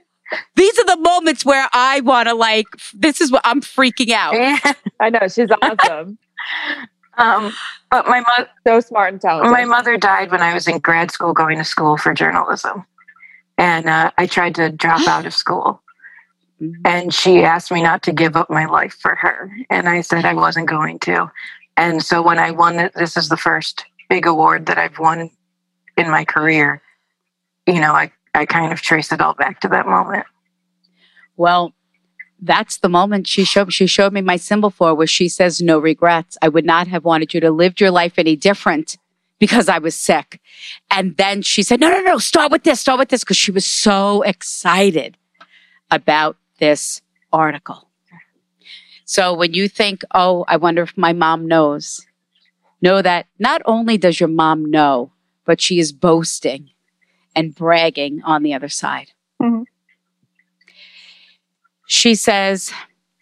These 0.55 0.79
are 0.79 0.85
the 0.85 0.97
moments 0.97 1.45
where 1.45 1.67
I 1.73 1.99
want 2.01 2.27
to 2.27 2.35
like. 2.35 2.65
This 2.93 3.21
is 3.21 3.31
what 3.31 3.41
I'm 3.43 3.61
freaking 3.61 4.11
out. 4.11 4.33
Yeah. 4.33 4.59
I 4.99 5.09
know 5.09 5.27
she's 5.27 5.49
awesome. 5.61 6.17
Um, 7.21 7.53
but 7.89 8.07
my 8.07 8.21
mother, 8.21 8.49
so 8.65 8.79
smart 8.79 9.13
and 9.13 9.21
talented. 9.21 9.51
My 9.51 9.65
mother 9.65 9.97
died 9.97 10.31
when 10.31 10.41
I 10.41 10.53
was 10.53 10.67
in 10.67 10.79
grad 10.79 11.11
school 11.11 11.33
going 11.33 11.57
to 11.57 11.63
school 11.63 11.97
for 11.97 12.13
journalism. 12.13 12.85
And 13.57 13.87
uh, 13.87 14.11
I 14.17 14.25
tried 14.25 14.55
to 14.55 14.71
drop 14.71 15.07
out 15.07 15.25
of 15.25 15.33
school. 15.33 15.81
And 16.85 17.13
she 17.13 17.43
asked 17.43 17.71
me 17.71 17.81
not 17.81 18.03
to 18.03 18.11
give 18.11 18.35
up 18.35 18.49
my 18.49 18.65
life 18.65 18.97
for 18.99 19.15
her. 19.15 19.51
And 19.69 19.87
I 19.87 20.01
said 20.01 20.25
I 20.25 20.33
wasn't 20.33 20.67
going 20.67 20.99
to. 20.99 21.31
And 21.77 22.03
so 22.03 22.21
when 22.21 22.39
I 22.39 22.51
won 22.51 22.89
this 22.95 23.17
is 23.17 23.29
the 23.29 23.37
first 23.37 23.85
big 24.09 24.25
award 24.25 24.65
that 24.65 24.77
I've 24.77 24.99
won 24.99 25.29
in 25.97 26.09
my 26.09 26.25
career. 26.25 26.81
You 27.65 27.79
know, 27.79 27.93
I, 27.93 28.11
I 28.33 28.45
kind 28.45 28.73
of 28.73 28.81
trace 28.81 29.11
it 29.11 29.21
all 29.21 29.33
back 29.33 29.61
to 29.61 29.67
that 29.69 29.87
moment. 29.87 30.25
Well, 31.37 31.73
that's 32.41 32.77
the 32.77 32.89
moment 32.89 33.27
she 33.27 33.43
showed 33.45 33.71
she 33.71 33.87
showed 33.87 34.13
me 34.13 34.21
my 34.21 34.35
symbol 34.37 34.69
for 34.71 34.95
where 34.95 35.07
she 35.07 35.29
says 35.29 35.61
no 35.61 35.77
regrets. 35.77 36.37
I 36.41 36.49
would 36.49 36.65
not 36.65 36.87
have 36.87 37.05
wanted 37.05 37.33
you 37.33 37.39
to 37.41 37.51
live 37.51 37.79
your 37.79 37.91
life 37.91 38.13
any 38.17 38.35
different 38.35 38.97
because 39.39 39.69
I 39.69 39.77
was 39.79 39.95
sick. 39.95 40.39
And 40.89 41.17
then 41.17 41.41
she 41.41 41.63
said, 41.63 41.79
no, 41.79 41.89
no, 41.89 42.01
no, 42.01 42.17
start 42.17 42.51
with 42.51 42.63
this, 42.63 42.79
start 42.79 42.99
with 42.99 43.09
this, 43.09 43.23
because 43.23 43.37
she 43.37 43.51
was 43.51 43.65
so 43.65 44.21
excited 44.21 45.17
about 45.89 46.37
this 46.59 47.01
article. 47.33 47.87
So 49.05 49.33
when 49.33 49.53
you 49.53 49.67
think, 49.67 50.03
oh, 50.13 50.45
I 50.47 50.57
wonder 50.57 50.83
if 50.83 50.97
my 50.97 51.11
mom 51.11 51.47
knows, 51.47 52.05
know 52.81 53.01
that 53.01 53.25
not 53.39 53.61
only 53.65 53.97
does 53.97 54.19
your 54.19 54.29
mom 54.29 54.65
know, 54.65 55.11
but 55.45 55.59
she 55.59 55.79
is 55.79 55.91
boasting 55.91 56.69
and 57.35 57.53
bragging 57.53 58.21
on 58.23 58.43
the 58.43 58.53
other 58.53 58.69
side. 58.69 59.11
Mhm. 59.41 59.65
She 61.91 62.15
says, 62.15 62.71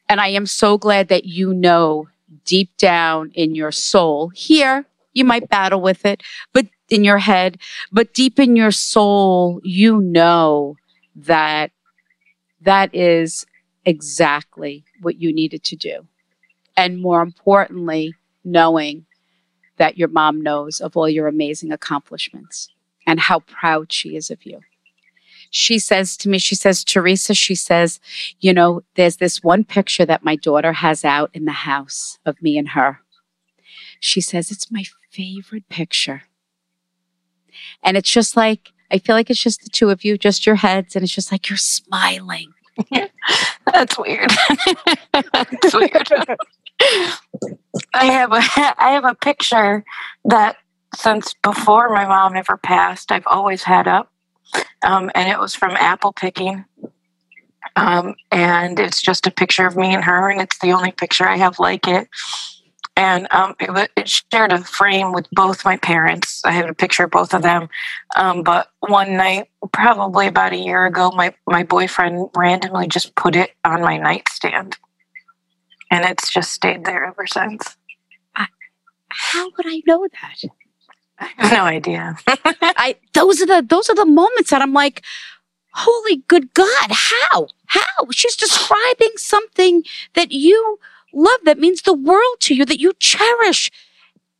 and 0.08 0.21
I 0.21 0.27
am 0.27 0.45
so 0.45 0.77
glad 0.77 1.08
that 1.08 1.25
you 1.25 1.55
know 1.55 2.08
deep 2.45 2.77
down 2.77 3.32
in 3.34 3.55
your 3.55 3.71
soul, 3.71 4.29
here, 4.29 4.86
you 5.12 5.25
might 5.25 5.49
battle 5.49 5.82
with 5.82 6.05
it, 6.05 6.21
but 6.53 6.67
in 6.88 7.03
your 7.03 7.17
head, 7.17 7.58
but 7.91 8.13
deep 8.13 8.39
in 8.39 8.55
your 8.55 8.69
soul, 8.69 9.60
you 9.63 9.99
know 9.99 10.75
that 11.15 11.71
that 12.62 12.93
is 12.93 13.43
exactly 13.86 14.86
what 15.01 15.19
you 15.19 15.34
needed 15.34 15.63
to 15.63 15.75
do. 15.75 16.05
And 16.77 17.01
more 17.01 17.23
importantly, 17.23 18.13
knowing 18.43 19.08
that 19.77 19.97
your 19.97 20.10
mom 20.10 20.41
knows 20.41 20.79
of 20.79 20.95
all 20.95 21.10
your 21.10 21.27
amazing 21.27 21.71
accomplishments 21.71 22.69
and 23.08 23.19
how 23.19 23.39
proud 23.39 23.91
she 23.91 24.15
is 24.15 24.29
of 24.29 24.45
you. 24.45 24.60
She 25.49 25.79
says 25.79 26.15
to 26.17 26.29
me, 26.29 26.38
she 26.38 26.55
says, 26.55 26.83
Teresa, 26.83 27.33
she 27.33 27.55
says, 27.55 27.99
you 28.39 28.53
know, 28.53 28.83
there's 28.95 29.17
this 29.17 29.43
one 29.43 29.63
picture 29.63 30.05
that 30.05 30.23
my 30.23 30.35
daughter 30.35 30.73
has 30.73 31.03
out 31.03 31.31
in 31.33 31.45
the 31.45 31.51
house 31.51 32.19
of 32.25 32.41
me 32.41 32.57
and 32.57 32.69
her. 32.69 32.99
She 33.99 34.21
says, 34.21 34.51
it's 34.51 34.71
my 34.71 34.83
favorite 35.12 35.67
picture. 35.69 36.23
And 37.83 37.97
it's 37.97 38.12
just 38.12 38.38
like, 38.38 38.69
I 38.91 38.97
feel 38.97 39.15
like 39.15 39.29
it's 39.29 39.41
just 39.41 39.63
the 39.63 39.69
two 39.69 39.89
of 39.89 40.03
you, 40.03 40.17
just 40.17 40.45
your 40.45 40.55
heads, 40.55 40.95
and 40.95 41.03
it's 41.03 41.13
just 41.13 41.31
like 41.31 41.49
you're 41.49 41.57
smiling. 41.57 42.53
That's 43.73 43.97
weird. 43.97 44.31
That's 45.33 45.73
weird. 45.73 46.09
I 47.93 48.05
have 48.05 48.31
a 48.31 48.39
I 48.77 48.91
have 48.91 49.05
a 49.05 49.15
picture 49.15 49.83
that 50.25 50.57
since 50.95 51.33
before 51.43 51.89
my 51.89 52.05
mom 52.05 52.35
ever 52.35 52.57
passed, 52.57 53.12
I've 53.12 53.27
always 53.27 53.63
had 53.63 53.88
up. 53.88 54.12
Um, 54.83 55.12
and 55.15 55.29
it 55.29 55.39
was 55.39 55.55
from 55.55 55.71
apple 55.71 56.13
picking. 56.13 56.65
Um, 57.75 58.15
and 58.31 58.79
it's 58.79 59.01
just 59.01 59.27
a 59.27 59.31
picture 59.31 59.65
of 59.67 59.75
me 59.75 59.93
and 59.93 60.03
her, 60.03 60.29
and 60.29 60.41
it's 60.41 60.57
the 60.59 60.71
only 60.71 60.91
picture 60.91 61.27
I 61.27 61.38
have 61.38 61.59
like 61.59 61.88
it. 61.88 62.07
And 62.95 63.27
um, 63.31 63.55
it, 63.59 63.91
it, 63.95 64.09
shared 64.09 64.51
a 64.51 64.59
frame 64.59 65.13
with 65.13 65.25
both 65.31 65.63
my 65.63 65.77
parents. 65.77 66.43
I 66.43 66.51
have 66.51 66.69
a 66.69 66.73
picture 66.73 67.05
of 67.05 67.12
both 67.12 67.33
of 67.33 67.41
them. 67.41 67.69
Um, 68.17 68.43
but 68.43 68.67
one 68.79 69.15
night, 69.15 69.47
probably 69.71 70.27
about 70.27 70.51
a 70.51 70.57
year 70.57 70.85
ago, 70.85 71.09
my, 71.12 71.33
my 71.47 71.63
boyfriend 71.63 72.29
randomly 72.35 72.88
just 72.88 73.15
put 73.15 73.38
it 73.38 73.51
on 73.63 73.81
my 73.81 73.97
nightstand. 73.97 74.77
And 75.89 76.03
it's 76.03 76.29
just 76.29 76.51
stayed 76.51 76.83
there 76.83 77.05
ever 77.05 77.25
since. 77.25 77.77
How 79.09 79.45
would 79.45 79.65
I 79.65 79.81
know 79.85 80.07
that? 80.07 80.49
I 81.19 81.29
have 81.38 81.51
no 81.51 81.63
idea. 81.63 82.17
I 82.27 82.95
those 83.13 83.41
are 83.41 83.45
the 83.45 83.65
those 83.67 83.89
are 83.89 83.95
the 83.95 84.05
moments 84.05 84.49
that 84.51 84.62
I'm 84.62 84.73
like, 84.73 85.03
holy 85.73 86.17
good 86.27 86.53
God, 86.53 86.89
how? 86.89 87.47
How? 87.67 88.05
She's 88.12 88.36
describing 88.36 89.12
something 89.15 89.84
that 90.13 90.32
you 90.32 90.79
love 91.13 91.39
that 91.43 91.60
means 91.60 91.82
the 91.82 91.93
world 91.93 92.38
to 92.41 92.55
you, 92.55 92.65
that 92.65 92.79
you 92.79 92.93
cherish. 92.99 93.71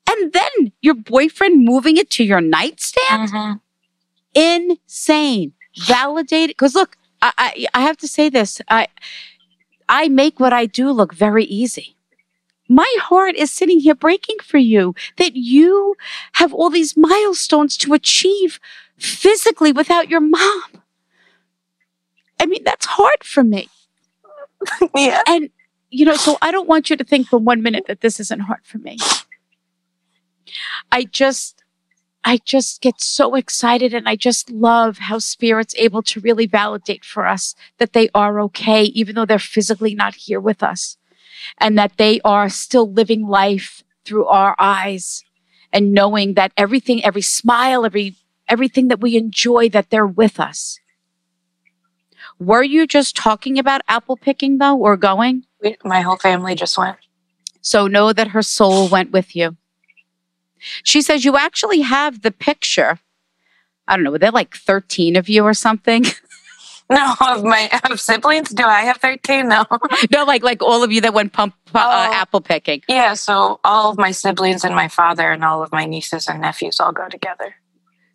And 0.10 0.34
then 0.34 0.72
your 0.82 0.96
boyfriend 0.96 1.64
moving 1.64 1.98
it 1.98 2.10
to 2.12 2.24
your 2.24 2.42
nightstand? 2.42 3.30
Mm-hmm. 3.30 3.54
Insane. 4.34 5.54
Validated. 5.86 6.56
Because 6.56 6.74
look, 6.74 6.98
I, 7.22 7.32
I, 7.38 7.68
I 7.76 7.82
have 7.82 7.98
to 7.98 8.08
say 8.08 8.30
this. 8.30 8.62
I 8.70 8.88
I 9.88 10.08
make 10.08 10.40
what 10.40 10.54
I 10.54 10.66
do 10.66 10.92
look 10.92 11.14
very 11.14 11.46
easy 11.46 11.96
my 12.70 12.96
heart 13.02 13.36
is 13.36 13.52
sitting 13.52 13.80
here 13.80 13.96
breaking 13.96 14.38
for 14.44 14.60
you 14.60 14.94
that 15.18 15.36
you 15.36 15.96
have 16.34 16.54
all 16.54 16.70
these 16.70 16.96
milestones 16.96 17.76
to 17.78 17.94
achieve 17.94 18.60
physically 18.96 19.72
without 19.72 20.08
your 20.08 20.22
mom. 20.22 20.64
I 22.40 22.46
mean, 22.46 22.64
that's 22.64 22.86
hard 22.86 23.24
for 23.24 23.44
me. 23.44 23.68
yeah. 24.96 25.24
And, 25.28 25.50
you 25.90 26.06
know, 26.06 26.16
so 26.16 26.38
I 26.44 26.52
don't 26.52 26.68
want 26.68 26.92
you 26.92 26.96
to 26.96 27.04
think 27.04 27.28
for 27.28 27.40
one 27.40 27.64
minute 27.64 27.86
that 27.88 28.02
this 28.02 28.20
isn't 28.20 28.42
hard 28.42 28.64
for 28.64 28.78
me. 28.78 28.98
I 30.92 31.06
just, 31.06 31.64
I 32.24 32.38
just 32.38 32.82
get 32.82 33.02
so 33.02 33.34
excited 33.34 33.96
and 33.96 34.08
I 34.08 34.16
just 34.16 34.52
love 34.52 35.00
how 35.00 35.18
spirit's 35.18 35.74
able 35.76 36.04
to 36.04 36.20
really 36.20 36.46
validate 36.46 37.04
for 37.04 37.26
us 37.26 37.56
that 37.80 37.94
they 37.94 38.10
are 38.14 38.40
okay, 38.42 38.84
even 38.84 39.16
though 39.16 39.26
they're 39.26 39.40
physically 39.40 39.96
not 39.96 40.14
here 40.14 40.40
with 40.40 40.62
us 40.62 40.99
and 41.58 41.78
that 41.78 41.98
they 41.98 42.20
are 42.24 42.50
still 42.50 42.92
living 42.92 43.28
life 43.28 43.84
through 44.06 44.26
our 44.26 44.56
eyes 44.58 45.24
and 45.72 45.94
knowing 45.94 46.34
that 46.34 46.52
everything, 46.58 47.04
every 47.04 47.22
smile, 47.22 47.86
every, 47.86 48.16
everything 48.48 48.88
that 48.88 49.02
we 49.02 49.16
enjoy, 49.16 49.70
that 49.70 49.90
they're 49.90 50.08
with 50.08 50.40
us. 50.40 50.80
Were 52.40 52.64
you 52.64 52.88
just 52.88 53.16
talking 53.16 53.60
about 53.60 53.82
apple 53.88 54.18
picking 54.18 54.58
though, 54.58 54.78
or 54.78 54.98
going? 54.98 55.46
We, 55.62 55.78
my 55.84 56.02
whole 56.02 56.18
family 56.18 56.56
just 56.56 56.78
went. 56.78 56.98
So 57.62 57.88
know 57.88 58.14
that 58.14 58.30
her 58.30 58.42
soul 58.42 58.88
went 58.88 59.12
with 59.12 59.36
you. 59.36 59.58
She 60.84 61.02
says 61.02 61.26
you 61.26 61.38
actually 61.38 61.82
have 61.82 62.22
the 62.22 62.32
picture. 62.32 63.00
I 63.88 63.96
don't 63.96 64.04
know, 64.04 64.12
were 64.12 64.20
there 64.20 64.32
like 64.32 64.56
13 64.56 65.16
of 65.16 65.30
you 65.30 65.44
or 65.44 65.54
something? 65.54 66.06
No, 67.00 67.14
of 67.22 67.44
my 67.44 67.70
of 67.88 68.00
siblings. 68.00 68.50
Do 68.50 68.64
I 68.64 68.82
have 68.82 68.98
thirteen? 68.98 69.48
No. 69.48 69.64
no, 70.12 70.24
like 70.24 70.42
like 70.42 70.64
all 70.64 70.84
of 70.84 70.92
you 70.92 71.02
that 71.02 71.14
went 71.14 71.34
pump 71.34 71.54
uh, 71.76 72.10
oh, 72.12 72.14
apple 72.16 72.42
picking. 72.42 72.82
Yeah, 72.88 73.14
so 73.14 73.60
all 73.64 73.92
of 73.92 74.00
my 74.00 74.10
siblings 74.10 74.64
and 74.64 74.74
my 74.74 74.88
father 74.88 75.32
and 75.32 75.44
all 75.44 75.62
of 75.62 75.72
my 75.72 75.86
nieces 75.86 76.28
and 76.28 76.42
nephews 76.42 76.80
all 76.80 76.92
go 76.92 77.08
together. 77.08 77.54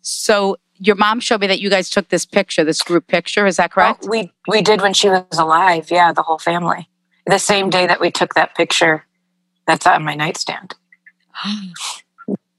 So 0.01 0.57
your 0.77 0.95
mom 0.97 1.21
showed 1.21 1.39
me 1.39 1.47
that 1.47 1.61
you 1.61 1.69
guys 1.69 1.89
took 1.89 2.09
this 2.09 2.25
picture, 2.25 2.65
this 2.65 2.81
group 2.81 3.07
picture. 3.07 3.45
Is 3.45 3.55
that 3.57 3.71
correct? 3.71 4.03
Oh, 4.03 4.09
we 4.09 4.33
we 4.47 4.61
did 4.61 4.81
when 4.81 4.93
she 4.93 5.09
was 5.09 5.23
alive. 5.37 5.89
Yeah, 5.89 6.11
the 6.11 6.23
whole 6.23 6.39
family. 6.39 6.89
The 7.27 7.39
same 7.39 7.69
day 7.69 7.87
that 7.87 8.01
we 8.01 8.11
took 8.11 8.33
that 8.33 8.55
picture, 8.55 9.05
that's 9.65 9.87
on 9.87 10.03
my 10.03 10.15
nightstand. 10.15 10.75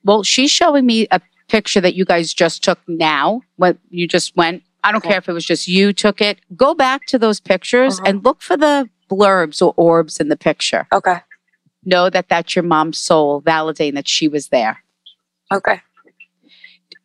well, 0.05 0.23
she's 0.23 0.51
showing 0.51 0.87
me 0.87 1.07
a 1.11 1.21
picture 1.49 1.81
that 1.81 1.95
you 1.95 2.05
guys 2.07 2.33
just 2.33 2.65
took 2.65 2.79
now. 2.89 3.43
What 3.57 3.77
you 3.91 4.09
just 4.09 4.35
went 4.35 4.63
I 4.87 4.93
don't 4.93 5.05
okay. 5.05 5.09
care 5.09 5.19
if 5.19 5.29
it 5.29 5.33
was 5.33 5.45
just 5.45 5.67
you 5.67 5.93
took 5.93 6.21
it. 6.21 6.39
Go 6.55 6.73
back 6.73 7.07
to 7.07 7.19
those 7.19 7.41
pictures 7.41 7.99
uh-huh. 7.99 8.09
and 8.09 8.25
look 8.25 8.41
for 8.41 8.57
the 8.57 8.89
blurbs 9.11 9.61
or 9.61 9.75
orbs 9.77 10.21
in 10.21 10.29
the 10.29 10.37
picture. 10.37 10.87
Okay. 10.93 11.23
Know 11.85 12.09
that 12.09 12.29
that's 12.29 12.55
your 12.55 12.63
mom's 12.63 12.97
soul 12.97 13.43
validating 13.43 13.95
that 13.95 14.07
she 14.07 14.29
was 14.29 14.49
there. 14.49 14.85
Okay. 15.53 15.81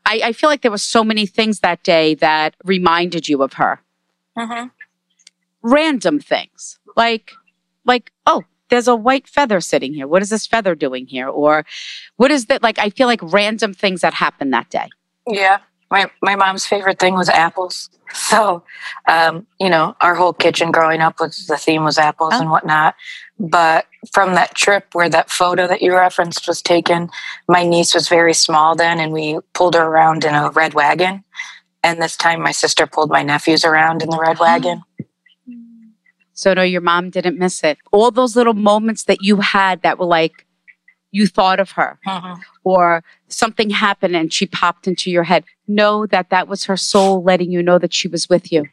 I, 0.06 0.22
I 0.26 0.32
feel 0.32 0.48
like 0.48 0.62
there 0.62 0.70
were 0.70 0.78
so 0.78 1.04
many 1.04 1.26
things 1.26 1.62
that 1.62 1.82
day 1.82 2.14
that 2.16 2.56
reminded 2.64 3.28
you 3.28 3.42
of 3.42 3.54
her. 3.54 3.82
Mm-hmm. 4.38 4.68
Random 5.64 6.20
things 6.20 6.80
like, 6.96 7.32
like, 7.84 8.12
oh, 8.28 8.44
there's 8.70 8.88
a 8.88 8.96
white 8.96 9.28
feather 9.28 9.60
sitting 9.60 9.96
here. 9.96 10.08
What 10.08 10.22
is 10.22 10.30
this 10.30 10.46
feather 10.46 10.76
doing 10.76 11.08
here? 11.08 11.28
Or 11.28 11.66
what 12.18 12.30
is 12.30 12.46
that? 12.46 12.62
Like, 12.62 12.78
I 12.78 12.92
feel 12.92 13.08
like 13.08 13.22
random 13.24 13.74
things 13.74 14.02
that 14.02 14.14
happened 14.14 14.54
that 14.54 14.70
day. 14.70 14.90
Yeah 15.28 15.62
my 15.92 16.10
my 16.22 16.36
mom's 16.36 16.66
favorite 16.66 16.98
thing 16.98 17.14
was 17.14 17.30
apples. 17.30 17.90
So, 18.14 18.64
um, 19.08 19.48
you 19.60 19.70
know, 19.70 19.96
our 20.02 20.16
whole 20.16 20.34
kitchen 20.34 20.72
growing 20.72 21.00
up 21.00 21.20
was 21.20 21.48
the 21.48 21.58
theme 21.58 21.84
was 21.84 21.98
apples 21.98 22.34
oh. 22.36 22.42
and 22.42 22.50
whatnot. 22.50 22.96
But 23.40 23.86
from 24.12 24.34
that 24.36 24.56
trip 24.56 24.88
where 24.94 25.10
that 25.10 25.30
photo 25.30 25.68
that 25.68 25.82
you 25.82 25.94
referenced 25.94 26.48
was 26.48 26.62
taken, 26.62 27.10
my 27.48 27.64
niece 27.64 27.94
was 27.94 28.10
very 28.10 28.34
small 28.34 28.76
then, 28.76 29.00
and 29.00 29.14
we 29.14 29.40
pulled 29.54 29.76
her 29.76 29.86
around 29.86 30.26
in 30.26 30.34
a 30.34 30.50
red 30.50 30.74
wagon. 30.74 31.24
And 31.84 32.02
this 32.02 32.16
time, 32.16 32.42
my 32.42 32.52
sister 32.52 32.86
pulled 32.86 33.10
my 33.10 33.24
nephews 33.24 33.66
around 33.66 34.04
in 34.04 34.10
the 34.10 34.20
red 34.20 34.40
wagon. 34.40 34.84
So, 36.34 36.54
no, 36.54 36.64
your 36.64 36.82
mom 36.82 37.10
didn't 37.10 37.40
miss 37.40 37.64
it. 37.64 37.78
All 37.92 38.12
those 38.12 38.36
little 38.36 38.54
moments 38.54 39.06
that 39.06 39.20
you 39.22 39.38
had 39.38 39.82
that 39.82 39.98
were 39.98 40.06
like, 40.06 40.46
you 41.12 41.28
thought 41.28 41.60
of 41.60 41.72
her 41.72 42.00
mm-hmm. 42.08 42.42
or 42.64 43.04
something 43.28 43.70
happened 43.70 44.16
and 44.16 44.34
she 44.34 44.46
popped 44.46 44.88
into 44.88 45.12
your 45.12 45.24
head. 45.24 45.44
Know 45.76 46.06
that 46.08 46.30
that 46.30 46.48
was 46.48 46.66
her 46.66 46.78
soul 46.78 47.24
letting 47.24 47.52
you 47.52 47.64
know 47.64 47.80
that 47.80 47.94
she 47.94 48.08
was 48.08 48.30
with 48.30 48.52
you. 48.52 48.66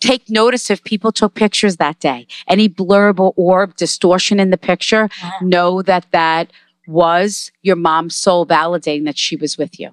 Take 0.00 0.28
notice 0.28 0.70
if 0.70 0.82
people 0.82 1.12
took 1.12 1.34
pictures 1.34 1.76
that 1.76 2.00
day. 2.00 2.26
Any 2.48 2.68
blurb 2.68 3.20
or 3.20 3.32
orb 3.36 3.76
distortion 3.76 4.40
in 4.40 4.50
the 4.50 4.58
picture, 4.58 5.08
mm-hmm. 5.08 5.48
know 5.48 5.82
that 5.82 6.06
that 6.10 6.52
was 6.86 7.52
your 7.62 7.76
mom's 7.76 8.16
soul 8.16 8.46
validating 8.46 9.04
that 9.04 9.18
she 9.18 9.36
was 9.36 9.56
with 9.56 9.78
you. 9.78 9.90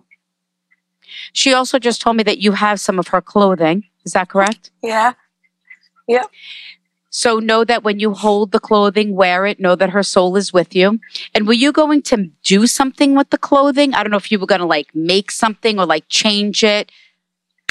She 1.34 1.54
also 1.54 1.80
just 1.80 2.02
told 2.02 2.18
me 2.18 2.24
that 2.24 2.40
you 2.40 2.54
have 2.54 2.80
some 2.80 3.00
of 3.00 3.10
her 3.10 3.22
clothing. 3.22 3.84
Is 4.06 4.14
that 4.14 4.30
correct? 4.30 4.72
Yeah. 4.82 5.14
Yeah. 6.08 6.26
So 7.12 7.40
know 7.40 7.66
that 7.66 7.84
when 7.84 8.00
you 8.00 8.14
hold 8.14 8.54
the 8.54 8.60
clothing, 8.60 9.16
wear 9.16 9.46
it, 9.46 9.60
know 9.60 9.76
that 9.76 9.90
her 9.90 10.02
soul 10.02 10.38
is 10.38 10.54
with 10.54 10.74
you. 10.74 11.00
And 11.36 11.46
were 11.46 11.54
you 11.54 11.74
going 11.74 12.02
to 12.04 12.30
do 12.42 12.66
something 12.66 13.16
with 13.16 13.30
the 13.32 13.38
clothing? 13.38 13.94
I 13.94 14.02
don't 14.02 14.12
know 14.12 14.18
if 14.18 14.32
you 14.32 14.40
were 14.40 14.48
going 14.48 14.62
to 14.62 14.68
like 14.68 14.96
make 14.96 15.30
something 15.30 15.78
or 15.78 15.86
like 15.86 16.06
change 16.08 16.64
it. 16.64 16.90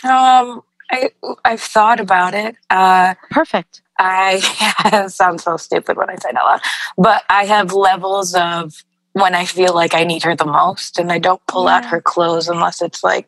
Um, 0.04 0.62
I, 0.90 1.10
I've 1.44 1.60
thought 1.60 2.00
about 2.00 2.34
it. 2.34 2.54
Uh, 2.68 3.14
Perfect. 3.30 3.80
I 3.98 5.06
sounds 5.08 5.44
so 5.44 5.56
stupid 5.56 5.96
when 5.96 6.10
I 6.10 6.16
say 6.16 6.32
that 6.32 6.42
loud, 6.42 6.60
but 6.98 7.22
I 7.30 7.44
have 7.46 7.72
levels 7.72 8.34
of 8.34 8.84
when 9.12 9.34
I 9.34 9.46
feel 9.46 9.74
like 9.74 9.94
I 9.94 10.04
need 10.04 10.22
her 10.22 10.36
the 10.36 10.46
most, 10.46 10.98
and 10.98 11.10
I 11.10 11.18
don't 11.18 11.44
pull 11.46 11.64
yeah. 11.64 11.76
out 11.76 11.84
her 11.86 12.00
clothes 12.00 12.48
unless 12.48 12.80
it's 12.80 13.02
like 13.02 13.26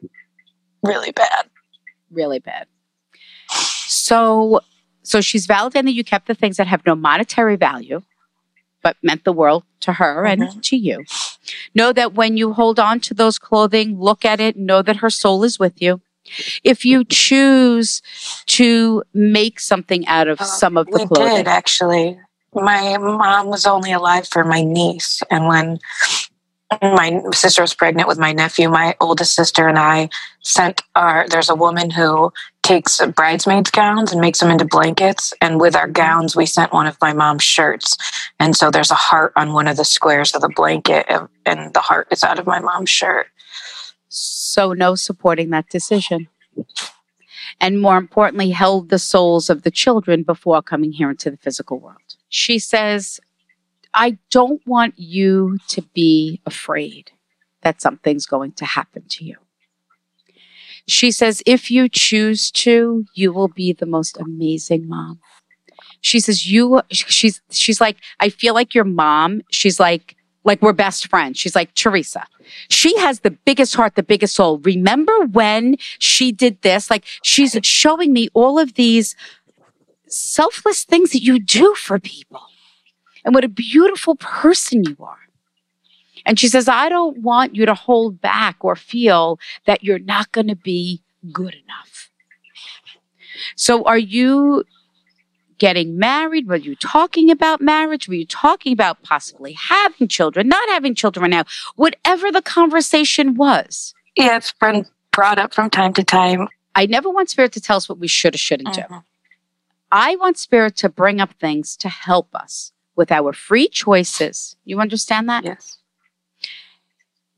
really 0.82 1.12
bad. 1.12 1.46
Really 2.10 2.38
bad. 2.38 2.66
So 3.50 4.60
so 5.02 5.20
she's 5.20 5.46
validating 5.46 5.84
that 5.84 5.92
you 5.92 6.04
kept 6.04 6.26
the 6.26 6.34
things 6.34 6.56
that 6.56 6.66
have 6.66 6.86
no 6.86 6.94
monetary 6.94 7.56
value, 7.56 8.02
but 8.82 8.96
meant 9.02 9.24
the 9.24 9.32
world 9.32 9.64
to 9.80 9.94
her 9.94 10.24
mm-hmm. 10.24 10.42
and 10.42 10.64
to 10.64 10.76
you. 10.76 11.04
Know 11.74 11.92
that 11.92 12.14
when 12.14 12.36
you 12.36 12.52
hold 12.52 12.78
on 12.78 13.00
to 13.00 13.14
those 13.14 13.38
clothing, 13.38 13.98
look 13.98 14.24
at 14.24 14.40
it, 14.40 14.56
know 14.56 14.82
that 14.82 14.96
her 14.96 15.10
soul 15.10 15.44
is 15.44 15.58
with 15.58 15.82
you. 15.82 16.00
If 16.62 16.84
you 16.84 17.04
choose 17.04 18.00
to 18.46 19.02
make 19.12 19.58
something 19.58 20.06
out 20.06 20.28
of 20.28 20.40
uh, 20.40 20.44
some 20.44 20.76
of 20.76 20.86
the 20.86 20.98
we 20.98 21.06
clothing. 21.06 21.36
did 21.36 21.48
actually. 21.48 22.18
My 22.54 22.98
mom 22.98 23.46
was 23.46 23.66
only 23.66 23.92
alive 23.92 24.28
for 24.28 24.44
my 24.44 24.62
niece, 24.62 25.22
and 25.30 25.46
when 25.46 25.78
my 26.80 27.20
sister 27.32 27.62
was 27.62 27.74
pregnant 27.74 28.08
with 28.08 28.18
my 28.18 28.32
nephew. 28.32 28.68
My 28.68 28.96
oldest 29.00 29.34
sister 29.34 29.68
and 29.68 29.78
I 29.78 30.08
sent 30.40 30.82
our. 30.94 31.28
There's 31.28 31.50
a 31.50 31.54
woman 31.54 31.90
who 31.90 32.32
takes 32.62 33.04
bridesmaids' 33.06 33.70
gowns 33.70 34.12
and 34.12 34.20
makes 34.20 34.40
them 34.40 34.50
into 34.50 34.64
blankets. 34.64 35.34
And 35.40 35.60
with 35.60 35.74
our 35.76 35.88
gowns, 35.88 36.36
we 36.36 36.46
sent 36.46 36.72
one 36.72 36.86
of 36.86 36.96
my 37.00 37.12
mom's 37.12 37.42
shirts. 37.42 37.96
And 38.38 38.56
so 38.56 38.70
there's 38.70 38.90
a 38.90 38.96
heart 38.96 39.32
on 39.36 39.52
one 39.52 39.68
of 39.68 39.76
the 39.76 39.84
squares 39.84 40.34
of 40.34 40.40
the 40.40 40.52
blanket, 40.54 41.06
and 41.44 41.74
the 41.74 41.80
heart 41.80 42.08
is 42.10 42.24
out 42.24 42.38
of 42.38 42.46
my 42.46 42.60
mom's 42.60 42.90
shirt. 42.90 43.26
So, 44.08 44.72
no 44.72 44.94
supporting 44.94 45.50
that 45.50 45.68
decision. 45.70 46.28
And 47.60 47.80
more 47.80 47.96
importantly, 47.96 48.50
held 48.50 48.88
the 48.88 48.98
souls 48.98 49.48
of 49.48 49.62
the 49.62 49.70
children 49.70 50.22
before 50.22 50.62
coming 50.62 50.92
here 50.92 51.10
into 51.10 51.30
the 51.30 51.36
physical 51.36 51.78
world. 51.78 52.16
She 52.28 52.58
says, 52.58 53.20
I 53.94 54.18
don't 54.30 54.66
want 54.66 54.94
you 54.98 55.58
to 55.68 55.82
be 55.94 56.40
afraid. 56.46 57.12
that 57.62 57.80
something's 57.80 58.26
going 58.26 58.50
to 58.50 58.64
happen 58.64 59.04
to 59.08 59.24
you. 59.24 59.36
She 60.88 61.12
says, 61.12 61.44
if 61.46 61.70
you 61.70 61.88
choose 61.88 62.50
to, 62.50 63.04
you 63.14 63.32
will 63.32 63.46
be 63.46 63.72
the 63.72 63.86
most 63.86 64.18
amazing 64.18 64.88
mom. 64.88 65.20
She 66.00 66.18
says, 66.18 66.50
you, 66.50 66.80
she's, 66.90 67.40
she's 67.50 67.80
like, 67.80 67.98
I 68.18 68.30
feel 68.30 68.54
like 68.54 68.74
your 68.74 68.82
mom. 68.84 69.42
She's 69.52 69.78
like, 69.78 70.16
like 70.42 70.60
we're 70.60 70.72
best 70.72 71.08
friends. 71.08 71.38
She's 71.38 71.54
like, 71.54 71.72
Teresa, 71.74 72.26
she 72.68 72.98
has 72.98 73.20
the 73.20 73.30
biggest 73.30 73.76
heart, 73.76 73.94
the 73.94 74.02
biggest 74.02 74.34
soul. 74.34 74.58
Remember 74.58 75.24
when 75.26 75.76
she 76.00 76.32
did 76.32 76.60
this? 76.62 76.90
Like 76.90 77.04
she's 77.22 77.56
showing 77.62 78.12
me 78.12 78.28
all 78.34 78.58
of 78.58 78.74
these 78.74 79.14
selfless 80.08 80.82
things 80.82 81.12
that 81.12 81.22
you 81.22 81.38
do 81.38 81.74
for 81.76 82.00
people 82.00 82.42
and 83.24 83.34
what 83.34 83.44
a 83.44 83.48
beautiful 83.48 84.16
person 84.16 84.84
you 84.84 84.96
are. 85.00 85.18
And 86.24 86.38
she 86.38 86.48
says, 86.48 86.68
I 86.68 86.88
don't 86.88 87.18
want 87.18 87.56
you 87.56 87.66
to 87.66 87.74
hold 87.74 88.20
back 88.20 88.56
or 88.60 88.76
feel 88.76 89.38
that 89.66 89.82
you're 89.82 89.98
not 89.98 90.30
going 90.32 90.48
to 90.48 90.56
be 90.56 91.02
good 91.32 91.54
enough. 91.54 92.10
So 93.56 93.82
are 93.84 93.98
you 93.98 94.64
getting 95.58 95.98
married? 95.98 96.46
Were 96.48 96.56
you 96.56 96.76
talking 96.76 97.30
about 97.30 97.60
marriage? 97.60 98.08
Were 98.08 98.14
you 98.14 98.26
talking 98.26 98.72
about 98.72 99.02
possibly 99.02 99.52
having 99.52 100.08
children, 100.08 100.48
not 100.48 100.68
having 100.68 100.94
children 100.94 101.22
right 101.22 101.30
now? 101.30 101.44
Whatever 101.76 102.30
the 102.30 102.42
conversation 102.42 103.34
was. 103.34 103.94
Yeah, 104.16 104.36
it's 104.36 104.52
been 104.52 104.86
brought 105.12 105.38
up 105.38 105.54
from 105.54 105.70
time 105.70 105.92
to 105.94 106.04
time. 106.04 106.48
I 106.74 106.86
never 106.86 107.10
want 107.10 107.30
spirit 107.30 107.52
to 107.52 107.60
tell 107.60 107.76
us 107.76 107.88
what 107.88 107.98
we 107.98 108.08
should 108.08 108.34
or 108.34 108.38
shouldn't 108.38 108.70
Mhm. 108.74 108.88
do. 108.88 109.02
I 109.90 110.16
want 110.16 110.38
spirit 110.38 110.76
to 110.76 110.88
bring 110.88 111.20
up 111.20 111.32
things 111.34 111.76
to 111.78 111.88
help 111.88 112.34
us 112.34 112.72
with 112.96 113.10
our 113.12 113.32
free 113.32 113.68
choices. 113.68 114.56
You 114.64 114.80
understand 114.80 115.28
that? 115.28 115.44
Yes. 115.44 115.78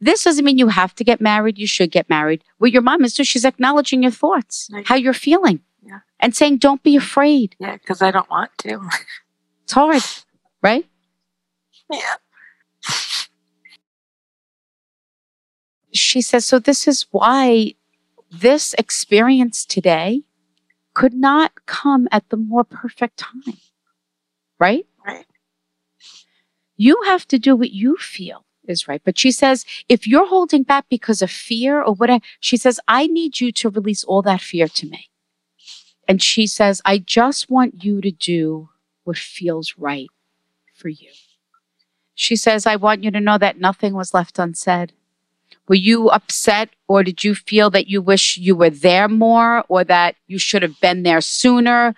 This 0.01 0.25
doesn't 0.25 0.45
mean 0.45 0.59
you 0.59 0.69
have 0.69 0.95
to 0.97 1.05
get 1.05 1.21
married. 1.21 1.59
You 1.59 1.67
should 1.67 1.91
get 1.91 2.11
married. 2.11 2.45
What 2.59 2.73
your 2.73 2.83
mom 2.83 3.05
is 3.05 3.15
doing, 3.15 3.25
she's 3.25 3.45
acknowledging 3.45 4.03
your 4.03 4.13
thoughts, 4.13 4.69
Right. 4.73 4.87
how 4.87 4.97
you're 4.97 5.15
feeling, 5.15 5.61
Yeah. 5.83 6.01
and 6.21 6.35
saying, 6.35 6.59
don't 6.59 6.83
be 6.83 6.97
afraid. 6.97 7.57
Yeah, 7.59 7.77
because 7.77 8.03
I 8.03 8.11
don't 8.11 8.29
want 8.29 8.51
to. 8.59 8.81
It's 9.63 9.73
hard, 9.73 10.03
right? 10.63 10.85
yeah. 11.91 12.17
She 15.93 16.21
says, 16.21 16.45
so 16.45 16.59
this 16.59 16.89
is 16.89 17.07
why 17.13 17.75
this 18.31 18.75
experience 18.75 19.65
today 19.65 20.23
could 20.93 21.15
not 21.15 21.67
come 21.67 22.09
at 22.11 22.29
the 22.31 22.37
more 22.37 22.65
perfect 22.65 23.17
time, 23.19 23.57
right? 24.59 24.87
You 26.77 27.01
have 27.07 27.27
to 27.29 27.39
do 27.39 27.57
what 27.57 27.71
you 27.71 27.97
feel 27.97 28.45
is 28.67 28.89
right. 28.89 29.03
But 29.05 29.19
she 29.19 29.31
says, 29.31 29.65
if 29.89 30.07
you're 30.07 30.27
holding 30.27 30.63
back 30.63 30.87
because 30.89 31.23
of 31.23 31.31
fear 31.31 31.83
or 31.83 31.95
whatever, 31.95 32.25
she 32.41 32.57
says, 32.57 32.81
I 32.89 33.07
need 33.07 33.41
you 33.41 33.53
to 33.53 33.71
release 33.71 34.05
all 34.05 34.23
that 34.23 34.41
fear 34.41 34.69
to 34.69 34.87
me. 34.87 35.09
And 36.09 36.23
she 36.23 36.47
says, 36.47 36.83
I 36.85 36.99
just 36.99 37.51
want 37.51 37.85
you 37.85 38.01
to 38.01 38.11
do 38.11 38.71
what 39.05 39.17
feels 39.17 39.75
right 39.79 40.09
for 40.75 40.89
you. 40.89 41.11
She 42.15 42.37
says, 42.37 42.67
I 42.67 42.77
want 42.77 43.03
you 43.05 43.11
to 43.11 43.21
know 43.21 43.39
that 43.39 43.59
nothing 43.59 43.95
was 43.95 44.15
left 44.15 44.39
unsaid. 44.39 44.93
Were 45.67 45.75
you 45.75 46.11
upset 46.11 46.71
or 46.89 47.03
did 47.03 47.25
you 47.25 47.35
feel 47.35 47.71
that 47.71 47.87
you 47.87 48.03
wish 48.03 48.37
you 48.37 48.55
were 48.55 48.71
there 48.71 49.09
more 49.09 49.65
or 49.69 49.83
that 49.85 50.17
you 50.27 50.39
should 50.39 50.63
have 50.63 50.79
been 50.81 51.03
there 51.05 51.21
sooner? 51.21 51.95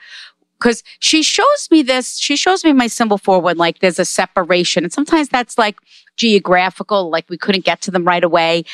Because 0.59 0.83
she 1.01 1.23
shows 1.23 1.69
me 1.71 1.83
this, 1.83 2.17
she 2.19 2.37
shows 2.37 2.65
me 2.65 2.73
my 2.73 2.87
symbol 2.87 3.19
for 3.19 3.41
when 3.41 3.59
like 3.59 3.81
there's 3.81 3.99
a 3.99 4.05
separation. 4.05 4.85
And 4.85 4.93
sometimes 4.93 5.29
that's 5.29 5.59
like 5.59 5.77
geographical, 6.17 7.11
like 7.11 7.29
we 7.29 7.37
couldn't 7.39 7.65
get 7.65 7.81
to 7.83 7.91
them 7.91 8.05
right 8.05 8.25
away. 8.25 8.65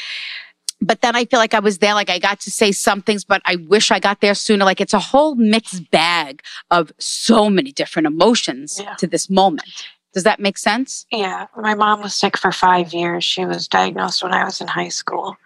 But 0.80 1.00
then 1.00 1.14
I 1.14 1.24
feel 1.26 1.38
like 1.38 1.54
I 1.54 1.60
was 1.60 1.78
there, 1.78 1.94
like 1.94 2.10
I 2.10 2.18
got 2.18 2.40
to 2.40 2.50
say 2.50 2.72
some 2.72 3.02
things, 3.02 3.24
but 3.24 3.40
I 3.44 3.56
wish 3.56 3.90
I 3.90 4.00
got 4.00 4.20
there 4.20 4.34
sooner. 4.34 4.64
Like 4.64 4.80
it's 4.80 4.94
a 4.94 4.98
whole 4.98 5.34
mixed 5.36 5.90
bag 5.90 6.42
of 6.70 6.92
so 6.98 7.48
many 7.48 7.70
different 7.72 8.06
emotions 8.06 8.80
Yeah. 8.82 8.94
to 8.94 9.06
this 9.06 9.30
moment. 9.30 9.86
Does 10.12 10.24
that 10.24 10.40
make 10.40 10.58
sense? 10.58 11.06
Yeah, 11.10 11.46
my 11.56 11.74
mom 11.74 12.02
was 12.02 12.14
sick 12.14 12.36
for 12.36 12.52
five 12.52 12.92
years. 12.92 13.24
She 13.24 13.44
was 13.44 13.66
diagnosed 13.68 14.22
when 14.22 14.32
I 14.34 14.44
was 14.44 14.60
in 14.60 14.66
high 14.68 14.88
school, 14.90 15.36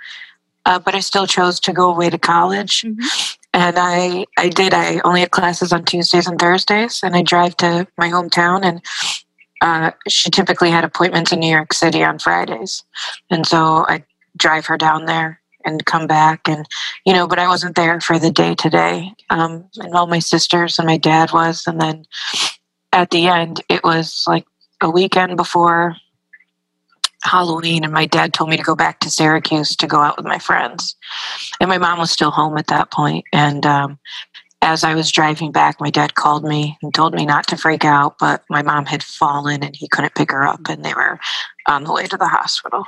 uh, 0.65 0.79
but 0.81 0.95
I 0.95 1.01
still 1.01 1.27
chose 1.27 1.61
to 1.61 1.73
go 1.73 1.91
away 1.91 2.11
to 2.11 2.19
college. 2.19 2.83
Mhm. 2.83 3.37
And 3.57 3.79
I, 3.79 4.27
I 4.37 4.51
did. 4.51 4.75
I 4.75 5.01
only 5.03 5.21
had 5.21 5.31
classes 5.31 5.73
on 5.73 5.87
Tuesdays 5.87 6.27
and 6.27 6.39
Thursdays, 6.39 7.01
and 7.03 7.17
I 7.17 7.23
drive 7.23 7.57
to 7.57 7.87
my 7.97 8.11
hometown. 8.11 8.63
And 8.63 8.83
uh, 9.63 9.93
she 10.07 10.31
typically 10.31 10.71
had 10.71 10.85
appointments 10.85 11.33
in 11.33 11.41
New 11.41 11.51
York 11.51 11.73
City 11.73 12.05
on 12.05 12.19
Fridays, 12.19 12.85
and 13.31 13.47
so 13.47 13.87
I 13.89 14.05
drive 14.37 14.67
her 14.67 14.77
down 14.77 15.07
there 15.07 15.41
and 15.65 15.87
come 15.87 16.07
back. 16.07 16.47
And 16.51 16.67
you 17.07 17.15
know, 17.15 17.27
but 17.27 17.39
I 17.39 17.49
wasn't 17.49 17.77
there 17.77 17.99
for 17.99 18.19
the 18.19 18.31
day 18.31 18.55
today. 18.55 19.11
Um, 19.31 19.65
and 19.79 19.95
all 19.95 20.07
my 20.07 20.19
sisters 20.19 20.79
and 20.79 20.87
my 20.87 20.99
dad 20.99 21.33
was, 21.33 21.65
and 21.67 21.81
then 21.81 22.05
at 22.93 23.09
the 23.09 23.27
end, 23.27 23.63
it 23.71 23.83
was 23.83 24.23
like 24.27 24.45
a 24.83 24.91
weekend 24.91 25.39
before 25.39 25.97
Halloween, 27.27 27.85
and 27.85 27.93
my 27.93 28.07
dad 28.07 28.33
told 28.33 28.51
me 28.51 28.57
to 28.57 28.63
go 28.63 28.75
back 28.75 29.01
to 29.01 29.11
Syracuse 29.11 29.77
to 29.77 29.87
go 29.87 29.99
out 29.99 30.17
with 30.17 30.27
my 30.27 30.39
friends. 30.39 30.97
And 31.61 31.69
my 31.69 31.79
mom 31.79 31.99
was 31.99 32.11
still 32.11 32.31
home 32.31 32.57
at 32.57 32.69
that 32.69 32.91
point. 32.91 33.25
And 33.33 33.67
um, 33.67 33.99
as 34.63 34.85
I 34.85 34.95
was 34.95 35.13
driving 35.13 35.53
back, 35.53 35.81
my 35.81 35.91
dad 35.91 36.15
called 36.15 36.45
me 36.45 36.79
and 36.83 36.95
told 36.95 37.15
me 37.15 37.27
not 37.27 37.47
to 37.49 37.57
freak 37.57 37.85
out, 37.85 38.17
but 38.19 38.45
my 38.49 38.63
mom 38.63 38.87
had 38.87 39.03
fallen 39.03 39.63
and 39.63 39.77
he 39.77 39.89
couldn't 39.89 40.15
pick 40.15 40.31
her 40.31 40.47
up, 40.47 40.61
and 40.69 40.85
they 40.85 40.95
were 40.95 41.19
on 41.67 41.85
the 41.85 41.93
way 41.93 42.07
to 42.07 42.17
the 42.17 42.29
hospital. 42.29 42.85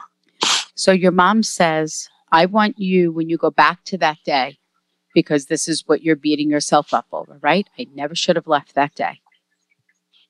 So 0.74 0.92
your 0.92 1.12
mom 1.12 1.42
says, 1.42 2.09
I 2.31 2.46
want 2.46 2.79
you, 2.79 3.11
when 3.12 3.29
you 3.29 3.37
go 3.37 3.51
back 3.51 3.85
to 3.87 3.98
that 3.98 4.18
day, 4.24 4.59
because 5.14 5.46
this 5.46 5.66
is 5.66 5.85
what 5.87 6.03
you're 6.03 6.16
beating 6.16 6.51
yourself 6.51 6.94
up 6.94 7.07
over, 7.12 7.38
right? 7.42 7.68
I 7.79 7.87
never 7.94 8.14
should 8.14 8.37
have 8.37 8.46
left 8.46 8.74
that 8.74 8.94
day. 8.94 9.20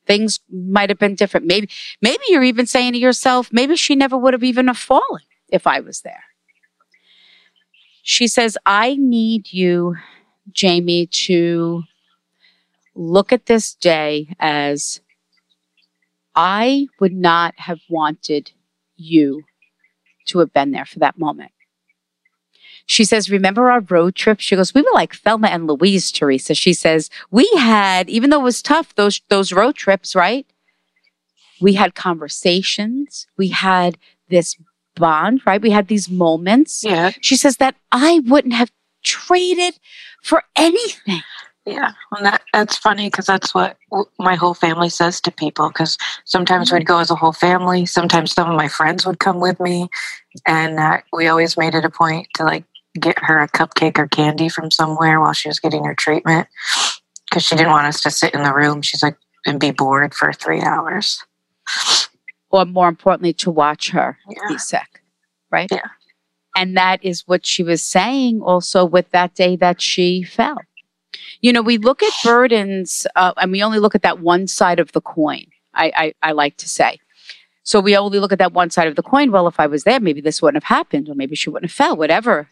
Things 0.08 0.40
might 0.50 0.88
have 0.90 0.98
been 0.98 1.14
different. 1.14 1.46
Maybe, 1.46 1.68
maybe 2.02 2.22
you're 2.28 2.42
even 2.42 2.66
saying 2.66 2.94
to 2.94 2.98
yourself, 2.98 3.50
maybe 3.52 3.76
she 3.76 3.94
never 3.94 4.18
would 4.18 4.32
have 4.34 4.42
even 4.42 4.66
have 4.66 4.78
fallen 4.78 5.22
if 5.48 5.66
I 5.66 5.78
was 5.80 6.00
there. 6.00 6.24
She 8.02 8.26
says, 8.26 8.58
I 8.66 8.96
need 8.98 9.52
you, 9.52 9.96
Jamie, 10.50 11.06
to 11.06 11.84
look 12.94 13.32
at 13.32 13.46
this 13.46 13.74
day 13.74 14.34
as 14.40 15.00
I 16.34 16.86
would 17.00 17.12
not 17.12 17.54
have 17.58 17.80
wanted 17.90 18.52
you 18.96 19.42
to 20.26 20.38
have 20.38 20.52
been 20.52 20.70
there 20.72 20.86
for 20.86 21.00
that 21.00 21.18
moment. 21.18 21.52
She 22.88 23.04
says, 23.04 23.30
Remember 23.30 23.70
our 23.70 23.80
road 23.80 24.14
trip? 24.16 24.40
She 24.40 24.56
goes, 24.56 24.72
We 24.74 24.80
were 24.82 24.88
like 24.94 25.14
Thelma 25.14 25.48
and 25.48 25.66
Louise, 25.66 26.10
Teresa. 26.10 26.54
She 26.54 26.72
says, 26.72 27.10
We 27.30 27.48
had, 27.56 28.08
even 28.08 28.30
though 28.30 28.40
it 28.40 28.44
was 28.44 28.62
tough, 28.62 28.94
those, 28.96 29.20
those 29.28 29.52
road 29.52 29.76
trips, 29.76 30.16
right? 30.16 30.46
We 31.60 31.74
had 31.74 31.94
conversations. 31.94 33.26
We 33.36 33.48
had 33.48 33.98
this 34.30 34.56
bond, 34.96 35.42
right? 35.46 35.60
We 35.60 35.70
had 35.70 35.88
these 35.88 36.08
moments. 36.08 36.82
Yeah, 36.82 37.10
She 37.20 37.36
says 37.36 37.58
that 37.58 37.74
I 37.92 38.20
wouldn't 38.26 38.54
have 38.54 38.70
traded 39.04 39.78
for 40.22 40.42
anything. 40.56 41.20
yeah. 41.66 41.92
Well, 42.10 42.22
that 42.22 42.42
that's 42.54 42.78
funny 42.78 43.08
because 43.10 43.26
that's 43.26 43.54
what 43.54 43.76
my 44.18 44.34
whole 44.34 44.54
family 44.54 44.88
says 44.88 45.20
to 45.22 45.30
people. 45.30 45.68
Because 45.68 45.98
sometimes 46.24 46.72
we'd 46.72 46.86
go 46.86 46.98
as 47.00 47.10
a 47.10 47.14
whole 47.14 47.32
family. 47.34 47.84
Sometimes 47.84 48.32
some 48.32 48.48
of 48.50 48.56
my 48.56 48.68
friends 48.68 49.04
would 49.04 49.18
come 49.18 49.40
with 49.40 49.60
me, 49.60 49.88
and 50.46 50.78
uh, 50.78 50.98
we 51.12 51.26
always 51.28 51.56
made 51.58 51.74
it 51.74 51.84
a 51.84 51.90
point 51.90 52.28
to 52.36 52.44
like 52.44 52.64
get 52.98 53.18
her 53.20 53.40
a 53.40 53.48
cupcake 53.48 53.98
or 53.98 54.06
candy 54.08 54.48
from 54.48 54.70
somewhere 54.70 55.20
while 55.20 55.32
she 55.32 55.48
was 55.48 55.60
getting 55.60 55.84
her 55.84 55.94
treatment 55.94 56.48
because 57.28 57.44
she 57.44 57.56
didn't 57.56 57.70
want 57.72 57.86
us 57.86 58.00
to 58.02 58.10
sit 58.10 58.34
in 58.34 58.42
the 58.42 58.54
room. 58.54 58.82
She's 58.82 59.02
like 59.02 59.16
and 59.46 59.60
be 59.60 59.70
bored 59.70 60.14
for 60.14 60.32
three 60.32 60.60
hours. 60.60 61.24
Or 62.50 62.64
more 62.64 62.88
importantly, 62.88 63.32
to 63.34 63.50
watch 63.50 63.90
her 63.90 64.18
Yeah. 64.28 64.48
be 64.48 64.58
sick, 64.58 65.02
right? 65.50 65.68
Yeah. 65.70 65.88
And 66.56 66.76
that 66.76 67.04
is 67.04 67.22
what 67.26 67.46
she 67.46 67.62
was 67.62 67.84
saying 67.84 68.40
also 68.40 68.84
with 68.84 69.10
that 69.10 69.34
day 69.34 69.54
that 69.56 69.80
she 69.80 70.22
fell. 70.22 70.58
You 71.40 71.52
know, 71.52 71.62
we 71.62 71.78
look 71.78 72.02
at 72.02 72.12
burdens 72.24 73.06
uh, 73.14 73.32
and 73.36 73.52
we 73.52 73.62
only 73.62 73.78
look 73.78 73.94
at 73.94 74.02
that 74.02 74.20
one 74.20 74.46
side 74.46 74.80
of 74.80 74.92
the 74.92 75.00
coin, 75.00 75.44
I, 75.74 75.92
I, 75.94 76.14
I 76.30 76.32
like 76.32 76.56
to 76.58 76.68
say. 76.68 76.98
So 77.62 77.80
we 77.80 77.96
only 77.96 78.18
look 78.18 78.32
at 78.32 78.38
that 78.38 78.54
one 78.54 78.70
side 78.70 78.88
of 78.88 78.96
the 78.96 79.02
coin. 79.02 79.30
Well, 79.30 79.46
if 79.46 79.60
I 79.60 79.66
was 79.66 79.84
there, 79.84 80.00
maybe 80.00 80.22
this 80.22 80.40
wouldn't 80.40 80.62
have 80.64 80.76
happened, 80.76 81.08
or 81.08 81.14
maybe 81.14 81.36
she 81.36 81.50
wouldn't 81.50 81.70
have 81.70 81.76
fell, 81.76 81.96
whatever 81.96 82.48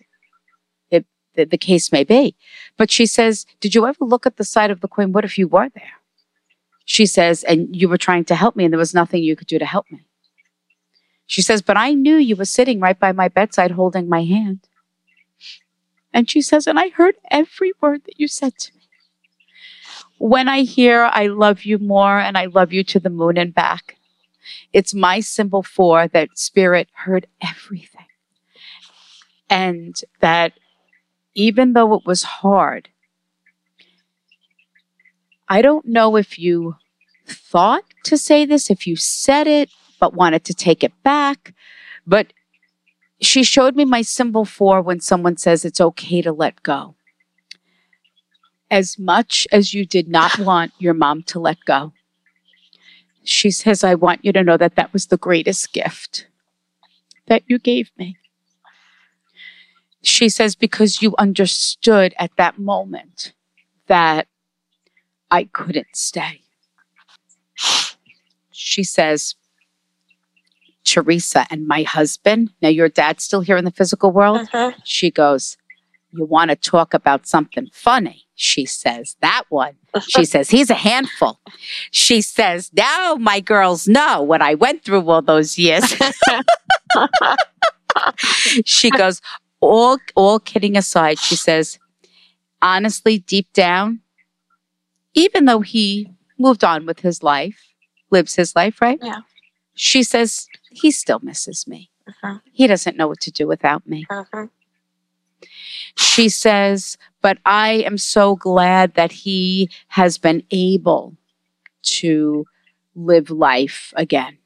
the, 1.37 1.45
the 1.45 1.59
case 1.59 1.93
may 1.93 2.05
be. 2.05 2.35
But 2.77 2.91
she 2.91 3.07
says, 3.07 3.47
Did 3.61 3.75
you 3.75 3.87
ever 3.87 4.05
look 4.05 4.27
at 4.27 4.37
the 4.37 4.45
side 4.45 4.71
of 4.71 4.81
the 4.81 4.89
coin? 4.89 5.13
What 5.13 5.25
if 5.25 5.39
you 5.39 5.49
were 5.49 5.69
there? 5.69 6.01
She 6.85 7.07
says, 7.07 7.45
And 7.45 7.75
you 7.75 7.89
were 7.89 7.99
trying 7.99 8.25
to 8.27 8.35
help 8.35 8.57
me, 8.57 8.65
and 8.65 8.73
there 8.73 8.79
was 8.79 8.95
nothing 8.95 9.23
you 9.23 9.37
could 9.37 9.47
do 9.47 9.59
to 9.59 9.67
help 9.67 9.87
me. 9.91 10.07
She 11.27 11.43
says, 11.43 11.63
But 11.63 11.77
I 11.77 11.93
knew 11.93 12.17
you 12.17 12.37
were 12.37 12.45
sitting 12.45 12.81
right 12.81 12.99
by 12.99 13.13
my 13.13 13.29
bedside 13.29 13.73
holding 13.73 14.09
my 14.09 14.23
hand. 14.25 14.61
And 16.13 16.31
she 16.31 16.41
says, 16.41 16.67
And 16.67 16.79
I 16.79 16.89
heard 16.91 17.17
every 17.31 17.73
word 17.81 18.05
that 18.05 18.19
you 18.19 18.29
said 18.29 18.57
to 18.59 18.75
me. 18.75 18.81
When 20.19 20.49
I 20.49 20.63
hear 20.63 21.05
I 21.05 21.27
love 21.27 21.65
you 21.65 21.79
more 21.79 22.19
and 22.19 22.39
I 22.39 22.47
love 22.47 22.73
you 22.73 22.83
to 22.85 23.01
the 23.01 23.11
moon 23.11 23.37
and 23.37 23.55
back, 23.55 23.99
it's 24.73 24.95
my 24.95 25.21
symbol 25.21 25.63
for 25.63 26.09
that 26.09 26.39
spirit 26.39 26.89
heard 26.93 27.27
everything. 27.43 28.07
And 29.51 30.01
that 30.21 30.55
even 31.37 31.75
though 31.75 31.95
it 31.95 32.07
was 32.07 32.23
hard, 32.23 32.89
I 35.49 35.63
don't 35.63 35.87
know 35.87 36.17
if 36.17 36.39
you 36.39 36.77
thought 37.27 37.85
to 38.05 38.17
say 38.17 38.45
this, 38.47 38.71
if 38.71 38.87
you 38.87 38.97
said 38.97 39.47
it, 39.47 39.71
but 40.01 40.15
wanted 40.15 40.45
to 40.45 40.55
take 40.55 40.83
it 40.83 40.93
back. 41.05 41.55
But 42.07 42.33
she 43.21 43.45
showed 43.45 43.77
me 43.77 43.85
my 43.85 44.03
symbol 44.03 44.45
for 44.45 44.81
when 44.81 45.01
someone 45.01 45.37
says 45.37 45.65
it's 45.65 45.81
okay 45.81 46.23
to 46.23 46.33
let 46.33 46.63
go. 46.63 46.95
As 48.71 48.99
much 48.99 49.47
as 49.53 49.75
you 49.75 49.85
did 49.87 50.09
not 50.09 50.39
want 50.41 50.73
your 50.79 50.95
mom 50.95 51.23
to 51.25 51.39
let 51.39 51.59
go, 51.67 51.93
she 53.25 53.51
says, 53.51 53.85
I 53.85 53.95
want 53.95 54.25
you 54.25 54.33
to 54.33 54.43
know 54.43 54.57
that 54.57 54.77
that 54.77 54.93
was 54.93 55.07
the 55.07 55.19
greatest 55.19 55.73
gift 55.73 56.29
that 57.27 57.43
you 57.47 57.59
gave 57.59 57.91
me. 57.99 58.17
She 60.07 60.29
says, 60.29 60.55
because 60.55 61.03
you 61.03 61.17
understood 61.19 62.15
at 62.17 62.31
that 62.37 62.61
moment 62.61 63.33
that 63.89 64.29
I 65.33 65.45
couldn't 65.45 65.95
stay. 65.95 66.43
She 68.53 68.85
says, 68.85 69.35
Teresa 70.85 71.47
and 71.51 71.67
my 71.67 71.83
husband, 71.83 72.53
now 72.63 72.69
your 72.69 72.89
dad's 72.89 73.25
still 73.25 73.41
here 73.41 73.57
in 73.57 73.65
the 73.65 73.73
physical 73.73 74.13
world. 74.13 74.43
Uh-huh. 74.43 74.73
She 74.85 75.11
goes, 75.11 75.57
You 76.13 76.25
want 76.25 76.51
to 76.51 76.57
talk 76.57 76.95
about 76.95 77.27
something 77.27 77.69
funny? 77.73 78.27
She 78.37 78.65
says, 78.65 79.17
That 79.21 79.43
one. 79.49 79.75
She 80.09 80.25
says, 80.25 80.51
He's 80.51 80.71
a 80.71 80.75
handful. 80.75 81.41
She 81.91 82.23
says, 82.23 82.71
Now 82.73 83.17
my 83.17 83.41
girls 83.41 83.89
know 83.89 84.23
what 84.23 84.41
I 84.41 84.55
went 84.55 84.85
through 84.85 85.11
all 85.11 85.23
those 85.23 85.59
years. 85.59 85.85
she 88.65 88.91
goes, 88.91 89.21
all 89.67 89.99
all 90.15 90.39
kidding 90.41 90.77
aside, 90.77 91.19
she 91.19 91.37
says, 91.37 91.79
honestly, 92.63 93.19
deep 93.19 93.53
down, 93.53 94.01
even 95.15 95.45
though 95.47 95.61
he 95.61 96.11
moved 96.39 96.65
on 96.65 96.87
with 96.87 97.01
his 97.01 97.23
life, 97.23 97.73
lives 98.11 98.35
his 98.35 98.55
life, 98.55 98.81
right? 98.81 98.99
Yeah. 99.03 99.21
She 99.75 100.03
says 100.03 100.47
he 100.71 100.91
still 100.91 101.21
misses 101.23 101.67
me. 101.67 101.91
Mhm. 102.09 102.41
He 102.53 102.67
doesn't 102.67 102.97
know 102.97 103.09
what 103.09 103.21
to 103.23 103.31
do 103.31 103.47
without 103.47 103.87
me. 103.87 104.07
Mhm. 104.11 104.51
She 105.97 106.29
says, 106.29 106.97
but 107.21 107.39
I 107.45 107.83
am 107.87 107.99
so 107.99 108.37
glad 108.37 108.95
that 108.95 109.13
he 109.13 109.71
has 109.89 110.19
been 110.19 110.43
able 110.51 111.17
to 111.83 112.47
live 112.95 113.31
life 113.31 113.93
again. 113.97 114.39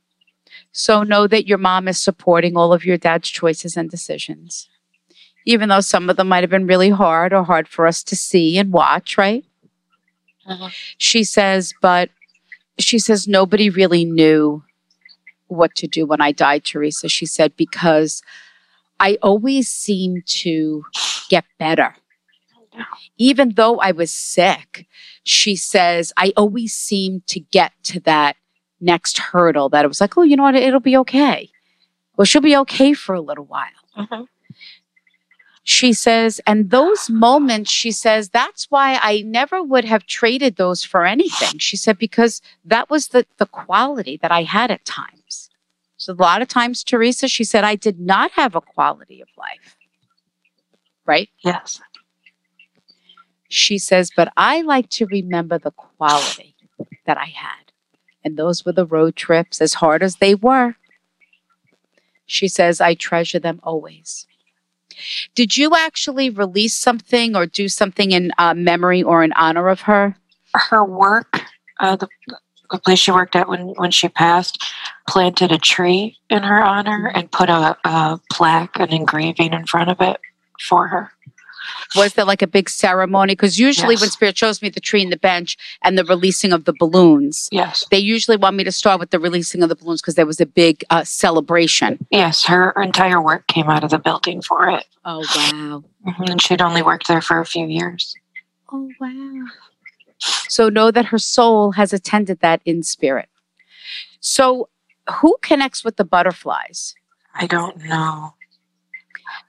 So 0.72 1.02
know 1.02 1.26
that 1.26 1.46
your 1.46 1.58
mom 1.58 1.88
is 1.88 2.00
supporting 2.00 2.56
all 2.56 2.72
of 2.72 2.84
your 2.84 2.96
dad's 2.96 3.28
choices 3.28 3.76
and 3.76 3.90
decisions. 3.90 4.69
Even 5.50 5.68
though 5.68 5.80
some 5.80 6.08
of 6.08 6.16
them 6.16 6.28
might 6.28 6.44
have 6.44 6.50
been 6.50 6.66
really 6.68 6.90
hard 6.90 7.32
or 7.32 7.42
hard 7.42 7.66
for 7.66 7.86
us 7.86 8.04
to 8.04 8.14
see 8.14 8.56
and 8.56 8.72
watch, 8.72 9.18
right? 9.18 9.44
Mhm. 10.48 10.72
She 10.96 11.24
says, 11.24 11.74
but 11.82 12.10
she 12.78 12.98
says 13.00 13.26
nobody 13.26 13.68
really 13.68 14.04
knew 14.04 14.62
what 15.48 15.74
to 15.74 15.88
do 15.88 16.06
when 16.06 16.20
I 16.20 16.30
died, 16.30 16.64
Teresa. 16.64 17.08
She 17.08 17.26
said, 17.26 17.56
because 17.56 18.22
I 19.00 19.18
always 19.22 19.68
seemed 19.68 20.26
to 20.44 20.84
get 21.28 21.44
better. 21.58 21.96
Even 23.18 23.54
though 23.56 23.78
I 23.78 23.90
was 23.90 24.12
sick, 24.12 24.86
she 25.24 25.56
says, 25.56 26.12
I 26.16 26.32
always 26.36 26.72
seemed 26.74 27.26
to 27.26 27.40
get 27.40 27.72
to 27.84 28.00
that 28.00 28.36
next 28.80 29.18
hurdle 29.18 29.68
that 29.70 29.84
it 29.84 29.88
was 29.88 30.00
like, 30.00 30.16
oh, 30.16 30.22
you 30.22 30.36
know 30.36 30.44
what? 30.44 30.54
It'll 30.54 30.80
be 30.80 30.96
okay. 30.98 31.50
Well, 32.16 32.24
she'll 32.24 32.40
be 32.40 32.56
okay 32.58 32.92
for 32.94 33.14
a 33.14 33.20
little 33.20 33.44
while. 33.44 33.66
Mhm. 33.96 34.26
She 35.72 35.92
says, 35.92 36.40
and 36.48 36.70
those 36.70 37.08
moments, 37.08 37.70
she 37.70 37.92
says, 37.92 38.30
that's 38.30 38.66
why 38.70 38.98
I 39.00 39.22
never 39.22 39.62
would 39.62 39.84
have 39.84 40.04
traded 40.04 40.56
those 40.56 40.82
for 40.82 41.06
anything. 41.06 41.60
She 41.60 41.76
said, 41.76 41.96
because 41.96 42.42
that 42.64 42.90
was 42.90 43.08
the, 43.08 43.24
the 43.36 43.46
quality 43.46 44.18
that 44.20 44.32
I 44.32 44.42
had 44.42 44.72
at 44.72 44.84
times. 44.84 45.48
So 45.96 46.12
a 46.12 46.14
lot 46.14 46.42
of 46.42 46.48
times, 46.48 46.82
Teresa, 46.82 47.28
she 47.28 47.44
said, 47.44 47.62
I 47.62 47.76
did 47.76 48.00
not 48.00 48.32
have 48.32 48.56
a 48.56 48.60
quality 48.60 49.20
of 49.20 49.28
life. 49.38 49.76
Right? 51.06 51.28
Yes. 51.44 51.80
She 53.48 53.78
says, 53.78 54.10
but 54.16 54.32
I 54.36 54.62
like 54.62 54.90
to 54.90 55.06
remember 55.06 55.56
the 55.56 55.70
quality 55.70 56.56
that 57.06 57.16
I 57.16 57.26
had. 57.26 57.70
And 58.24 58.36
those 58.36 58.66
were 58.66 58.72
the 58.72 58.86
road 58.86 59.14
trips, 59.14 59.60
as 59.60 59.74
hard 59.74 60.02
as 60.02 60.16
they 60.16 60.34
were. 60.34 60.74
She 62.26 62.48
says, 62.48 62.80
I 62.80 62.94
treasure 62.94 63.38
them 63.38 63.60
always. 63.62 64.26
Did 65.34 65.56
you 65.56 65.74
actually 65.76 66.30
release 66.30 66.76
something 66.76 67.36
or 67.36 67.46
do 67.46 67.68
something 67.68 68.12
in 68.12 68.32
uh, 68.38 68.54
memory 68.54 69.02
or 69.02 69.22
in 69.22 69.32
honor 69.34 69.68
of 69.68 69.82
her? 69.82 70.16
Her 70.54 70.84
work, 70.84 71.42
uh, 71.78 71.96
the, 71.96 72.08
the 72.70 72.78
place 72.78 72.98
she 72.98 73.12
worked 73.12 73.36
at 73.36 73.48
when, 73.48 73.68
when 73.76 73.90
she 73.90 74.08
passed, 74.08 74.62
planted 75.08 75.52
a 75.52 75.58
tree 75.58 76.18
in 76.28 76.42
her 76.42 76.62
honor 76.62 77.10
and 77.14 77.30
put 77.30 77.48
a, 77.48 77.76
a 77.84 78.20
plaque, 78.32 78.78
an 78.78 78.90
engraving 78.90 79.52
in 79.52 79.66
front 79.66 79.90
of 79.90 80.00
it 80.00 80.20
for 80.60 80.88
her. 80.88 81.12
Was 81.96 82.14
there 82.14 82.24
like 82.24 82.42
a 82.42 82.46
big 82.46 82.68
ceremony? 82.70 83.32
Because 83.32 83.58
usually 83.58 83.96
when 83.96 84.10
Spirit 84.10 84.36
shows 84.38 84.62
me 84.62 84.68
the 84.68 84.80
tree 84.80 85.02
and 85.02 85.12
the 85.12 85.16
bench 85.18 85.56
and 85.82 85.98
the 85.98 86.04
releasing 86.04 86.52
of 86.52 86.64
the 86.64 86.72
balloons, 86.78 87.48
Yes. 87.52 87.84
they 87.90 87.98
usually 87.98 88.36
want 88.36 88.56
me 88.56 88.64
to 88.64 88.72
start 88.72 89.00
with 89.00 89.10
the 89.10 89.18
releasing 89.18 89.62
of 89.62 89.68
the 89.68 89.76
balloons 89.76 90.00
because 90.00 90.14
there 90.14 90.26
was 90.26 90.40
a 90.40 90.46
big 90.46 90.84
uh, 90.90 91.04
celebration. 91.04 91.98
Yes, 92.10 92.44
her 92.46 92.70
entire 92.82 93.20
work 93.20 93.46
came 93.46 93.68
out 93.68 93.84
of 93.84 93.90
the 93.90 93.98
building 93.98 94.40
for 94.42 94.68
it. 94.68 94.84
Oh, 95.04 95.20
wow. 95.36 95.84
Mhm, 96.06 96.30
And 96.30 96.42
she'd 96.42 96.62
only 96.62 96.82
worked 96.82 97.08
there 97.08 97.20
for 97.20 97.40
a 97.40 97.46
few 97.46 97.66
years. 97.66 98.14
Oh, 98.72 98.88
wow. 99.00 99.46
So 100.48 100.68
know 100.68 100.90
that 100.90 101.06
her 101.06 101.18
soul 101.18 101.72
has 101.72 101.92
attended 101.92 102.40
that 102.40 102.60
in 102.64 102.82
spirit. 102.82 103.28
So, 104.20 104.68
who 105.20 105.36
connects 105.42 105.82
with 105.82 105.96
the 105.96 106.04
butterflies? 106.04 106.94
I 107.34 107.46
don't 107.46 107.78
know. 107.84 108.34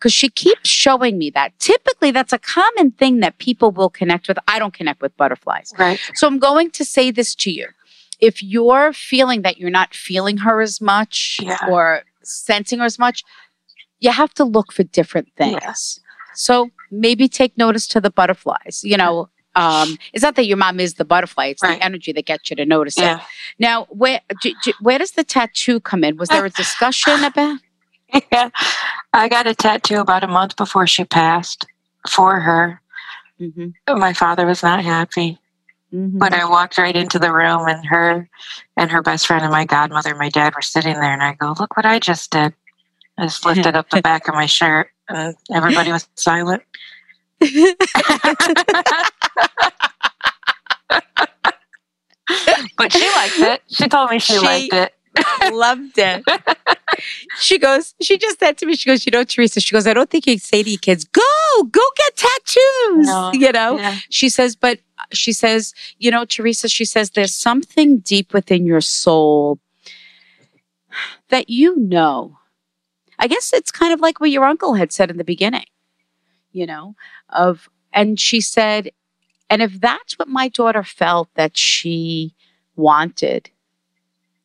Because 0.01 0.13
she 0.13 0.29
keeps 0.29 0.67
showing 0.67 1.19
me 1.19 1.29
that. 1.29 1.53
Typically, 1.59 2.09
that's 2.09 2.33
a 2.33 2.39
common 2.39 2.89
thing 2.91 3.19
that 3.19 3.37
people 3.37 3.69
will 3.69 3.89
connect 3.89 4.27
with. 4.27 4.39
I 4.47 4.57
don't 4.57 4.73
connect 4.73 4.99
with 4.99 5.15
butterflies. 5.15 5.71
Right. 5.77 5.99
So, 6.15 6.25
I'm 6.27 6.39
going 6.39 6.71
to 6.71 6.83
say 6.83 7.11
this 7.11 7.35
to 7.35 7.51
you. 7.51 7.67
If 8.19 8.41
you're 8.41 8.93
feeling 8.93 9.43
that 9.43 9.59
you're 9.59 9.69
not 9.69 9.93
feeling 9.93 10.37
her 10.37 10.59
as 10.61 10.81
much 10.81 11.37
Yeah. 11.41 11.57
or 11.69 12.01
sensing 12.23 12.79
her 12.79 12.85
as 12.85 12.97
much, 12.97 13.23
you 13.99 14.11
have 14.11 14.33
to 14.35 14.43
look 14.43 14.73
for 14.73 14.83
different 14.83 15.27
things. 15.37 15.59
Yes. 15.61 15.99
So 16.33 16.69
maybe 16.89 17.27
take 17.27 17.55
notice 17.57 17.85
to 17.87 18.01
the 18.01 18.09
butterflies. 18.09 18.81
You 18.83 18.97
know, 18.97 19.29
um, 19.55 19.97
it's 20.13 20.23
not 20.23 20.35
that 20.35 20.45
your 20.45 20.57
mom 20.57 20.79
is 20.79 20.95
the 20.95 21.05
butterfly; 21.05 21.47
it's 21.47 21.61
Right. 21.61 21.77
the 21.77 21.85
energy 21.85 22.11
that 22.13 22.25
gets 22.25 22.49
you 22.49 22.55
to 22.55 22.65
notice 22.65 22.97
it. 22.97 23.19
Now, 23.59 23.85
where 23.89 24.21
do, 24.41 24.53
do- 24.63 24.73
where 24.81 24.97
does 24.97 25.11
the 25.11 25.23
tattoo 25.23 25.79
come 25.79 26.03
in? 26.03 26.17
Was 26.17 26.29
there 26.29 26.45
a 26.45 26.49
discussion 26.49 27.23
about? 27.23 27.59
Yeah. 28.31 28.49
I 29.13 29.27
got 29.27 29.47
a 29.47 29.53
tattoo 29.55 29.99
about 29.99 30.23
a 30.23 30.27
month 30.27 30.55
before 30.55 30.87
she 30.87 31.03
passed 31.03 31.65
for 32.09 32.39
her. 32.39 32.81
hmm 33.37 33.69
My 33.87 34.13
father 34.13 34.45
was 34.45 34.63
not 34.63 34.83
happy, 34.83 35.37
hmm 35.91 36.17
but 36.17 36.33
I 36.33 36.45
walked 36.49 36.77
right 36.77 36.95
into 36.95 37.19
the 37.19 37.33
room 37.33 37.67
and 37.67 37.85
her 37.85 38.29
and 38.77 38.91
her 38.91 39.01
best 39.01 39.27
friend 39.27 39.43
and 39.43 39.51
my 39.51 39.65
godmother 39.65 40.09
and 40.11 40.19
my 40.19 40.29
dad 40.29 40.55
were 40.55 40.61
sitting 40.61 40.93
there 40.93 41.11
and 41.13 41.23
I 41.23 41.33
go, 41.33 41.53
Look 41.59 41.75
what 41.75 41.85
I 41.85 41.99
just 41.99 42.31
did. 42.31 42.53
I 43.17 43.23
just 43.23 43.45
lifted 43.45 43.75
up 43.75 43.89
the 43.89 44.01
back 44.09 44.27
of 44.27 44.33
my 44.35 44.45
shirt 44.45 44.89
and 45.09 45.35
everybody 45.53 45.91
was 45.91 46.07
silent. 46.15 46.63
but 52.77 52.91
she 52.93 53.09
liked 53.11 53.37
it. 53.39 53.61
She 53.67 53.87
told 53.89 54.09
me 54.11 54.19
she, 54.19 54.33
She- 54.33 54.39
liked 54.39 54.73
it. 54.73 54.93
Loved 55.51 55.97
it. 55.97 56.23
she 57.39 57.57
goes. 57.57 57.93
She 58.01 58.17
just 58.17 58.39
said 58.39 58.57
to 58.59 58.65
me. 58.65 58.75
She 58.75 58.89
goes. 58.89 59.05
You 59.05 59.11
know, 59.11 59.23
Teresa. 59.23 59.59
She 59.59 59.73
goes. 59.73 59.87
I 59.87 59.93
don't 59.93 60.09
think 60.09 60.25
you'd 60.25 60.41
say 60.41 60.63
to 60.63 60.69
your 60.69 60.79
kids, 60.79 61.03
"Go, 61.03 61.21
go 61.69 61.81
get 61.97 62.15
tattoos." 62.15 63.07
No. 63.07 63.31
You 63.33 63.51
know. 63.51 63.77
Yeah. 63.77 63.97
She 64.09 64.29
says, 64.29 64.55
but 64.55 64.79
uh, 64.99 65.03
she 65.11 65.33
says, 65.33 65.73
you 65.97 66.11
know, 66.11 66.25
Teresa, 66.25 66.69
she 66.69 66.85
says, 66.85 67.11
there's 67.11 67.33
something 67.33 67.99
deep 67.99 68.33
within 68.33 68.65
your 68.65 68.81
soul 68.81 69.59
that 71.29 71.49
you 71.49 71.77
know. 71.77 72.37
I 73.19 73.27
guess 73.27 73.53
it's 73.53 73.71
kind 73.71 73.93
of 73.93 73.99
like 73.99 74.19
what 74.19 74.31
your 74.31 74.45
uncle 74.45 74.73
had 74.73 74.91
said 74.91 75.11
in 75.11 75.17
the 75.17 75.23
beginning, 75.23 75.65
you 76.51 76.65
know, 76.65 76.95
of, 77.29 77.69
and 77.93 78.19
she 78.19 78.41
said, 78.41 78.91
and 79.49 79.61
if 79.61 79.79
that's 79.79 80.17
what 80.17 80.27
my 80.27 80.47
daughter 80.47 80.83
felt 80.83 81.29
that 81.35 81.55
she 81.55 82.33
wanted 82.75 83.51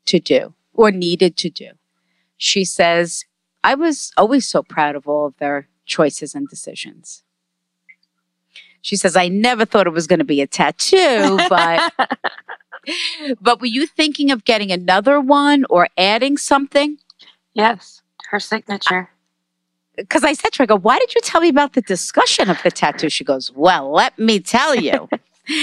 to 0.06 0.20
do 0.20 0.52
or 0.76 0.90
needed 0.90 1.36
to 1.38 1.50
do, 1.50 1.70
she 2.36 2.64
says, 2.64 3.24
I 3.64 3.74
was 3.74 4.12
always 4.16 4.48
so 4.48 4.62
proud 4.62 4.94
of 4.94 5.08
all 5.08 5.26
of 5.26 5.36
their 5.38 5.68
choices 5.86 6.34
and 6.34 6.48
decisions. 6.48 7.22
She 8.80 8.96
says, 8.96 9.16
I 9.16 9.26
never 9.28 9.64
thought 9.64 9.88
it 9.88 9.92
was 9.92 10.06
going 10.06 10.20
to 10.20 10.24
be 10.24 10.40
a 10.40 10.46
tattoo, 10.46 11.38
but 11.48 11.92
but 13.40 13.60
were 13.60 13.66
you 13.66 13.86
thinking 13.86 14.30
of 14.30 14.44
getting 14.44 14.70
another 14.70 15.20
one 15.20 15.64
or 15.68 15.88
adding 15.98 16.36
something? 16.36 16.98
yes, 17.54 18.02
her 18.30 18.38
signature. 18.38 19.10
because 19.96 20.22
I 20.24 20.34
said 20.34 20.52
to 20.52 20.58
her, 20.58 20.62
I 20.64 20.66
go, 20.66 20.76
why 20.76 20.98
did 20.98 21.14
you 21.14 21.20
tell 21.22 21.40
me 21.40 21.48
about 21.48 21.72
the 21.72 21.80
discussion 21.80 22.50
of 22.50 22.62
the 22.62 22.70
tattoo? 22.70 23.08
She 23.08 23.24
goes, 23.24 23.50
well, 23.52 23.90
let 23.90 24.18
me 24.18 24.40
tell 24.40 24.74
you. 24.74 25.08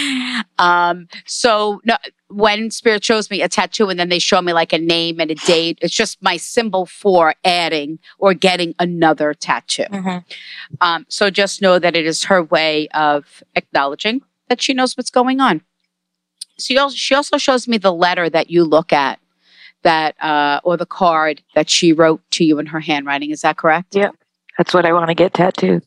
um, 0.58 1.08
so 1.26 1.82
no, 1.86 1.96
when 2.34 2.72
spirit 2.72 3.04
shows 3.04 3.30
me 3.30 3.42
a 3.42 3.50
tattoo 3.50 3.90
and 3.90 4.00
then 4.00 4.10
they 4.10 4.20
show 4.20 4.42
me 4.42 4.54
like 4.54 4.74
a 4.74 4.78
name 4.78 5.20
and 5.20 5.32
a 5.32 5.36
date, 5.36 5.80
it's 5.82 5.94
just 5.94 6.22
my 6.22 6.38
symbol 6.38 6.86
for 6.86 7.36
adding 7.44 8.00
or 8.18 8.34
getting 8.34 8.74
another 8.80 9.34
tattoo. 9.34 9.84
Mm-hmm. 9.84 10.18
Um, 10.82 11.06
so 11.10 11.30
just 11.30 11.62
know 11.62 11.80
that 11.80 11.96
it 11.96 12.06
is 12.06 12.26
her 12.26 12.44
way 12.44 12.88
of 12.90 13.44
acknowledging 13.56 14.22
that 14.50 14.62
she 14.62 14.74
knows 14.74 14.98
what's 14.98 15.10
going 15.10 15.40
on. 15.40 15.62
So 16.58 16.90
she 16.90 17.16
also 17.16 17.38
shows 17.38 17.68
me 17.68 17.78
the 17.78 17.94
letter 17.94 18.30
that 18.30 18.50
you 18.50 18.64
look 18.64 18.94
at 18.94 19.20
that 19.84 20.22
uh, 20.24 20.62
or 20.64 20.78
the 20.78 20.86
card 20.86 21.42
that 21.56 21.70
she 21.70 21.94
wrote 21.94 22.22
to 22.32 22.44
you 22.44 22.60
in 22.60 22.68
her 22.68 22.80
handwriting. 22.80 23.32
Is 23.32 23.42
that 23.42 23.58
correct? 23.58 23.96
Yeah. 23.96 24.12
That's 24.58 24.74
what 24.74 24.86
I 24.86 24.94
want 24.94 25.10
to 25.10 25.16
get 25.16 25.34
tattooed. 25.34 25.84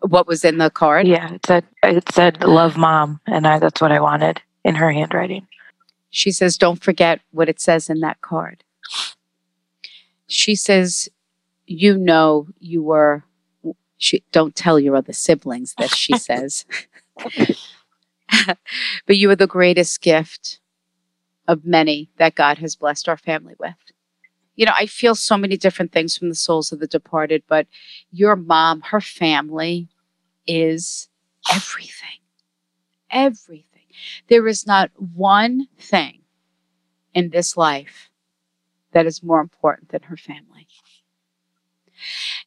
What 0.00 0.26
was 0.26 0.44
in 0.44 0.58
the 0.58 0.70
card? 0.70 1.08
Yeah, 1.08 1.32
it 1.32 1.46
said 1.46 1.64
it 1.82 2.12
said 2.12 2.44
"Love 2.44 2.76
Mom," 2.76 3.20
and 3.26 3.46
I, 3.46 3.58
that's 3.58 3.80
what 3.80 3.90
I 3.90 4.00
wanted 4.00 4.42
in 4.62 4.74
her 4.74 4.92
handwriting. 4.92 5.46
She 6.14 6.30
says, 6.30 6.56
"Don't 6.56 6.82
forget 6.82 7.20
what 7.32 7.48
it 7.48 7.60
says 7.60 7.90
in 7.90 7.98
that 8.00 8.20
card." 8.20 8.62
She 10.28 10.54
says, 10.54 11.08
"You 11.66 11.98
know, 11.98 12.48
you 12.60 12.82
were." 12.82 13.24
She 13.96 14.22
don't 14.32 14.54
tell 14.54 14.78
your 14.78 14.96
other 14.96 15.12
siblings 15.12 15.74
this, 15.78 15.94
she 15.94 16.16
says, 16.18 16.66
but 19.06 19.16
you 19.16 19.30
are 19.30 19.36
the 19.36 19.46
greatest 19.46 20.02
gift 20.02 20.60
of 21.48 21.64
many 21.64 22.10
that 22.18 22.34
God 22.34 22.58
has 22.58 22.76
blessed 22.76 23.08
our 23.08 23.16
family 23.16 23.54
with. 23.58 23.74
You 24.56 24.66
know, 24.66 24.72
I 24.74 24.86
feel 24.86 25.14
so 25.14 25.36
many 25.36 25.56
different 25.56 25.92
things 25.92 26.16
from 26.16 26.28
the 26.28 26.34
souls 26.34 26.70
of 26.70 26.80
the 26.80 26.86
departed, 26.86 27.44
but 27.48 27.66
your 28.10 28.36
mom, 28.36 28.82
her 28.82 29.00
family 29.00 29.88
is 30.46 31.08
everything. 31.52 32.20
Everything. 33.10 33.73
There 34.28 34.46
is 34.46 34.66
not 34.66 34.90
one 34.96 35.68
thing 35.78 36.22
in 37.14 37.30
this 37.30 37.56
life 37.56 38.10
that 38.92 39.06
is 39.06 39.22
more 39.22 39.40
important 39.40 39.90
than 39.90 40.02
her 40.02 40.16
family. 40.16 40.66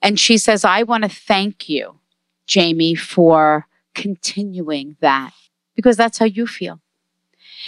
And 0.01 0.19
she 0.19 0.37
says, 0.37 0.65
I 0.65 0.83
want 0.83 1.03
to 1.03 1.09
thank 1.09 1.69
you, 1.69 1.99
Jamie, 2.45 2.95
for 2.95 3.67
continuing 3.95 4.95
that 5.01 5.33
because 5.75 5.97
that's 5.97 6.17
how 6.17 6.25
you 6.25 6.47
feel. 6.47 6.79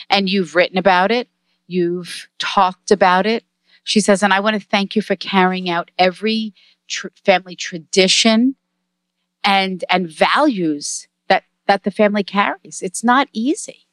And 0.10 0.30
you've 0.30 0.56
written 0.56 0.78
about 0.78 1.12
it, 1.12 1.28
you've 1.68 2.30
talked 2.38 2.92
about 2.92 3.26
it. 3.26 3.44
She 3.84 4.02
says, 4.02 4.22
and 4.22 4.34
I 4.34 4.40
want 4.40 4.62
to 4.62 4.68
thank 4.68 4.96
you 4.96 5.02
for 5.02 5.16
carrying 5.16 5.70
out 5.70 5.90
every 5.98 6.54
tr- 6.88 7.08
family 7.26 7.56
tradition 7.56 8.56
and 9.44 9.84
and 9.90 10.10
values 10.10 11.08
that 11.70 11.84
the 11.84 11.92
family 11.92 12.24
carries. 12.24 12.82
It's 12.82 13.04
not 13.04 13.30
easy. 13.32 13.86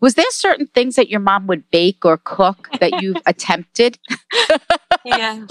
Was 0.00 0.14
there 0.14 0.30
certain 0.30 0.66
things 0.66 0.96
that 0.96 1.08
your 1.08 1.18
mom 1.20 1.46
would 1.46 1.70
bake 1.70 2.04
or 2.04 2.18
cook 2.18 2.68
that 2.78 3.00
you've 3.02 3.16
attempted? 3.26 3.98
yeah, 5.04 5.46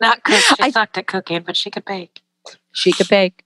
not 0.00 0.24
cook. 0.24 0.36
She 0.56 0.62
I- 0.62 0.70
sucked 0.70 0.96
at 0.96 1.06
cooking, 1.06 1.42
but 1.42 1.54
she 1.56 1.70
could 1.70 1.84
bake. 1.84 2.22
She 2.72 2.92
could 2.92 3.08
bake. 3.08 3.44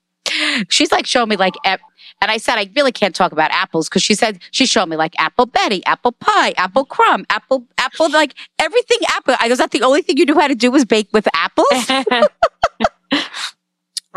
She's 0.69 0.93
like 0.93 1.07
showing 1.07 1.29
me 1.29 1.37
like, 1.37 1.55
and 1.65 1.81
I 2.21 2.37
said 2.37 2.57
I 2.57 2.71
really 2.77 2.93
can't 2.93 3.15
talk 3.15 3.33
about 3.33 3.51
apples 3.51 3.89
because 3.89 4.03
she 4.03 4.15
said 4.15 4.39
she 4.53 4.65
showed 4.65 4.87
me 4.87 4.97
like 4.97 5.15
apple 5.19 5.47
Betty, 5.47 5.85
apple 5.87 6.13
pie, 6.13 6.55
apple 6.57 6.85
crumb, 6.85 7.27
apple 7.31 7.67
apple 7.79 8.09
like 8.11 8.35
everything 8.61 8.99
apple. 9.09 9.35
I 9.41 9.49
was 9.49 9.59
that 9.59 9.73
the 9.73 9.83
only 9.83 10.03
thing 10.03 10.19
you 10.19 10.25
knew 10.25 10.39
how 10.39 10.47
to 10.49 10.55
do 10.55 10.71
was 10.71 10.85
bake 10.85 11.09
with 11.13 11.27
apples. 11.35 11.67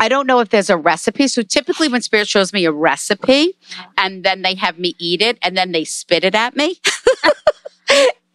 I 0.00 0.08
don't 0.08 0.26
know 0.26 0.40
if 0.40 0.48
there's 0.48 0.70
a 0.70 0.76
recipe. 0.78 1.28
So 1.28 1.42
typically 1.42 1.86
when 1.88 2.00
spirit 2.00 2.26
shows 2.26 2.52
me 2.54 2.64
a 2.64 2.72
recipe 2.72 3.54
and 3.98 4.24
then 4.24 4.40
they 4.42 4.54
have 4.54 4.78
me 4.78 4.96
eat 4.98 5.20
it 5.20 5.38
and 5.42 5.56
then 5.56 5.72
they 5.72 5.84
spit 5.84 6.24
it 6.24 6.34
at 6.34 6.56
me. 6.56 6.80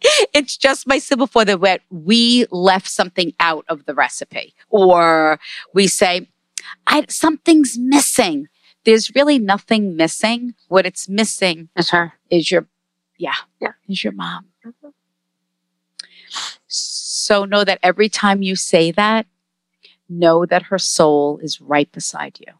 it's 0.32 0.56
just 0.56 0.86
my 0.86 0.98
symbol 0.98 1.26
for 1.26 1.44
the 1.44 1.58
wet. 1.58 1.82
We 1.90 2.46
left 2.52 2.86
something 2.88 3.32
out 3.40 3.64
of 3.68 3.84
the 3.84 3.94
recipe 3.94 4.54
or 4.70 5.40
we 5.74 5.88
say, 5.88 6.28
I, 6.86 7.04
something's 7.08 7.76
missing. 7.76 8.46
There's 8.84 9.12
really 9.16 9.40
nothing 9.40 9.96
missing. 9.96 10.54
What 10.68 10.86
it's 10.86 11.08
missing 11.08 11.68
it's 11.74 11.90
her. 11.90 12.12
is 12.30 12.50
your, 12.50 12.68
yeah, 13.18 13.34
Yeah. 13.60 13.72
is 13.88 14.04
your 14.04 14.12
mom. 14.12 14.46
Mm-hmm. 14.64 14.88
So 16.68 17.44
know 17.44 17.64
that 17.64 17.80
every 17.82 18.08
time 18.08 18.42
you 18.42 18.54
say 18.54 18.92
that, 18.92 19.26
know 20.08 20.46
that 20.46 20.62
her 20.64 20.78
soul 20.78 21.38
is 21.42 21.60
right 21.60 21.90
beside 21.92 22.38
you. 22.40 22.52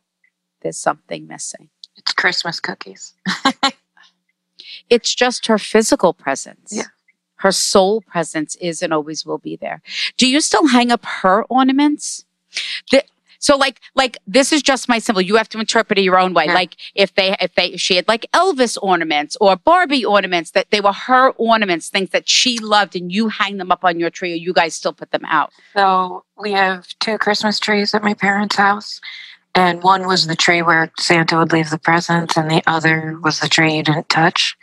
There's 0.63 0.79
something 0.79 1.27
missing. 1.27 1.71
It's 1.97 2.13
Christmas 2.13 2.61
cookies. 2.61 3.15
It's 4.89 5.15
just 5.15 5.47
her 5.47 5.59
physical 5.59 6.13
presence. 6.13 6.73
Yeah. 6.73 6.85
Her 7.37 7.53
soul 7.53 8.01
presence 8.01 8.57
is 8.57 8.83
and 8.83 8.93
always 8.93 9.27
will 9.27 9.39
be 9.39 9.57
there. 9.57 9.83
Do 10.17 10.29
you 10.29 10.41
still 10.41 10.69
hang 10.69 10.91
up 10.91 11.05
her 11.05 11.45
ornaments? 11.45 12.25
The- 12.91 13.05
so 13.47 13.57
like 13.57 13.81
like 13.95 14.19
this 14.27 14.53
is 14.53 14.61
just 14.61 14.89
my 14.89 14.99
symbol. 14.99 15.23
You 15.23 15.37
have 15.37 15.49
to 15.51 15.61
interpret 15.61 16.01
it 16.01 16.03
your 16.03 16.19
own 16.19 16.35
way. 16.35 16.47
Yeah. 16.47 16.55
Like 16.55 16.77
if 16.97 17.15
they 17.15 17.37
if 17.41 17.55
they 17.55 17.67
if 17.67 17.81
she 17.81 17.95
had 17.95 18.09
like 18.09 18.27
Elvis 18.33 18.77
ornaments 18.83 19.37
or 19.41 19.55
Barbie 19.55 20.05
ornaments 20.05 20.51
that 20.51 20.73
they 20.73 20.81
were 20.81 20.93
her 20.93 21.31
ornaments, 21.31 21.89
things 21.89 22.11
that 22.11 22.29
she 22.29 22.59
loved, 22.59 22.97
and 22.97 23.13
you 23.13 23.29
hang 23.29 23.59
them 23.59 23.71
up 23.71 23.85
on 23.85 24.01
your 24.01 24.11
tree, 24.11 24.33
or 24.33 24.37
you 24.37 24.53
guys 24.53 24.75
still 24.75 24.93
put 24.93 25.13
them 25.13 25.25
out. 25.27 25.53
So 25.75 26.25
we 26.37 26.51
have 26.53 26.89
two 26.99 27.19
Christmas 27.19 27.61
trees 27.61 27.95
at 27.95 28.03
my 28.03 28.15
parents' 28.15 28.57
house. 28.57 29.01
And 29.55 29.83
one 29.83 30.07
was 30.07 30.27
the 30.27 30.37
tree 30.37 30.61
where 30.61 30.91
Santa 30.99 31.39
would 31.39 31.53
leave 31.53 31.71
the 31.71 31.79
presents, 31.79 32.37
and 32.37 32.51
the 32.51 32.63
other 32.67 33.17
was 33.23 33.39
the 33.39 33.49
tree 33.49 33.77
you 33.77 33.83
didn't 33.85 34.09
touch. 34.09 34.57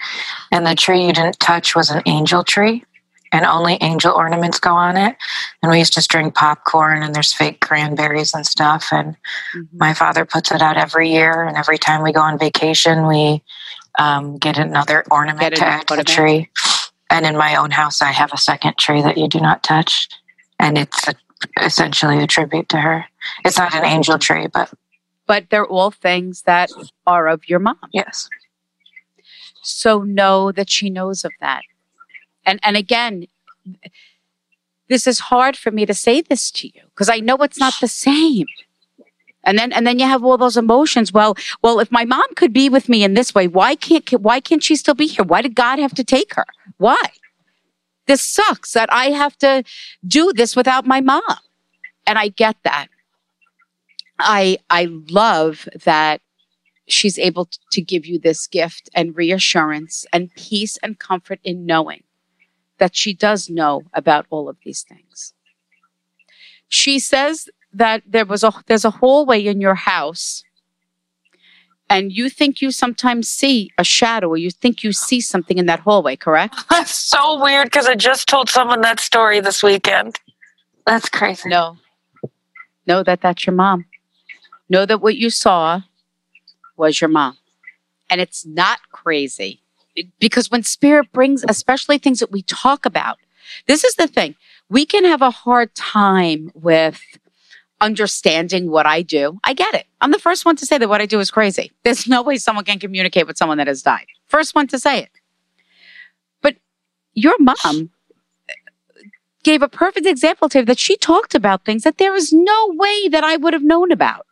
And 0.52 0.68
the 0.68 0.76
tree 0.76 1.08
you 1.08 1.14
didn't 1.14 1.40
touch 1.40 1.74
was 1.74 1.90
an 1.90 2.04
angel 2.06 2.44
tree, 2.44 2.84
and 3.34 3.46
only 3.46 3.78
angel 3.82 4.14
ornaments 4.14 4.60
go 4.60 4.74
on 4.74 4.96
it. 4.96 5.18
And 5.62 5.72
we 5.72 5.80
used 5.80 5.94
to 5.94 6.02
string 6.02 6.32
popcorn, 6.32 7.04
and 7.04 7.14
there's 7.14 7.34
fake 7.34 7.60
cranberries 7.60 8.34
and 8.34 8.46
stuff. 8.46 8.88
And 8.92 9.18
my 9.74 9.94
father 9.94 10.24
puts 10.24 10.52
it 10.52 10.62
out 10.62 10.78
every 10.78 11.10
year, 11.12 11.44
and 11.44 11.58
every 11.58 11.78
time 11.78 12.04
we 12.04 12.14
go 12.14 12.22
on 12.22 12.38
vacation, 12.40 13.08
we 13.08 13.44
um, 14.00 14.38
get 14.38 14.58
another 14.58 15.04
ornament 15.12 15.42
Get 15.42 15.56
to 15.56 15.66
add 15.66 15.88
to 15.88 15.96
the 15.96 16.04
tree. 16.04 16.50
And 17.10 17.26
in 17.26 17.36
my 17.36 17.56
own 17.56 17.72
house, 17.72 18.02
I 18.02 18.12
have 18.12 18.32
a 18.34 18.38
second 18.38 18.78
tree 18.78 19.02
that 19.02 19.18
you 19.18 19.28
do 19.28 19.40
not 19.40 19.64
touch, 19.64 20.08
and 20.60 20.78
it's 20.78 21.08
a, 21.08 21.14
essentially 21.62 22.24
a 22.24 22.28
tribute 22.28 22.70
to 22.70 22.78
her. 22.78 23.06
It's 23.44 23.58
not 23.58 23.74
an 23.76 23.84
angel 23.86 24.18
tree, 24.18 24.48
but 24.48 24.72
But 25.28 25.50
they're 25.50 25.66
all 25.68 25.92
things 25.92 26.44
that 26.44 26.70
are 27.06 27.28
of 27.28 27.50
your 27.50 27.60
mom. 27.60 27.78
yes, 27.92 28.30
So 29.62 30.02
know 30.04 30.52
that 30.52 30.70
she 30.70 30.90
knows 30.90 31.24
of 31.26 31.32
that. 31.40 31.64
And 32.46 32.60
and 32.64 32.78
again, 32.78 33.26
this 34.90 35.08
is 35.08 35.20
hard 35.20 35.58
for 35.58 35.72
me 35.72 35.86
to 35.86 35.94
say 35.94 36.22
this 36.22 36.52
to 36.52 36.68
you 36.68 36.82
because 36.90 37.10
I 37.10 37.18
know 37.20 37.38
it's 37.38 37.60
not 37.60 37.74
the 37.82 37.88
same. 37.88 38.48
And 39.44 39.58
then 39.58 39.74
and 39.74 39.86
then 39.86 40.00
you 40.00 40.06
have 40.06 40.24
all 40.24 40.38
those 40.38 40.58
emotions. 40.58 41.12
Well, 41.12 41.36
well, 41.62 41.80
if 41.80 41.92
my 41.92 42.06
mom 42.06 42.34
could 42.36 42.54
be 42.54 42.70
with 42.70 42.88
me 42.88 43.04
in 43.04 43.14
this 43.14 43.36
way, 43.36 43.48
why 43.48 43.76
can't 43.76 44.10
why 44.22 44.40
can't 44.40 44.64
she 44.64 44.76
still 44.76 44.94
be 44.94 45.08
here? 45.08 45.26
Why 45.26 45.42
did 45.42 45.56
God 45.56 45.80
have 45.80 45.94
to 45.96 46.04
take 46.04 46.36
her? 46.36 46.46
Why? 46.78 47.10
This 48.06 48.22
sucks 48.22 48.74
that 48.74 48.92
I 48.92 49.06
have 49.06 49.38
to 49.40 49.64
do 50.06 50.34
this 50.34 50.56
without 50.56 50.86
my 50.86 51.02
mom. 51.02 51.38
And 52.06 52.18
I 52.18 52.30
get 52.30 52.58
that. 52.64 52.88
I 54.20 54.58
I 54.70 54.88
love 55.10 55.68
that 55.84 56.22
she's 56.88 57.18
able 57.18 57.50
to 57.72 57.82
give 57.82 58.06
you 58.06 58.20
this 58.20 58.48
gift 58.48 58.90
and 58.94 59.16
reassurance 59.16 60.06
and 60.14 60.34
peace 60.36 60.78
and 60.84 61.00
comfort 61.00 61.40
in 61.44 61.66
knowing 61.66 62.04
that 62.84 62.98
she 62.98 63.14
does 63.14 63.50
know 63.50 63.82
about 63.94 64.26
all 64.30 64.50
of 64.50 64.58
these 64.66 64.82
things. 64.82 65.34
She 66.68 67.00
says 67.00 67.48
that 67.72 68.04
there 68.06 68.26
was 68.26 68.44
a 68.44 68.52
there's 68.68 68.84
a 68.84 68.90
hallway 68.90 69.46
in 69.46 69.62
your 69.62 69.76
house 69.76 70.44
and 71.90 72.12
you 72.12 72.30
think 72.30 72.62
you 72.62 72.72
sometimes 72.72 73.30
see 73.30 73.72
a 73.78 73.86
shadow 73.86 74.28
or 74.28 74.36
you 74.36 74.52
think 74.52 74.84
you 74.84 74.92
see 74.92 75.22
something 75.22 75.58
in 75.58 75.66
that 75.68 75.80
hallway, 75.80 76.18
correct? 76.18 76.56
that's 76.70 76.92
so 76.92 77.42
weird 77.42 77.68
because 77.68 77.86
I 77.86 77.96
just 77.96 78.28
told 78.28 78.50
someone 78.50 78.82
that 78.82 79.00
story 79.00 79.40
this 79.40 79.64
weekend. 79.64 80.20
That's 80.86 81.08
crazy. 81.08 81.48
No. 81.48 81.78
Know 82.86 83.02
that 83.02 83.22
that's 83.22 83.48
your 83.48 83.56
mom. 83.56 83.86
Know 84.68 84.86
that 84.86 85.00
what 85.00 85.16
you 85.16 85.30
saw 85.30 85.84
was 86.76 87.00
your 87.00 87.10
mom. 87.10 87.38
And 88.10 88.20
it's 88.20 88.46
not 88.46 88.80
crazy. 88.92 89.63
Because 90.20 90.50
when 90.50 90.64
spirit 90.64 91.12
brings, 91.12 91.44
especially 91.48 91.98
things 91.98 92.20
that 92.20 92.32
we 92.32 92.42
talk 92.44 92.86
about, 92.86 93.18
this 93.68 93.84
is 93.84 93.96
the 93.96 94.08
thing. 94.08 94.36
We 94.70 94.86
can 94.86 95.04
have 95.06 95.22
a 95.22 95.30
hard 95.30 95.76
time 95.76 96.52
with 96.56 97.02
understanding 97.82 98.72
what 98.72 98.86
I 98.86 99.02
do. 99.02 99.40
I 99.44 99.54
get 99.54 99.74
it. 99.76 99.86
I'm 100.02 100.12
the 100.12 100.20
first 100.20 100.46
one 100.46 100.56
to 100.56 100.66
say 100.66 100.78
that 100.78 100.90
what 100.90 101.02
I 101.02 101.06
do 101.06 101.20
is 101.20 101.30
crazy. 101.30 101.72
There's 101.84 102.08
no 102.08 102.22
way 102.22 102.38
someone 102.38 102.66
can 102.66 102.80
communicate 102.80 103.28
with 103.28 103.38
someone 103.38 103.58
that 103.58 103.68
has 103.68 103.84
died. 103.84 104.08
First 104.28 104.56
one 104.56 104.68
to 104.68 104.80
say 104.80 105.00
it. 105.00 105.10
But 106.42 106.56
your 107.14 107.36
mom 107.40 107.92
gave 109.44 109.62
a 109.62 109.68
perfect 109.68 110.08
example 110.08 110.48
to 110.50 110.64
that 110.64 110.80
she 110.80 110.96
talked 110.96 111.36
about 111.36 111.66
things 111.66 111.84
that 111.84 111.98
there 111.98 112.16
is 112.16 112.32
no 112.32 112.70
way 112.72 113.10
that 113.10 113.24
I 113.24 113.36
would 113.36 113.54
have 113.54 113.64
known 113.64 113.92
about. 113.92 114.26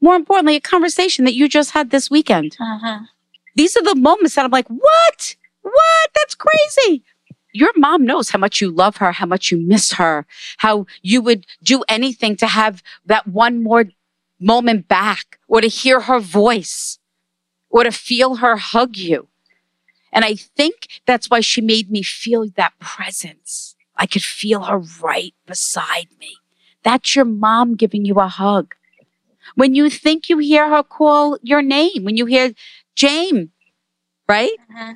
More 0.00 0.14
importantly, 0.14 0.56
a 0.56 0.60
conversation 0.60 1.24
that 1.24 1.34
you 1.34 1.48
just 1.48 1.70
had 1.70 1.90
this 1.90 2.10
weekend. 2.10 2.56
Mm-hmm. 2.60 3.04
These 3.56 3.76
are 3.76 3.82
the 3.82 3.94
moments 3.94 4.34
that 4.34 4.44
I'm 4.44 4.50
like, 4.50 4.68
what? 4.68 5.36
What? 5.62 6.10
That's 6.14 6.34
crazy. 6.34 7.02
Your 7.52 7.72
mom 7.76 8.04
knows 8.04 8.30
how 8.30 8.38
much 8.38 8.60
you 8.60 8.70
love 8.70 8.98
her, 8.98 9.12
how 9.12 9.26
much 9.26 9.50
you 9.50 9.58
miss 9.58 9.92
her, 9.92 10.26
how 10.58 10.86
you 11.02 11.22
would 11.22 11.46
do 11.62 11.82
anything 11.88 12.36
to 12.36 12.46
have 12.46 12.82
that 13.06 13.26
one 13.26 13.62
more 13.62 13.86
moment 14.38 14.88
back 14.88 15.38
or 15.48 15.62
to 15.62 15.68
hear 15.68 16.00
her 16.00 16.20
voice 16.20 16.98
or 17.70 17.84
to 17.84 17.90
feel 17.90 18.36
her 18.36 18.56
hug 18.56 18.96
you. 18.96 19.28
And 20.12 20.24
I 20.24 20.34
think 20.34 20.88
that's 21.06 21.30
why 21.30 21.40
she 21.40 21.60
made 21.60 21.90
me 21.90 22.02
feel 22.02 22.46
that 22.56 22.78
presence. 22.78 23.74
I 23.96 24.06
could 24.06 24.22
feel 24.22 24.64
her 24.64 24.78
right 25.02 25.34
beside 25.46 26.08
me. 26.20 26.36
That's 26.82 27.16
your 27.16 27.24
mom 27.24 27.74
giving 27.74 28.04
you 28.04 28.16
a 28.16 28.28
hug. 28.28 28.74
When 29.54 29.74
you 29.74 29.88
think 29.88 30.28
you 30.28 30.38
hear 30.38 30.68
her 30.68 30.82
call 30.82 31.38
your 31.42 31.62
name, 31.62 32.04
when 32.04 32.16
you 32.16 32.26
hear 32.26 32.52
James, 32.96 33.48
right? 34.28 34.50
Mm-hmm. 34.72 34.92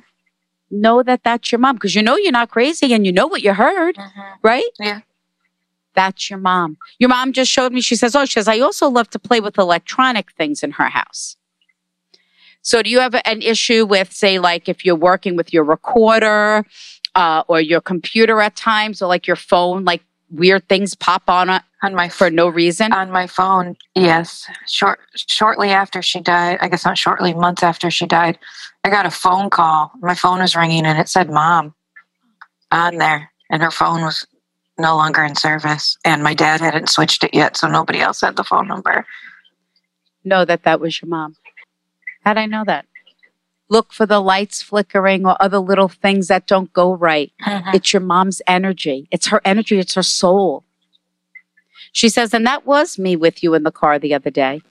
Know 0.71 1.03
that 1.03 1.23
that's 1.23 1.51
your 1.51 1.59
mom 1.59 1.75
because 1.75 1.95
you 1.95 2.01
know 2.01 2.17
you're 2.17 2.31
not 2.31 2.49
crazy 2.49 2.93
and 2.93 3.05
you 3.05 3.11
know 3.11 3.27
what 3.27 3.41
you 3.41 3.53
heard, 3.53 3.95
Mm-hmm. 3.95 4.19
right? 4.41 4.63
Yeah. 4.79 5.01
That's 5.93 6.29
your 6.29 6.39
mom. 6.39 6.77
Your 6.99 7.09
mom 7.09 7.33
just 7.33 7.51
showed 7.51 7.73
me, 7.73 7.81
she 7.81 7.95
says, 7.97 8.15
Oh, 8.15 8.23
she 8.25 8.33
says, 8.33 8.47
I 8.47 8.59
also 8.59 8.89
love 8.89 9.09
to 9.11 9.19
play 9.19 9.39
with 9.41 9.57
electronic 9.57 10.31
things 10.31 10.63
in 10.63 10.71
her 10.71 10.89
house. 10.89 11.35
So 12.61 12.81
do 12.81 12.89
you 12.89 12.99
have 12.99 13.15
an 13.25 13.41
issue 13.41 13.85
with, 13.85 14.13
say, 14.13 14.39
like 14.39 14.69
if 14.69 14.85
you're 14.85 14.95
working 14.95 15.35
with 15.35 15.51
your 15.51 15.63
recorder 15.63 16.65
uh, 17.15 17.43
or 17.47 17.59
your 17.59 17.81
computer 17.81 18.39
at 18.39 18.55
times 18.55 19.01
or 19.01 19.07
like 19.07 19.27
your 19.27 19.35
phone, 19.35 19.83
like 19.83 20.03
weird 20.31 20.67
things 20.69 20.95
pop 20.95 21.23
on 21.29 21.49
it 21.49 21.61
On 21.83 21.93
my 21.93 22.09
for 22.09 22.29
no 22.31 22.47
reason? 22.47 22.91
on 22.93 23.11
my 23.11 23.27
phone, 23.27 23.75
yes. 23.95 24.47
Short 24.67 24.99
shortly 25.15 25.69
after 25.69 26.01
she 26.01 26.19
died, 26.21 26.57
I 26.61 26.67
guess 26.69 26.85
not 26.85 26.97
shortly, 26.97 27.33
months 27.33 27.63
after 27.63 27.91
she 27.91 28.05
died, 28.05 28.39
I 28.83 28.89
got 28.89 29.05
a 29.05 29.11
phone 29.11 29.49
call. 29.49 29.91
My 30.01 30.15
phone 30.15 30.39
was 30.39 30.55
ringing 30.55 30.85
and 30.85 30.99
it 30.99 31.09
said 31.09 31.29
mom 31.29 31.73
on 32.71 32.97
there. 32.97 33.31
And 33.49 33.61
her 33.61 33.71
phone 33.71 34.01
was 34.01 34.25
no 34.79 34.95
longer 34.95 35.23
in 35.23 35.35
service. 35.35 35.97
And 36.05 36.23
my 36.23 36.33
dad 36.33 36.61
hadn't 36.61 36.89
switched 36.89 37.23
it 37.23 37.33
yet, 37.33 37.57
so 37.57 37.67
nobody 37.67 37.99
else 37.99 38.21
had 38.21 38.37
the 38.37 38.43
phone 38.43 38.67
number. 38.67 39.05
know 40.23 40.45
that 40.45 40.63
that 40.63 40.79
was 40.79 41.01
your 41.01 41.09
mom. 41.09 41.35
How'd 42.23 42.37
I 42.37 42.45
know 42.45 42.63
that? 42.65 42.85
Look 43.71 43.93
for 43.93 44.05
the 44.05 44.19
lights 44.19 44.61
flickering 44.61 45.25
or 45.25 45.41
other 45.41 45.59
little 45.59 45.87
things 45.87 46.27
that 46.27 46.45
don't 46.45 46.71
go 46.73 46.93
right. 46.93 47.31
Mhm. 47.41 47.73
It's 47.73 47.93
your 47.93 48.01
mom's 48.01 48.41
energy. 48.45 49.07
It's 49.11 49.27
her 49.27 49.41
energy. 49.45 49.79
It's 49.79 49.95
her 49.95 50.03
soul. 50.03 50.65
She 51.93 52.09
says, 52.09 52.33
and 52.33 52.45
that 52.45 52.65
was 52.65 52.99
me 52.99 53.15
with 53.15 53.41
you 53.41 53.53
in 53.53 53.63
the 53.63 53.71
car 53.71 53.97
the 53.97 54.13
other 54.13 54.29
day. 54.29 54.61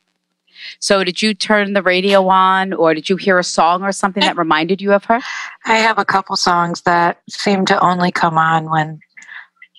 So 0.81 1.03
did 1.03 1.23
you 1.23 1.33
turn 1.33 1.73
the 1.73 1.83
radio 1.83 2.29
on 2.29 2.75
or 2.75 2.93
did 2.93 3.09
you 3.09 3.17
hear 3.17 3.39
a 3.39 3.45
song 3.45 3.83
or 3.83 3.93
something 3.93 4.21
that 4.23 4.37
reminded 4.37 4.83
you 4.83 4.93
of 4.93 5.05
her? 5.07 5.21
I 5.65 5.77
have 5.77 5.99
a 5.99 6.05
couple 6.05 6.37
songs 6.37 6.83
that 6.83 7.23
seem 7.31 7.65
to 7.67 7.81
only 7.81 8.13
come 8.13 8.37
on 8.37 8.69
when 8.71 9.01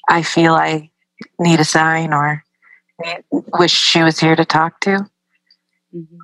I 0.10 0.24
feel 0.24 0.56
I 0.56 0.90
need 1.40 1.60
a 1.60 1.64
sign 1.64 2.12
or 2.12 2.44
wish 3.60 3.72
she 3.72 4.02
was 4.02 4.20
here 4.20 4.36
to 4.36 4.46
talk 4.46 4.80
to. 4.82 5.08
Mhm. 5.96 6.18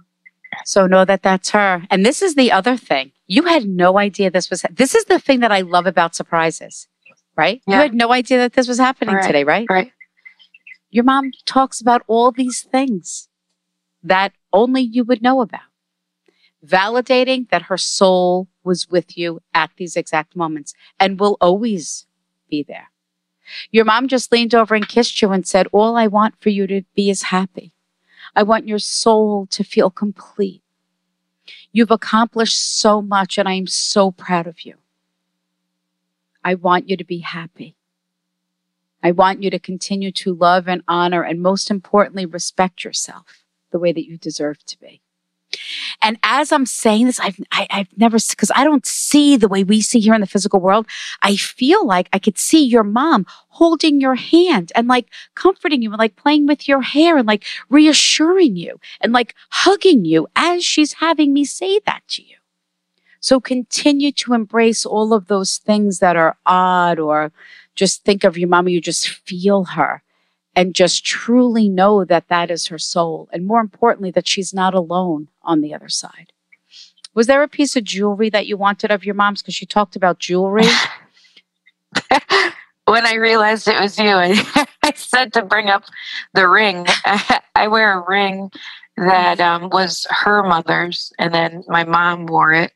So 0.67 0.85
know 0.85 1.05
that 1.05 1.23
that's 1.23 1.51
her. 1.51 1.83
And 1.89 2.05
this 2.05 2.21
is 2.21 2.35
the 2.35 2.51
other 2.51 2.75
thing. 2.75 3.13
You 3.25 3.43
had 3.43 3.65
no 3.65 3.97
idea 3.97 4.29
this 4.29 4.49
was, 4.49 4.65
this 4.69 4.95
is 4.95 5.05
the 5.05 5.17
thing 5.17 5.39
that 5.39 5.49
I 5.49 5.61
love 5.61 5.87
about 5.87 6.13
surprises, 6.13 6.89
right? 7.37 7.61
You 7.65 7.75
had 7.75 7.93
no 7.93 8.11
idea 8.11 8.37
that 8.39 8.51
this 8.51 8.67
was 8.67 8.77
happening 8.77 9.15
Right. 9.15 9.25
today, 9.25 9.45
right? 9.45 9.65
Right. 9.69 9.93
Your 10.89 11.05
mom 11.05 11.31
talks 11.45 11.79
about 11.79 12.03
all 12.07 12.33
these 12.33 12.63
things 12.63 13.29
that 14.03 14.33
only 14.51 14.81
you 14.81 15.05
would 15.05 15.21
know 15.21 15.39
about. 15.39 15.61
Validating 16.65 17.47
that 17.49 17.63
her 17.63 17.77
soul 17.77 18.49
was 18.61 18.89
with 18.89 19.17
you 19.17 19.39
at 19.53 19.71
these 19.77 19.95
exact 19.95 20.35
moments 20.35 20.73
and 20.99 21.17
will 21.17 21.37
always 21.39 22.07
be 22.49 22.61
there. 22.61 22.91
Your 23.71 23.85
mom 23.85 24.09
just 24.09 24.33
leaned 24.33 24.53
over 24.53 24.75
and 24.75 24.85
kissed 24.85 25.21
you 25.21 25.31
and 25.31 25.47
said, 25.47 25.67
All 25.71 25.95
I 25.95 26.07
want 26.07 26.35
for 26.41 26.49
you 26.49 26.67
to 26.67 26.81
be 26.93 27.09
is 27.09 27.23
happy. 27.23 27.71
I 28.37 28.43
want 28.43 28.67
your 28.67 28.77
soul 28.77 29.47
to 29.47 29.63
feel 29.63 29.89
complete. 29.89 30.61
You've 31.71 31.89
accomplished 31.89 32.79
so 32.79 33.01
much, 33.01 33.39
and 33.39 33.49
I 33.49 33.53
am 33.53 33.65
so 33.65 34.11
proud 34.11 34.45
of 34.45 34.61
you. 34.61 34.75
I 36.43 36.53
want 36.53 36.87
you 36.87 36.95
to 36.97 37.03
be 37.03 37.17
happy. 37.17 37.75
I 39.01 39.11
want 39.11 39.41
you 39.41 39.49
to 39.49 39.57
continue 39.57 40.11
to 40.11 40.35
love 40.35 40.67
and 40.67 40.83
honor, 40.87 41.23
and 41.23 41.41
most 41.41 41.71
importantly, 41.71 42.27
respect 42.27 42.83
yourself 42.83 43.43
the 43.71 43.79
way 43.79 43.91
that 43.91 44.07
you 44.07 44.19
deserve 44.19 44.63
to 44.65 44.79
be. 44.79 45.01
And 46.01 46.17
as 46.23 46.51
I'm 46.51 46.65
saying 46.65 47.05
this, 47.05 47.19
I've, 47.19 47.39
I, 47.51 47.67
I've 47.69 47.97
never, 47.97 48.17
because 48.29 48.51
I 48.55 48.63
don't 48.63 48.85
see 48.85 49.37
the 49.37 49.47
way 49.47 49.63
we 49.63 49.81
see 49.81 49.99
here 49.99 50.13
in 50.13 50.21
the 50.21 50.27
physical 50.27 50.59
world. 50.59 50.87
I 51.21 51.35
feel 51.35 51.85
like 51.85 52.09
I 52.13 52.19
could 52.19 52.37
see 52.37 52.63
your 52.63 52.83
mom 52.83 53.25
holding 53.49 53.99
your 53.99 54.15
hand 54.15 54.71
and 54.75 54.87
like 54.87 55.07
comforting 55.35 55.81
you 55.81 55.91
and 55.91 55.99
like 55.99 56.15
playing 56.15 56.47
with 56.47 56.67
your 56.67 56.81
hair 56.81 57.17
and 57.17 57.27
like 57.27 57.45
reassuring 57.69 58.55
you 58.55 58.79
and 59.01 59.13
like 59.13 59.35
hugging 59.49 60.05
you 60.05 60.27
as 60.35 60.63
she's 60.63 60.93
having 60.93 61.33
me 61.33 61.45
say 61.45 61.79
that 61.85 62.01
to 62.09 62.23
you. 62.23 62.35
So 63.19 63.39
continue 63.39 64.11
to 64.13 64.33
embrace 64.33 64.85
all 64.85 65.13
of 65.13 65.27
those 65.27 65.57
things 65.57 65.99
that 65.99 66.15
are 66.15 66.37
odd 66.45 66.99
or 66.99 67.31
just 67.75 68.03
think 68.03 68.23
of 68.23 68.37
your 68.37 68.49
mama, 68.49 68.69
you 68.69 68.81
just 68.81 69.09
feel 69.09 69.65
her 69.65 70.03
and 70.57 70.73
just 70.73 71.05
truly 71.05 71.69
know 71.69 72.03
that 72.03 72.29
that 72.29 72.49
is 72.49 72.65
her 72.65 72.79
soul. 72.79 73.29
And 73.31 73.45
more 73.45 73.61
importantly, 73.61 74.09
that 74.11 74.27
she's 74.27 74.55
not 74.55 74.73
alone 74.73 75.27
on 75.43 75.61
the 75.61 75.71
other 75.71 75.87
side. 75.87 76.33
Was 77.13 77.27
there 77.27 77.43
a 77.43 77.47
piece 77.47 77.75
of 77.75 77.83
jewelry 77.83 78.31
that 78.31 78.47
you 78.47 78.57
wanted 78.57 78.89
of 78.89 79.05
your 79.05 79.13
mom's? 79.13 79.43
Because 79.43 79.53
she 79.53 79.67
talked 79.67 79.95
about 79.95 80.17
jewelry. 80.17 80.65
when 82.85 83.05
I 83.05 83.15
realized 83.15 83.67
it 83.67 83.79
was 83.79 83.99
you, 83.99 84.09
I, 84.09 84.65
I 84.83 84.93
said 84.95 85.31
to 85.33 85.43
bring 85.43 85.69
up 85.69 85.83
the 86.33 86.47
ring. 86.49 86.87
I, 87.55 87.67
wear 87.67 87.99
a 87.99 88.05
ring 88.09 88.49
that 88.97 89.39
um, 89.39 89.69
was 89.69 90.07
her 90.09 90.41
mother's, 90.41 91.13
and 91.19 91.31
then 91.31 91.63
my 91.67 91.83
mom 91.83 92.25
wore 92.25 92.53
it 92.53 92.73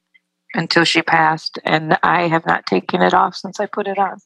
until 0.54 0.84
she 0.84 1.02
passed, 1.02 1.58
and 1.64 1.98
I 2.04 2.28
have 2.28 2.46
not 2.46 2.68
taken 2.68 3.02
it 3.02 3.16
off 3.16 3.36
since 3.36 3.60
I 3.60 3.66
put 3.66 3.88
it 3.88 3.98
on. 3.98 4.20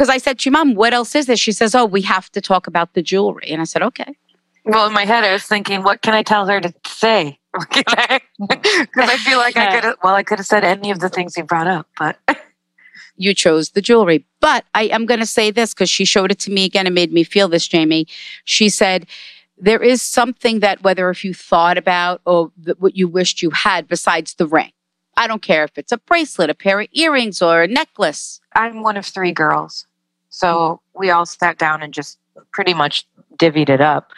Because 0.00 0.08
I 0.08 0.16
said 0.16 0.38
to 0.38 0.48
your 0.48 0.52
mom, 0.52 0.76
what 0.76 0.94
else 0.94 1.14
is 1.14 1.26
this? 1.26 1.38
She 1.38 1.52
says, 1.52 1.74
oh, 1.74 1.84
we 1.84 2.00
have 2.00 2.32
to 2.32 2.40
talk 2.40 2.66
about 2.66 2.94
the 2.94 3.02
jewelry. 3.02 3.48
And 3.48 3.60
I 3.60 3.64
said, 3.64 3.82
okay. 3.82 4.16
Well, 4.64 4.86
in 4.86 4.94
my 4.94 5.04
head, 5.04 5.24
I 5.24 5.32
was 5.34 5.42
thinking, 5.42 5.82
what 5.82 6.00
can 6.00 6.14
I 6.14 6.22
tell 6.22 6.46
her 6.46 6.58
to 6.58 6.72
say? 6.86 7.38
Because 7.68 7.84
I 8.96 9.16
feel 9.18 9.36
like 9.36 9.58
I 9.58 9.74
could 9.74 9.84
have, 9.84 9.96
well, 10.02 10.14
I 10.14 10.22
could 10.22 10.38
have 10.38 10.46
said 10.46 10.64
any 10.64 10.90
of 10.90 11.00
the 11.00 11.10
things 11.10 11.36
you 11.36 11.44
brought 11.44 11.66
up, 11.66 11.86
but 11.98 12.18
you 13.16 13.34
chose 13.34 13.70
the 13.70 13.82
jewelry. 13.82 14.24
But 14.40 14.64
I 14.74 14.84
am 14.84 15.04
going 15.04 15.20
to 15.20 15.26
say 15.26 15.50
this 15.50 15.74
because 15.74 15.90
she 15.90 16.06
showed 16.06 16.30
it 16.30 16.38
to 16.40 16.50
me 16.50 16.64
again 16.64 16.86
and 16.86 16.94
made 16.94 17.12
me 17.12 17.22
feel 17.22 17.48
this, 17.48 17.68
Jamie. 17.68 18.06
She 18.46 18.70
said, 18.70 19.06
there 19.58 19.82
is 19.82 20.00
something 20.00 20.60
that 20.60 20.82
whether 20.82 21.10
if 21.10 21.26
you 21.26 21.34
thought 21.34 21.76
about 21.76 22.22
or 22.24 22.52
th- 22.64 22.78
what 22.78 22.96
you 22.96 23.06
wished 23.06 23.42
you 23.42 23.50
had 23.50 23.86
besides 23.86 24.32
the 24.32 24.46
ring. 24.46 24.72
I 25.18 25.26
don't 25.26 25.42
care 25.42 25.64
if 25.64 25.76
it's 25.76 25.92
a 25.92 25.98
bracelet, 25.98 26.48
a 26.48 26.54
pair 26.54 26.80
of 26.80 26.88
earrings, 26.92 27.42
or 27.42 27.64
a 27.64 27.68
necklace. 27.68 28.40
I'm 28.54 28.80
one 28.80 28.96
of 28.96 29.04
three 29.04 29.32
girls. 29.32 29.86
So 30.30 30.80
we 30.94 31.10
all 31.10 31.26
sat 31.26 31.58
down 31.58 31.82
and 31.82 31.92
just 31.92 32.18
pretty 32.52 32.74
much 32.74 33.06
divvied 33.36 33.68
it 33.68 33.80
up. 33.80 34.12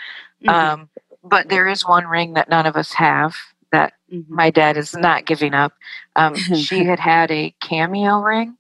Mhm, 0.45 0.53
Um, 0.53 0.89
but 1.25 1.49
there 1.49 1.69
is 1.69 1.87
one 1.87 2.07
ring 2.07 2.35
that 2.35 2.49
none 2.49 2.67
of 2.67 2.77
us 2.77 2.93
have 2.95 3.35
that 3.73 3.95
mhm. 4.13 4.29
my 4.29 4.51
dad 4.51 4.77
is 4.77 4.95
not 4.95 5.25
giving 5.25 5.55
up. 5.55 5.73
Um, 6.17 6.35
she 6.37 6.85
had 6.85 7.01
had 7.01 7.31
a 7.31 7.55
cameo 7.61 8.21
ring, 8.21 8.57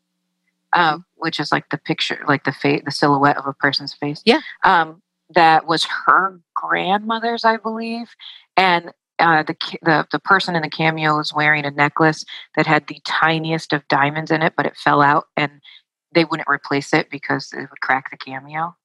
uh, 0.72 0.98
which 1.16 1.38
is 1.38 1.52
like 1.52 1.68
the 1.70 1.78
picture, 1.78 2.24
like 2.26 2.44
the 2.44 2.52
fa- 2.52 2.80
the 2.84 2.90
silhouette 2.90 3.36
of 3.36 3.46
a 3.46 3.52
person's 3.52 3.92
face. 3.92 4.22
Yeah. 4.24 4.40
Um, 4.64 5.02
that 5.34 5.66
was 5.66 5.84
her 5.84 6.40
grandmother's, 6.54 7.44
I 7.44 7.56
believe, 7.56 8.14
and 8.56 8.92
uh, 9.18 9.42
the, 9.42 9.56
the 9.82 10.06
the 10.12 10.18
person 10.18 10.56
in 10.56 10.62
the 10.62 10.70
cameo 10.70 11.16
was 11.16 11.32
wearing 11.32 11.64
a 11.64 11.70
necklace 11.70 12.24
that 12.56 12.66
had 12.66 12.86
the 12.86 13.00
tiniest 13.04 13.72
of 13.72 13.86
diamonds 13.88 14.30
in 14.30 14.42
it, 14.42 14.54
but 14.56 14.66
it 14.66 14.76
fell 14.76 15.00
out, 15.02 15.26
and 15.36 15.52
they 16.14 16.24
wouldn't 16.24 16.48
replace 16.48 16.92
it 16.92 17.10
because 17.10 17.52
it 17.52 17.60
would 17.60 17.80
crack 17.80 18.10
the 18.10 18.16
cameo. 18.16 18.76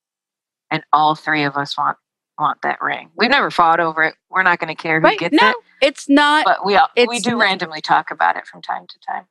And 0.70 0.84
all 0.92 1.16
three 1.16 1.44
of 1.44 1.56
us 1.56 1.78
want 1.78 1.98
want 2.40 2.60
that 2.62 2.80
ring. 2.82 3.10
We've 3.16 3.32
never 3.32 3.50
fought 3.50 3.80
over 3.80 4.04
it. 4.04 4.16
We're 4.30 4.44
not 4.44 4.60
going 4.60 4.68
to 4.76 4.80
care 4.80 5.00
who 5.00 5.08
right? 5.08 5.18
gets 5.18 5.34
No, 5.42 5.50
it 5.50 5.56
it's 5.82 6.08
not. 6.08 6.46
but 6.46 6.64
we 6.66 6.76
all, 6.76 6.88
we 7.08 7.20
do 7.20 7.32
not- 7.32 7.40
randomly 7.40 7.82
talk 7.82 8.12
about 8.12 8.36
it 8.38 8.46
from 8.46 8.62
time 8.62 8.86
to 8.88 9.00
time. 9.08 9.26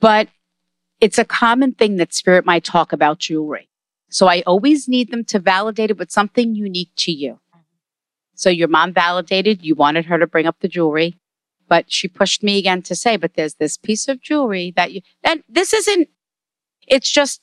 but 0.00 0.28
it's 1.00 1.18
a 1.18 1.24
common 1.24 1.72
thing 1.72 1.96
that 1.96 2.12
spirit 2.14 2.44
might 2.46 2.64
talk 2.64 2.92
about 2.92 3.18
jewelry. 3.18 3.68
So 4.08 4.26
I 4.26 4.42
always 4.46 4.88
need 4.88 5.10
them 5.10 5.24
to 5.26 5.38
validate 5.38 5.90
it 5.90 5.98
with 5.98 6.10
something 6.10 6.54
unique 6.54 6.90
to 6.96 7.12
you. 7.12 7.34
Mm-hmm. 7.54 7.60
So 8.34 8.48
your 8.50 8.68
mom 8.68 8.92
validated, 8.94 9.62
you 9.64 9.74
wanted 9.74 10.06
her 10.06 10.18
to 10.18 10.26
bring 10.26 10.46
up 10.46 10.56
the 10.60 10.68
jewelry, 10.68 11.18
but 11.68 11.92
she 11.92 12.08
pushed 12.08 12.42
me 12.42 12.58
again 12.58 12.82
to 12.82 12.96
say, 12.96 13.16
but 13.16 13.34
there's 13.34 13.54
this 13.54 13.76
piece 13.76 14.08
of 14.08 14.22
jewelry 14.22 14.72
that 14.74 14.92
you, 14.92 15.02
and 15.22 15.42
this 15.48 15.72
isn't, 15.72 16.08
it's 16.86 17.10
just 17.10 17.40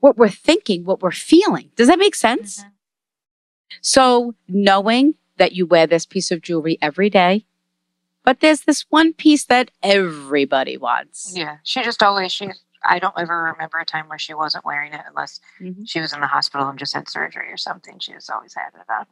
what 0.00 0.16
we're 0.16 0.28
thinking, 0.28 0.84
what 0.84 1.02
we're 1.02 1.10
feeling. 1.10 1.70
Does 1.76 1.88
that 1.88 1.98
make 1.98 2.14
sense? 2.14 2.62
Mhm. 2.62 2.70
So 3.80 4.34
knowing 4.48 5.14
that 5.36 5.52
you 5.52 5.66
wear 5.66 5.86
this 5.86 6.06
piece 6.06 6.30
of 6.30 6.42
jewelry 6.42 6.78
every 6.80 7.10
day, 7.10 7.46
but 8.22 8.40
there's 8.40 8.62
this 8.62 8.84
one 8.90 9.12
piece 9.12 9.44
that 9.46 9.70
everybody 9.82 10.76
wants. 10.76 11.32
Yeah, 11.36 11.58
she 11.62 11.82
just 11.82 12.02
always 12.02 12.32
she. 12.32 12.48
I 12.86 12.98
don't 12.98 13.14
ever 13.18 13.44
remember 13.52 13.78
a 13.78 13.84
time 13.86 14.08
where 14.08 14.18
she 14.18 14.34
wasn't 14.34 14.64
wearing 14.66 14.92
it 14.92 15.00
unless 15.08 15.40
Mhm. 15.58 15.88
she 15.88 16.00
was 16.00 16.12
in 16.12 16.20
the 16.20 16.26
hospital 16.26 16.68
and 16.68 16.78
just 16.78 16.92
had 16.92 17.08
surgery 17.08 17.50
or 17.50 17.56
something. 17.56 17.98
She 17.98 18.12
has 18.12 18.28
always 18.28 18.54
had 18.54 18.68
it 18.74 18.90
on. 18.90 19.06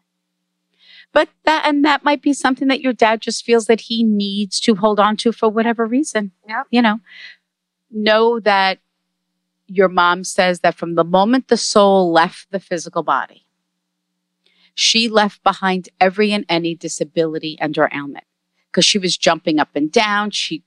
But 1.13 1.31
that 1.45 1.65
and 1.67 1.83
that 1.85 2.05
might 2.05 2.21
be 2.23 2.35
something 2.35 2.69
that 2.69 2.83
your 2.83 2.93
dad 2.93 3.21
just 3.23 3.45
feels 3.45 3.67
that 3.67 3.83
he 3.83 4.03
needs 4.03 4.61
to 4.61 4.75
hold 4.77 5.01
on 5.01 5.17
to 5.19 5.33
for 5.33 5.49
whatever 5.49 5.87
reason. 5.87 6.33
Yeah. 6.47 6.65
You 6.71 6.83
know. 6.83 7.01
Know 7.91 8.41
that 8.41 8.79
your 9.73 9.89
mom 9.89 10.25
says 10.25 10.61
that 10.61 10.75
from 10.75 10.95
the 10.95 11.05
moment 11.05 11.49
the 11.49 11.57
soul 11.57 12.13
left 12.13 12.51
the 12.51 12.61
physical 12.61 13.03
body, 13.03 13.47
she 14.75 15.09
left 15.09 15.43
behind 15.43 15.89
every 16.01 16.33
and 16.33 16.45
any 16.49 16.75
disability 16.75 17.57
and 17.61 17.77
or 17.79 17.91
ailment. 17.95 18.25
Because 18.71 18.85
she 18.85 18.99
was 18.99 19.19
jumping 19.19 19.59
up 19.59 19.69
and 19.75 19.93
down, 19.93 20.31
she 20.31 20.65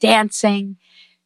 dancing. 0.00 0.76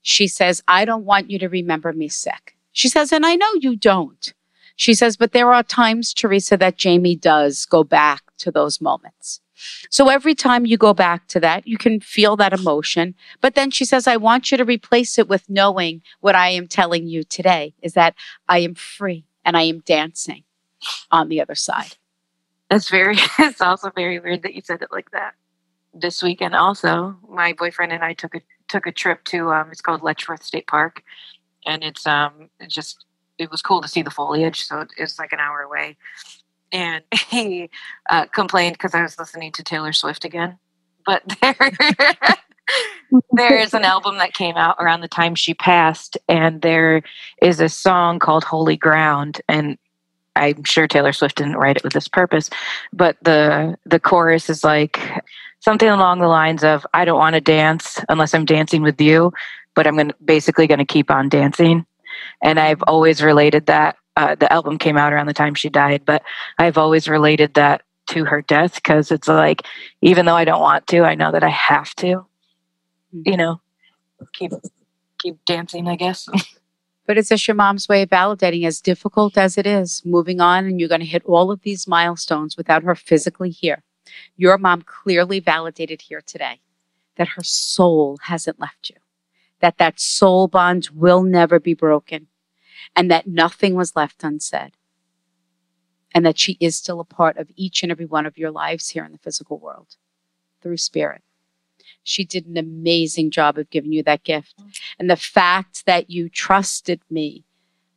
She 0.02 0.26
says, 0.26 0.62
I 0.66 0.84
don't 0.84 1.04
want 1.04 1.30
you 1.30 1.38
to 1.38 1.48
remember 1.48 1.92
me 1.92 2.08
sick. 2.08 2.56
She 2.72 2.88
says, 2.88 3.12
and 3.12 3.24
I 3.24 3.36
know 3.36 3.52
you 3.60 3.76
don't. 3.76 4.32
She 4.76 4.94
says, 4.94 5.16
but 5.16 5.32
there 5.32 5.52
are 5.52 5.62
times, 5.62 6.14
Teresa, 6.14 6.56
that 6.56 6.76
Jamie 6.76 7.16
does 7.16 7.66
go 7.66 7.82
back 7.82 8.22
to 8.38 8.50
those 8.50 8.80
moments. 8.80 9.40
So 9.90 10.08
every 10.08 10.34
time 10.34 10.66
you 10.66 10.76
go 10.76 10.94
back 10.94 11.26
to 11.28 11.40
that, 11.40 11.66
you 11.66 11.78
can 11.78 12.00
feel 12.00 12.36
that 12.36 12.52
emotion. 12.52 13.14
But 13.40 13.54
then 13.54 13.70
she 13.70 13.84
says, 13.84 14.06
I 14.06 14.16
want 14.16 14.50
you 14.50 14.58
to 14.58 14.64
replace 14.64 15.18
it 15.18 15.28
with 15.28 15.48
knowing 15.48 16.02
what 16.20 16.34
I 16.34 16.48
am 16.50 16.68
telling 16.68 17.06
you 17.06 17.24
today 17.24 17.74
is 17.82 17.94
that 17.94 18.14
I 18.48 18.58
am 18.60 18.74
free 18.74 19.24
and 19.44 19.56
I 19.56 19.62
am 19.62 19.80
dancing 19.80 20.44
on 21.10 21.28
the 21.28 21.40
other 21.40 21.54
side. 21.54 21.96
That's 22.70 22.88
very. 22.90 23.16
It's 23.38 23.60
also 23.60 23.90
very 23.94 24.18
weird 24.18 24.42
that 24.42 24.54
you 24.54 24.60
said 24.62 24.82
it 24.82 24.92
like 24.92 25.10
that. 25.12 25.34
This 25.94 26.22
weekend, 26.22 26.54
also, 26.54 27.16
my 27.28 27.54
boyfriend 27.54 27.92
and 27.92 28.04
I 28.04 28.12
took 28.12 28.34
a 28.34 28.40
took 28.68 28.86
a 28.86 28.92
trip 28.92 29.24
to. 29.24 29.50
Um, 29.50 29.70
it's 29.72 29.80
called 29.80 30.02
Letchworth 30.02 30.42
State 30.42 30.66
Park, 30.66 31.02
and 31.66 31.82
it's 31.82 32.06
um 32.06 32.50
just 32.68 33.04
it 33.38 33.50
was 33.50 33.62
cool 33.62 33.80
to 33.80 33.88
see 33.88 34.02
the 34.02 34.10
foliage. 34.10 34.66
So 34.66 34.84
it's 34.96 35.18
like 35.18 35.32
an 35.32 35.40
hour 35.40 35.60
away, 35.62 35.96
and 36.72 37.02
he 37.28 37.70
uh, 38.10 38.26
complained 38.26 38.74
because 38.74 38.94
I 38.94 39.02
was 39.02 39.18
listening 39.18 39.52
to 39.52 39.62
Taylor 39.62 39.92
Swift 39.92 40.24
again. 40.24 40.58
But 41.06 41.22
there, 41.40 41.70
there 43.32 43.56
is 43.56 43.72
an 43.74 43.84
album 43.84 44.18
that 44.18 44.34
came 44.34 44.56
out 44.56 44.76
around 44.78 45.00
the 45.00 45.08
time 45.08 45.34
she 45.34 45.54
passed, 45.54 46.18
and 46.28 46.60
there 46.60 47.02
is 47.40 47.60
a 47.60 47.68
song 47.68 48.18
called 48.18 48.44
"Holy 48.44 48.76
Ground," 48.76 49.40
and 49.48 49.78
I'm 50.36 50.64
sure 50.64 50.86
Taylor 50.86 51.12
Swift 51.12 51.36
didn't 51.36 51.56
write 51.56 51.76
it 51.76 51.84
with 51.84 51.92
this 51.92 52.08
purpose, 52.08 52.50
but 52.92 53.16
the 53.22 53.76
the 53.86 54.00
chorus 54.00 54.48
is 54.48 54.64
like 54.64 55.00
something 55.60 55.88
along 55.88 56.20
the 56.20 56.28
lines 56.28 56.62
of 56.62 56.86
"I 56.94 57.04
don't 57.04 57.18
want 57.18 57.34
to 57.34 57.40
dance 57.40 58.00
unless 58.08 58.34
I'm 58.34 58.44
dancing 58.44 58.82
with 58.82 59.00
you, 59.00 59.32
but 59.74 59.86
I'm 59.86 59.96
to 59.96 60.14
basically 60.24 60.66
going 60.66 60.78
to 60.78 60.84
keep 60.84 61.10
on 61.10 61.28
dancing." 61.28 61.86
And 62.42 62.58
I've 62.58 62.82
always 62.86 63.22
related 63.22 63.66
that. 63.66 63.96
Uh, 64.18 64.34
the 64.34 64.52
album 64.52 64.78
came 64.78 64.96
out 64.96 65.12
around 65.12 65.26
the 65.26 65.32
time 65.32 65.54
she 65.54 65.68
died, 65.68 66.02
but 66.04 66.24
I've 66.58 66.76
always 66.76 67.08
related 67.08 67.54
that 67.54 67.82
to 68.08 68.24
her 68.24 68.42
death 68.42 68.74
because 68.74 69.12
it's 69.12 69.28
like 69.28 69.62
even 70.02 70.26
though 70.26 70.34
I 70.34 70.44
don't 70.44 70.60
want 70.60 70.88
to, 70.88 71.04
I 71.04 71.14
know 71.14 71.30
that 71.30 71.44
I 71.44 71.50
have 71.50 71.94
to. 71.96 72.26
You 73.12 73.36
know, 73.36 73.60
keep 74.32 74.50
keep 75.22 75.36
dancing. 75.46 75.86
I 75.88 75.96
guess. 75.96 76.28
But 77.06 77.16
it's 77.16 77.30
just 77.30 77.48
your 77.48 77.54
mom's 77.54 77.88
way 77.88 78.02
of 78.02 78.10
validating, 78.10 78.66
as 78.66 78.82
difficult 78.82 79.38
as 79.38 79.56
it 79.56 79.66
is, 79.66 80.02
moving 80.04 80.42
on, 80.42 80.66
and 80.66 80.78
you're 80.78 80.90
going 80.90 81.00
to 81.00 81.06
hit 81.06 81.24
all 81.24 81.50
of 81.50 81.62
these 81.62 81.88
milestones 81.88 82.54
without 82.54 82.82
her 82.82 82.94
physically 82.94 83.48
here. 83.48 83.82
Your 84.36 84.58
mom 84.58 84.82
clearly 84.82 85.40
validated 85.40 86.02
here 86.02 86.20
today 86.20 86.60
that 87.16 87.28
her 87.28 87.42
soul 87.42 88.18
hasn't 88.24 88.60
left 88.60 88.90
you, 88.90 88.96
that 89.60 89.78
that 89.78 89.98
soul 89.98 90.48
bond 90.48 90.90
will 90.92 91.22
never 91.22 91.58
be 91.58 91.72
broken, 91.72 92.26
and 92.94 93.10
that 93.10 93.26
nothing 93.26 93.74
was 93.74 93.96
left 93.96 94.24
unsaid, 94.24 94.72
and 96.14 96.24
that 96.24 96.38
she 96.38 96.56
is 96.60 96.76
still 96.76 97.00
a 97.00 97.04
part 97.04 97.36
of 97.36 97.50
each 97.56 97.82
and 97.82 97.92
every 97.92 98.06
one 98.06 98.26
of 98.26 98.38
your 98.38 98.50
lives 98.50 98.90
here 98.90 99.04
in 99.04 99.12
the 99.12 99.18
physical 99.18 99.58
world 99.58 99.96
through 100.60 100.76
spirit. 100.76 101.22
She 102.02 102.24
did 102.24 102.46
an 102.46 102.56
amazing 102.56 103.30
job 103.30 103.58
of 103.58 103.70
giving 103.70 103.92
you 103.92 104.02
that 104.04 104.24
gift. 104.24 104.54
And 104.98 105.10
the 105.10 105.16
fact 105.16 105.84
that 105.86 106.10
you 106.10 106.28
trusted 106.28 107.00
me 107.10 107.44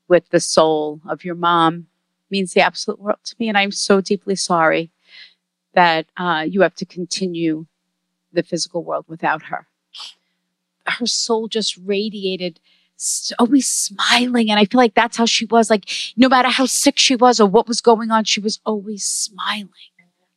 with 0.08 0.30
the 0.30 0.40
soul 0.40 1.02
of 1.08 1.24
your 1.24 1.36
mom 1.36 1.88
means 2.30 2.54
the 2.54 2.62
absolute 2.62 3.00
world 3.00 3.20
to 3.26 3.36
me. 3.40 3.50
And 3.50 3.58
I'm 3.58 3.72
so 3.72 4.02
deeply 4.02 4.36
sorry 4.36 4.92
that 5.74 6.08
uh, 6.18 6.46
you 6.48 6.62
have 6.62 6.76
to 6.76 6.86
continue 6.86 7.66
the 8.34 8.44
physical 8.44 8.84
world 8.84 9.06
without 9.08 9.44
her. 9.44 9.68
Her 10.86 11.06
soul 11.06 11.48
just 11.48 11.78
radiated, 11.78 12.60
always 13.40 13.68
smiling. 13.68 14.50
And 14.50 14.60
I 14.60 14.66
feel 14.66 14.78
like 14.78 14.94
that's 14.94 15.18
how 15.18 15.26
she 15.26 15.46
was. 15.46 15.70
Like, 15.70 15.90
no 16.16 16.30
matter 16.30 16.50
how 16.50 16.66
sick 16.66 17.00
she 17.00 17.16
was 17.16 17.40
or 17.40 17.48
what 17.48 17.68
was 17.68 17.82
going 17.82 18.12
on, 18.12 18.26
she 18.26 18.40
was 18.40 18.60
always 18.66 19.04
smiling, 19.06 19.70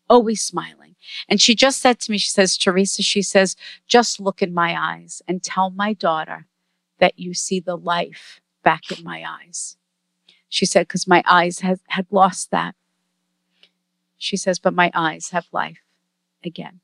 always 0.08 0.42
smiling. 0.42 0.96
And 1.28 1.40
she 1.40 1.54
just 1.54 1.80
said 1.80 2.00
to 2.00 2.10
me, 2.10 2.18
she 2.18 2.30
says, 2.30 2.56
Teresa, 2.56 3.02
she 3.02 3.22
says, 3.22 3.56
just 3.86 4.20
look 4.20 4.40
in 4.40 4.54
my 4.54 4.74
eyes 4.78 5.22
and 5.28 5.42
tell 5.42 5.70
my 5.70 5.92
daughter 5.92 6.46
that 6.98 7.18
you 7.18 7.34
see 7.34 7.60
the 7.60 7.76
life 7.76 8.40
back 8.62 8.90
in 8.96 9.04
my 9.04 9.24
eyes. 9.26 9.76
She 10.48 10.64
said, 10.64 10.86
because 10.88 11.06
my 11.06 11.22
eyes 11.26 11.60
had, 11.60 11.80
had 11.88 12.06
lost 12.10 12.50
that. 12.50 12.74
She 14.16 14.36
says, 14.36 14.58
but 14.58 14.72
my 14.72 14.90
eyes 14.94 15.30
have 15.30 15.46
life 15.52 15.82
again. 16.42 16.80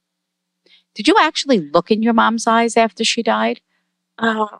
Did 0.95 1.09
you 1.09 1.17
actually 1.19 1.59
look 1.59 1.91
in 1.91 2.03
your 2.03 2.13
mom's 2.13 2.47
eyes 2.47 2.77
after 2.77 3.05
she 3.05 3.23
died? 3.23 3.61
Um, 4.19 4.59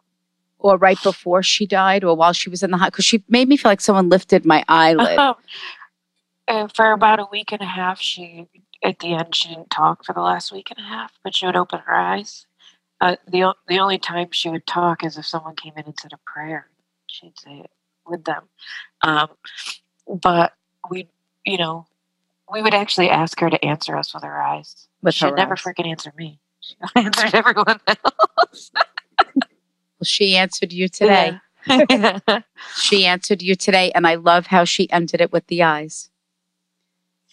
Or 0.63 0.77
right 0.77 1.03
before 1.03 1.43
she 1.43 1.67
died, 1.67 2.05
or 2.05 2.15
while 2.15 2.33
she 2.35 2.51
was 2.51 2.63
in 2.63 2.71
the 2.71 2.77
hospital? 2.77 2.91
Because 2.93 3.05
she 3.07 3.25
made 3.29 3.49
me 3.49 3.57
feel 3.57 3.71
like 3.71 3.81
someone 3.81 4.09
lifted 4.11 4.45
my 4.45 4.63
eyelid. 4.69 5.19
And 6.47 6.75
for 6.75 6.93
about 6.93 7.19
a 7.21 7.27
week 7.33 7.53
and 7.53 7.63
a 7.63 7.67
half, 7.67 8.01
she 8.01 8.47
at 8.83 8.99
the 8.99 9.15
end 9.15 9.35
she 9.35 9.49
didn't 9.49 9.71
talk 9.71 10.05
for 10.05 10.13
the 10.13 10.21
last 10.21 10.53
week 10.53 10.71
and 10.71 10.79
a 10.85 10.89
half, 10.89 11.13
but 11.23 11.35
she 11.35 11.47
would 11.47 11.57
open 11.57 11.81
her 11.81 11.95
eyes. 11.95 12.47
Uh, 13.01 13.17
the 13.27 13.55
the 13.69 13.79
only 13.79 13.99
time 13.99 14.29
she 14.33 14.51
would 14.51 14.67
talk 14.67 15.05
is 15.05 15.17
if 15.17 15.25
someone 15.25 15.57
came 15.57 15.73
in 15.77 15.85
and 15.85 15.95
said 16.01 16.13
a 16.13 16.19
prayer. 16.31 16.67
She'd 17.07 17.39
say 17.39 17.61
it 17.61 17.71
with 18.07 18.25
them. 18.25 18.45
Um, 19.03 19.29
but 20.23 20.53
we, 20.91 21.09
you 21.47 21.57
know, 21.59 21.87
we 22.53 22.63
would 22.63 22.75
actually 22.75 23.11
ask 23.11 23.39
her 23.41 23.49
to 23.49 23.65
answer 23.65 23.97
us 23.97 24.13
with 24.13 24.25
her 24.25 24.43
eyes. 24.43 24.89
With 25.03 25.15
She'd 25.15 25.31
her 25.31 25.35
never 25.37 25.53
eyes. 25.55 25.63
freaking 25.63 25.87
answer 25.89 26.13
me. 26.17 26.41
She 26.63 26.77
answered 26.95 27.35
everyone 27.35 27.81
else. 27.87 28.71
Well, 30.01 30.07
she 30.07 30.37
answered 30.37 30.73
you 30.73 30.89
today. 30.89 31.39
Yeah. 31.67 32.21
She 32.77 33.07
answered 33.07 33.43
you 33.43 33.55
today, 33.55 33.93
and 33.95 34.07
I 34.07 34.15
love 34.15 34.47
how 34.47 34.65
she 34.65 34.91
ended 34.91 35.21
it 35.21 35.33
with 35.33 35.47
the 35.49 35.63
eyes. 35.63 36.10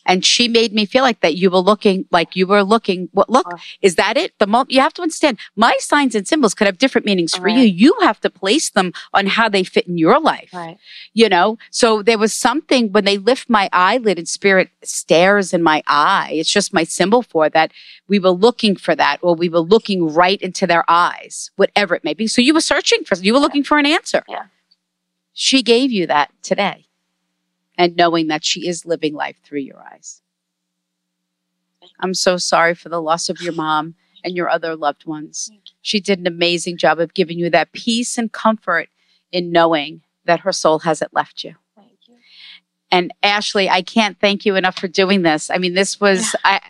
And 0.08 0.26
she 0.26 0.47
made 0.47 0.74
me 0.74 0.86
feel 0.86 1.03
like 1.03 1.20
that 1.20 1.36
you 1.36 1.51
were 1.51 1.60
looking 1.60 2.05
like 2.12 2.36
you 2.36 2.47
were 2.47 2.64
looking. 2.64 3.10
What 3.12 3.30
look 3.30 3.51
Wow. 3.51 3.60
is 3.82 3.95
that 3.95 4.18
it? 4.18 4.32
The 4.39 4.47
mo- 4.47 4.66
you 4.70 4.80
have 4.82 4.93
to 4.95 5.01
understand. 5.03 5.38
My 5.55 5.76
signs 5.80 6.16
and 6.16 6.28
symbols 6.28 6.53
could 6.55 6.66
have 6.66 6.80
different 6.80 7.05
meanings 7.05 7.36
for 7.36 7.47
you. 7.49 7.60
You 7.64 7.95
have 8.01 8.20
to 8.22 8.30
place 8.30 8.70
them 8.72 8.93
on 9.14 9.28
how 9.28 9.49
they 9.49 9.64
fit 9.64 9.86
in 9.88 9.97
your 9.99 10.20
life. 10.20 10.49
right. 10.53 10.78
You 11.14 11.30
know. 11.30 11.58
So 11.70 12.01
there 12.01 12.18
was 12.18 12.34
something 12.34 12.91
when 12.93 13.03
they 13.05 13.18
lift 13.18 13.49
my 13.49 13.70
eyelid 13.74 14.18
and 14.18 14.28
spirit 14.28 14.70
stares 14.82 15.53
in 15.53 15.62
my 15.62 15.84
eye. 15.88 16.32
It's 16.34 16.49
just 16.51 16.74
my 16.74 16.86
symbol 16.86 17.22
for 17.22 17.49
that. 17.49 17.72
We 18.08 18.18
were 18.20 18.32
looking 18.32 18.78
for 18.78 18.95
that, 18.95 19.20
or 19.22 19.36
we 19.36 19.49
were 19.49 19.60
looking 19.60 20.08
right 20.14 20.41
into 20.41 20.66
their 20.66 20.86
eyes, 20.88 21.51
whatever 21.58 21.93
it 21.95 22.03
may 22.05 22.14
be. 22.14 22.28
So 22.28 22.41
you 22.41 22.53
were 22.53 22.62
searching 22.62 23.03
for. 23.03 23.16
You 23.18 23.34
were 23.34 23.39
looking 23.39 23.64
for 23.66 23.78
an 23.78 23.86
answer. 23.86 24.24
Yeah. 24.30 24.45
She 25.34 25.62
gave 25.62 25.91
you 25.91 26.08
that 26.08 26.32
today 26.41 26.86
and 27.78 27.95
knowing 27.95 28.28
that 28.28 28.43
she 28.43 28.67
is 28.67 28.86
living 28.86 29.13
life 29.13 29.38
through 29.43 29.59
your 29.59 29.82
eyes. 29.82 30.21
I'm 31.99 32.13
so 32.13 32.38
sorry 32.38 32.75
for 32.75 32.89
the 32.89 33.01
loss 33.01 33.30
of 33.30 33.41
your 33.41 33.53
mom 33.53 33.95
and 34.23 34.36
your 34.36 34.49
other 34.49 34.75
loved 34.75 35.05
ones. 35.05 35.49
She 35.82 35.99
did 35.99 36.19
an 36.19 36.28
amazing 36.28 36.78
job 36.78 36.99
of 36.99 37.13
giving 37.13 37.38
you 37.38 37.49
that 37.51 37.71
peace 37.71 38.17
and 38.17 38.32
comfort 38.32 38.89
in 39.32 39.51
knowing 39.51 40.01
that 40.25 40.41
her 40.41 40.51
soul 40.51 40.80
hasn't 40.80 41.13
left 41.13 41.43
you. 41.43 41.55
Thank 41.75 41.99
you. 42.07 42.15
And 42.91 43.13
Ashley, 43.23 43.69
I 43.69 43.82
can't 43.82 44.19
thank 44.19 44.45
you 44.45 44.55
enough 44.55 44.78
for 44.78 44.88
doing 44.88 45.21
this. 45.21 45.49
I 45.49 45.57
mean, 45.57 45.73
this 45.73 45.99
was 45.99 46.36
I 46.43 46.61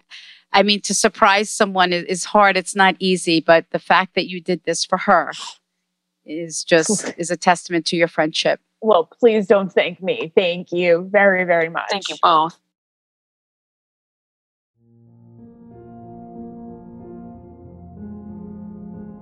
I 0.53 0.63
mean, 0.63 0.81
to 0.81 0.93
surprise 0.93 1.49
someone 1.49 1.91
is, 1.91 2.03
is 2.05 2.25
hard. 2.25 2.57
It's 2.57 2.75
not 2.75 2.95
easy, 2.99 3.41
but 3.41 3.69
the 3.71 3.79
fact 3.79 4.15
that 4.15 4.27
you 4.27 4.39
did 4.41 4.63
this 4.63 4.85
for 4.85 4.97
her 4.99 5.31
is 6.25 6.63
just 6.63 7.13
is 7.17 7.31
a 7.31 7.37
testament 7.37 7.85
to 7.87 7.95
your 7.95 8.07
friendship. 8.07 8.59
Well, 8.81 9.09
please 9.19 9.47
don't 9.47 9.71
thank 9.71 10.01
me. 10.01 10.31
Thank 10.35 10.71
you 10.71 11.07
very, 11.11 11.43
very 11.43 11.69
much. 11.69 11.89
Thank 11.89 12.09
you 12.09 12.15
both. 12.21 12.57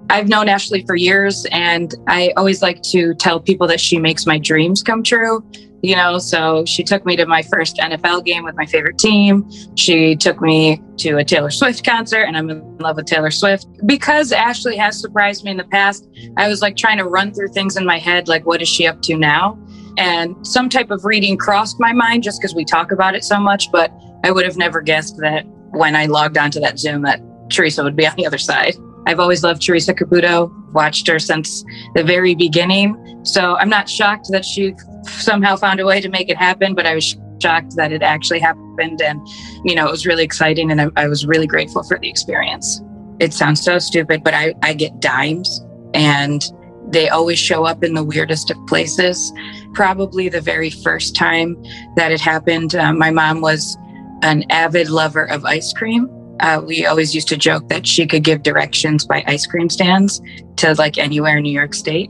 I've 0.10 0.30
known 0.30 0.48
Ashley 0.48 0.86
for 0.86 0.96
years, 0.96 1.46
and 1.52 1.94
I 2.08 2.32
always 2.38 2.62
like 2.62 2.82
to 2.84 3.14
tell 3.16 3.40
people 3.40 3.68
that 3.68 3.80
she 3.80 3.98
makes 3.98 4.26
my 4.26 4.38
dreams 4.38 4.84
come 4.84 5.04
true. 5.04 5.44
You 5.86 5.96
know, 5.96 6.18
so 6.18 6.66
she 6.66 6.84
took 6.84 7.06
me 7.06 7.16
to 7.16 7.28
my 7.28 7.44
first 7.44 7.78
NFL 7.78 8.26
game 8.26 8.44
with 8.44 8.56
my 8.56 8.66
favorite 8.66 8.98
team. 8.98 9.48
She 9.76 10.16
took 10.16 10.42
me 10.42 10.82
to 10.98 11.18
a 11.18 11.24
Taylor 11.24 11.52
Swift 11.52 11.86
concert, 11.86 12.24
and 12.24 12.36
I'm 12.36 12.50
in 12.50 12.78
love 12.80 12.96
with 12.96 13.06
Taylor 13.06 13.30
Swift. 13.30 13.68
Because 13.86 14.32
Ashley 14.32 14.78
has 14.78 15.00
surprised 15.00 15.44
me 15.44 15.52
in 15.52 15.58
the 15.58 15.64
past, 15.66 16.10
I 16.38 16.48
was 16.48 16.64
like 16.64 16.76
trying 16.76 16.98
to 16.98 17.06
run 17.06 17.36
through 17.36 17.50
things 17.50 17.78
in 17.78 17.86
my 17.86 18.00
head, 18.00 18.28
like, 18.28 18.48
what 18.48 18.64
is 18.64 18.68
she 18.68 18.88
up 18.88 19.04
to 19.04 19.16
now? 19.16 19.60
And 20.00 20.36
some 20.46 20.70
type 20.70 20.90
of 20.90 21.06
reading 21.06 21.38
crossed 21.38 21.80
my 21.80 21.94
mind 21.94 22.24
just 22.24 22.42
because 22.42 22.56
we 22.56 22.66
talk 22.66 22.92
about 22.92 23.14
it 23.14 23.24
so 23.24 23.40
much, 23.40 23.72
but 23.72 23.92
I 24.24 24.32
would 24.32 24.44
have 24.44 24.58
never 24.58 24.82
guessed 24.82 25.18
that 25.18 25.46
when 25.70 25.96
I 25.96 26.08
logged 26.08 26.40
onto 26.40 26.60
that 26.62 26.80
Zoom 26.80 27.04
that 27.04 27.22
Teresa 27.52 27.84
would 27.84 27.96
be 27.96 28.08
on 28.08 28.16
the 28.16 28.26
other 28.26 28.40
side. 28.40 28.74
I've 29.06 29.20
always 29.20 29.44
loved 29.44 29.62
Teresa 29.62 29.94
Caputo, 29.94 30.52
watched 30.74 31.08
her 31.10 31.20
since 31.20 31.64
the 31.94 32.04
very 32.04 32.34
beginning. 32.34 33.22
So 33.24 33.56
I'm 33.58 33.70
not 33.70 33.88
shocked 33.88 34.30
that 34.32 34.44
she 34.44 34.74
somehow 35.10 35.56
found 35.56 35.80
a 35.80 35.86
way 35.86 36.02
to 36.02 36.10
make 36.10 36.30
it 36.30 36.38
happen, 36.38 36.76
but 36.76 36.86
I 36.86 36.96
was 36.96 37.18
shocked 37.42 37.76
that 37.76 37.92
it 37.92 38.02
actually 38.02 38.40
happened. 38.40 39.02
And, 39.02 39.20
you 39.64 39.76
know, 39.76 39.88
it 39.88 39.92
was 39.92 40.06
really 40.06 40.24
exciting 40.24 40.72
and 40.72 40.82
I, 40.82 40.88
I 40.96 41.08
was 41.08 41.26
really 41.26 41.48
grateful 41.48 41.84
for 41.84 41.98
the 42.00 42.10
experience. 42.10 42.82
It 43.20 43.34
sounds 43.34 43.64
so 43.64 43.80
stupid, 43.80 44.24
but 44.24 44.34
I, 44.34 44.54
I 44.62 44.74
get 44.74 45.00
dimes 45.00 45.66
and 45.94 46.44
they 46.88 47.10
always 47.10 47.40
show 47.40 47.66
up 47.66 47.84
in 47.84 47.94
the 47.94 48.04
weirdest 48.04 48.52
of 48.52 48.58
places. 48.68 49.32
Probably 49.74 50.30
the 50.30 50.42
very 50.42 50.70
first 50.70 51.16
time 51.16 51.62
that 51.96 52.12
it 52.12 52.22
happened, 52.22 52.76
uh, 52.76 52.94
my 52.94 53.12
mom 53.12 53.42
was 53.42 53.78
an 54.22 54.44
avid 54.50 54.90
lover 54.90 55.26
of 55.26 55.46
ice 55.46 55.74
cream. 55.74 56.10
Uh, 56.42 56.62
we 56.66 56.86
always 56.86 57.16
used 57.16 57.30
to 57.30 57.38
joke 57.38 57.68
that 57.70 57.88
she 57.88 58.06
could 58.06 58.24
give 58.24 58.44
directions 58.44 59.06
by 59.06 59.24
ice 59.26 59.48
cream 59.48 59.70
stands 59.70 60.22
to 60.58 60.74
like 60.76 60.98
anywhere 60.98 61.38
in 61.38 61.44
New 61.44 61.52
York 61.52 61.74
State. 61.74 62.10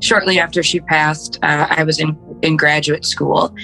Shortly 0.00 0.38
after 0.38 0.62
she 0.62 0.80
passed, 0.80 1.38
uh, 1.42 1.66
I 1.70 1.84
was 1.84 2.00
in, 2.00 2.16
in 2.42 2.56
graduate 2.56 3.04
school 3.04 3.54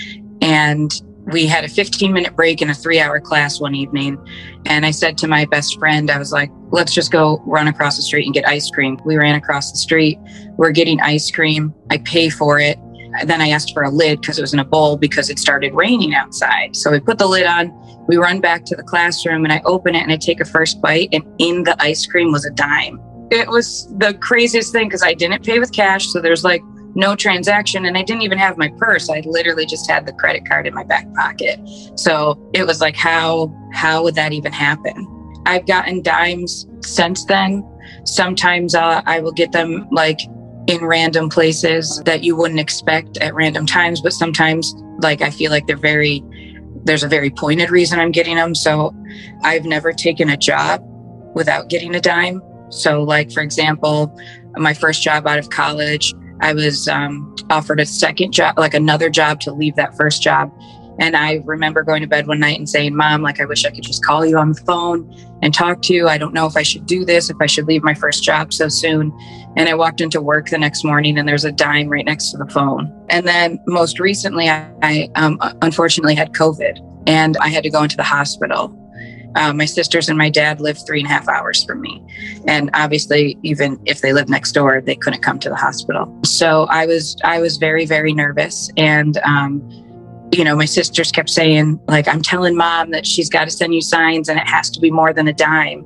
and 0.40 0.92
we 1.26 1.46
had 1.46 1.64
a 1.64 1.68
15 1.68 2.12
minute 2.12 2.34
break 2.34 2.62
in 2.62 2.70
a 2.70 2.74
three 2.74 3.00
hour 3.00 3.20
class 3.20 3.60
one 3.60 3.74
evening. 3.74 4.18
And 4.66 4.84
I 4.84 4.90
said 4.90 5.18
to 5.18 5.28
my 5.28 5.44
best 5.44 5.78
friend, 5.78 6.10
I 6.10 6.18
was 6.18 6.32
like, 6.32 6.50
let's 6.70 6.94
just 6.94 7.12
go 7.12 7.42
run 7.46 7.68
across 7.68 7.96
the 7.96 8.02
street 8.02 8.24
and 8.24 8.34
get 8.34 8.46
ice 8.46 8.70
cream. 8.70 8.98
We 9.04 9.16
ran 9.16 9.34
across 9.34 9.70
the 9.70 9.78
street. 9.78 10.18
We're 10.56 10.72
getting 10.72 11.00
ice 11.00 11.30
cream. 11.30 11.74
I 11.90 11.98
pay 11.98 12.30
for 12.30 12.58
it. 12.58 12.78
Then 13.24 13.40
I 13.40 13.48
asked 13.48 13.74
for 13.74 13.82
a 13.82 13.90
lid 13.90 14.20
because 14.20 14.38
it 14.38 14.42
was 14.42 14.54
in 14.54 14.60
a 14.60 14.64
bowl 14.64 14.96
because 14.96 15.30
it 15.30 15.38
started 15.38 15.74
raining 15.74 16.14
outside. 16.14 16.76
So 16.76 16.92
we 16.92 17.00
put 17.00 17.18
the 17.18 17.26
lid 17.26 17.46
on. 17.46 17.72
We 18.06 18.16
run 18.16 18.40
back 18.40 18.64
to 18.66 18.76
the 18.76 18.82
classroom 18.82 19.44
and 19.44 19.52
I 19.52 19.60
open 19.64 19.94
it 19.94 20.02
and 20.02 20.12
I 20.12 20.16
take 20.16 20.40
a 20.40 20.44
first 20.44 20.80
bite. 20.80 21.08
And 21.12 21.24
in 21.38 21.64
the 21.64 21.80
ice 21.82 22.06
cream 22.06 22.30
was 22.32 22.44
a 22.44 22.50
dime. 22.50 23.00
It 23.30 23.48
was 23.48 23.86
the 23.98 24.14
craziest 24.14 24.72
thing 24.72 24.88
because 24.88 25.02
I 25.02 25.14
didn't 25.14 25.44
pay 25.44 25.58
with 25.58 25.72
cash. 25.72 26.08
So 26.08 26.20
there's 26.20 26.44
like 26.44 26.62
no 26.94 27.14
transaction 27.14 27.84
and 27.84 27.96
I 27.96 28.02
didn't 28.02 28.22
even 28.22 28.38
have 28.38 28.58
my 28.58 28.68
purse. 28.76 29.08
I 29.08 29.22
literally 29.24 29.66
just 29.66 29.88
had 29.88 30.06
the 30.06 30.12
credit 30.12 30.46
card 30.48 30.66
in 30.66 30.74
my 30.74 30.84
back 30.84 31.06
pocket. 31.14 31.60
So 31.94 32.40
it 32.52 32.66
was 32.66 32.80
like 32.80 32.96
how 32.96 33.54
how 33.72 34.02
would 34.02 34.16
that 34.16 34.32
even 34.32 34.52
happen? 34.52 35.06
I've 35.46 35.66
gotten 35.66 36.02
dimes 36.02 36.66
since 36.80 37.24
then. 37.24 37.64
Sometimes 38.04 38.74
uh, 38.74 39.02
I 39.06 39.20
will 39.20 39.32
get 39.32 39.52
them 39.52 39.88
like 39.90 40.18
in 40.66 40.84
random 40.84 41.28
places 41.28 42.02
that 42.04 42.22
you 42.22 42.36
wouldn't 42.36 42.60
expect 42.60 43.16
at 43.18 43.34
random 43.34 43.66
times, 43.66 44.00
but 44.00 44.12
sometimes 44.12 44.74
like 44.98 45.22
I 45.22 45.30
feel 45.30 45.50
like 45.50 45.66
they're 45.66 45.76
very 45.76 46.22
there's 46.84 47.02
a 47.02 47.08
very 47.08 47.30
pointed 47.30 47.70
reason 47.70 47.98
I'm 47.98 48.10
getting 48.10 48.36
them. 48.36 48.54
So 48.54 48.94
I've 49.42 49.64
never 49.64 49.92
taken 49.92 50.30
a 50.30 50.36
job 50.36 50.82
without 51.34 51.68
getting 51.68 51.94
a 51.94 52.00
dime. 52.00 52.42
So 52.70 53.02
like 53.02 53.30
for 53.30 53.40
example, 53.40 54.16
my 54.56 54.74
first 54.74 55.02
job 55.02 55.26
out 55.26 55.38
of 55.38 55.50
college, 55.50 56.14
I 56.40 56.52
was 56.54 56.88
um, 56.88 57.34
offered 57.50 57.80
a 57.80 57.86
second 57.86 58.32
job, 58.32 58.58
like 58.58 58.74
another 58.74 59.10
job 59.10 59.40
to 59.40 59.52
leave 59.52 59.76
that 59.76 59.96
first 59.96 60.22
job. 60.22 60.52
And 60.98 61.16
I 61.16 61.40
remember 61.44 61.82
going 61.82 62.02
to 62.02 62.06
bed 62.06 62.26
one 62.26 62.40
night 62.40 62.58
and 62.58 62.68
saying, 62.68 62.94
Mom, 62.94 63.22
like, 63.22 63.40
I 63.40 63.46
wish 63.46 63.64
I 63.64 63.70
could 63.70 63.84
just 63.84 64.04
call 64.04 64.26
you 64.26 64.36
on 64.36 64.52
the 64.52 64.60
phone 64.60 65.10
and 65.40 65.54
talk 65.54 65.80
to 65.82 65.94
you. 65.94 66.08
I 66.08 66.18
don't 66.18 66.34
know 66.34 66.46
if 66.46 66.58
I 66.58 66.62
should 66.62 66.84
do 66.84 67.06
this, 67.06 67.30
if 67.30 67.38
I 67.40 67.46
should 67.46 67.66
leave 67.66 67.82
my 67.82 67.94
first 67.94 68.22
job 68.22 68.52
so 68.52 68.68
soon. 68.68 69.10
And 69.56 69.68
I 69.68 69.74
walked 69.74 70.02
into 70.02 70.20
work 70.20 70.50
the 70.50 70.58
next 70.58 70.84
morning 70.84 71.18
and 71.18 71.26
there's 71.26 71.46
a 71.46 71.52
dime 71.52 71.88
right 71.88 72.04
next 72.04 72.32
to 72.32 72.36
the 72.36 72.46
phone. 72.46 72.94
And 73.08 73.26
then 73.26 73.58
most 73.66 73.98
recently, 73.98 74.50
I, 74.50 74.70
I 74.82 75.08
um, 75.14 75.38
unfortunately 75.62 76.14
had 76.14 76.32
COVID 76.32 76.78
and 77.06 77.36
I 77.38 77.48
had 77.48 77.62
to 77.62 77.70
go 77.70 77.82
into 77.82 77.96
the 77.96 78.02
hospital. 78.02 78.76
Uh, 79.36 79.52
my 79.52 79.64
sisters 79.64 80.08
and 80.08 80.18
my 80.18 80.30
dad 80.30 80.60
lived 80.60 80.80
three 80.86 81.00
and 81.00 81.06
a 81.06 81.12
half 81.12 81.28
hours 81.28 81.64
from 81.64 81.80
me. 81.80 82.02
And 82.46 82.70
obviously, 82.74 83.38
even 83.42 83.80
if 83.86 84.00
they 84.00 84.12
lived 84.12 84.28
next 84.28 84.52
door, 84.52 84.80
they 84.80 84.96
couldn't 84.96 85.22
come 85.22 85.38
to 85.40 85.48
the 85.48 85.56
hospital. 85.56 86.18
So 86.24 86.66
I 86.70 86.86
was, 86.86 87.16
I 87.24 87.40
was 87.40 87.56
very, 87.56 87.86
very 87.86 88.12
nervous. 88.12 88.70
And, 88.76 89.18
um, 89.18 89.62
you 90.32 90.44
know, 90.44 90.56
my 90.56 90.64
sisters 90.64 91.10
kept 91.10 91.30
saying, 91.30 91.80
like, 91.88 92.08
I'm 92.08 92.22
telling 92.22 92.56
mom 92.56 92.90
that 92.90 93.06
she's 93.06 93.28
got 93.28 93.44
to 93.44 93.50
send 93.50 93.74
you 93.74 93.82
signs 93.82 94.28
and 94.28 94.38
it 94.38 94.46
has 94.46 94.70
to 94.70 94.80
be 94.80 94.90
more 94.90 95.12
than 95.12 95.28
a 95.28 95.32
dime. 95.32 95.84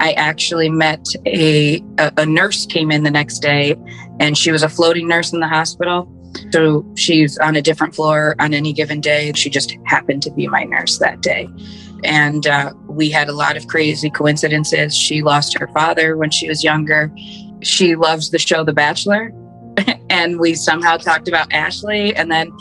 I 0.00 0.12
actually 0.12 0.68
met 0.68 1.06
a, 1.26 1.82
a, 1.98 2.12
a 2.18 2.26
nurse 2.26 2.66
came 2.66 2.90
in 2.90 3.02
the 3.02 3.10
next 3.10 3.40
day 3.40 3.76
and 4.20 4.36
she 4.36 4.52
was 4.52 4.62
a 4.62 4.68
floating 4.68 5.08
nurse 5.08 5.32
in 5.32 5.40
the 5.40 5.48
hospital. 5.48 6.12
So 6.52 6.86
she's 6.94 7.38
on 7.38 7.56
a 7.56 7.62
different 7.62 7.94
floor 7.94 8.36
on 8.38 8.54
any 8.54 8.72
given 8.72 9.00
day. 9.00 9.32
She 9.34 9.50
just 9.50 9.76
happened 9.86 10.22
to 10.22 10.30
be 10.30 10.46
my 10.46 10.64
nurse 10.64 10.98
that 10.98 11.20
day. 11.20 11.48
And 12.04 12.46
uh, 12.46 12.72
we 12.86 13.10
had 13.10 13.28
a 13.28 13.32
lot 13.32 13.56
of 13.56 13.66
crazy 13.66 14.10
coincidences. 14.10 14.96
She 14.96 15.22
lost 15.22 15.58
her 15.58 15.68
father 15.68 16.16
when 16.16 16.30
she 16.30 16.48
was 16.48 16.62
younger. 16.62 17.12
She 17.60 17.96
loves 17.96 18.30
the 18.30 18.38
show 18.38 18.64
The 18.64 18.72
Bachelor. 18.72 19.32
and 20.10 20.38
we 20.38 20.54
somehow 20.54 20.96
talked 20.96 21.28
about 21.28 21.52
Ashley. 21.52 22.14
And 22.14 22.30
then 22.30 22.52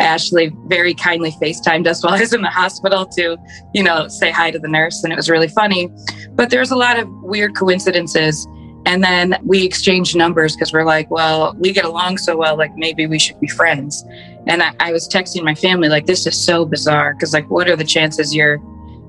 Ashley 0.00 0.52
very 0.66 0.94
kindly 0.94 1.30
FaceTimed 1.32 1.86
us 1.86 2.02
while 2.02 2.14
I 2.14 2.20
was 2.20 2.32
in 2.32 2.42
the 2.42 2.50
hospital 2.50 3.06
to, 3.06 3.36
you 3.74 3.82
know, 3.82 4.08
say 4.08 4.30
hi 4.30 4.50
to 4.50 4.58
the 4.58 4.68
nurse. 4.68 5.02
And 5.02 5.12
it 5.12 5.16
was 5.16 5.30
really 5.30 5.48
funny. 5.48 5.90
But 6.32 6.50
there's 6.50 6.70
a 6.70 6.76
lot 6.76 6.98
of 6.98 7.08
weird 7.22 7.56
coincidences. 7.56 8.46
And 8.86 9.02
then 9.02 9.36
we 9.44 9.64
exchanged 9.64 10.16
numbers 10.16 10.54
because 10.54 10.72
we're 10.72 10.84
like, 10.84 11.10
well, 11.10 11.54
we 11.58 11.72
get 11.72 11.84
along 11.84 12.18
so 12.18 12.36
well, 12.36 12.56
like 12.56 12.74
maybe 12.76 13.06
we 13.06 13.18
should 13.18 13.38
be 13.40 13.48
friends. 13.48 14.04
And 14.48 14.62
I, 14.62 14.72
I 14.80 14.92
was 14.92 15.06
texting 15.06 15.44
my 15.44 15.54
family, 15.54 15.88
like, 15.88 16.06
this 16.06 16.26
is 16.26 16.42
so 16.42 16.64
bizarre. 16.64 17.14
Cause 17.14 17.34
like, 17.34 17.48
what 17.50 17.68
are 17.68 17.76
the 17.76 17.84
chances 17.84 18.34
you're 18.34 18.58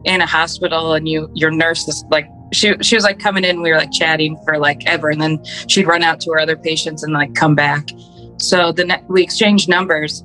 in 0.03 0.21
a 0.21 0.25
hospital 0.25 0.93
and 0.93 1.07
you, 1.07 1.29
your 1.33 1.49
nurse 1.49 1.87
is 1.87 2.03
like, 2.11 2.29
she, 2.51 2.73
she 2.81 2.95
was 2.95 3.03
like 3.05 3.19
coming 3.19 3.45
in, 3.45 3.61
we 3.61 3.71
were 3.71 3.77
like 3.77 3.91
chatting 3.91 4.37
for 4.43 4.57
like 4.57 4.85
ever. 4.85 5.09
And 5.09 5.21
then 5.21 5.43
she'd 5.67 5.87
run 5.87 6.03
out 6.03 6.19
to 6.21 6.31
her 6.31 6.39
other 6.39 6.57
patients 6.57 7.03
and 7.03 7.13
like 7.13 7.33
come 7.35 7.55
back. 7.55 7.87
So 8.37 8.71
the 8.71 8.85
ne- 8.85 9.03
we 9.07 9.23
exchanged 9.23 9.69
numbers. 9.69 10.23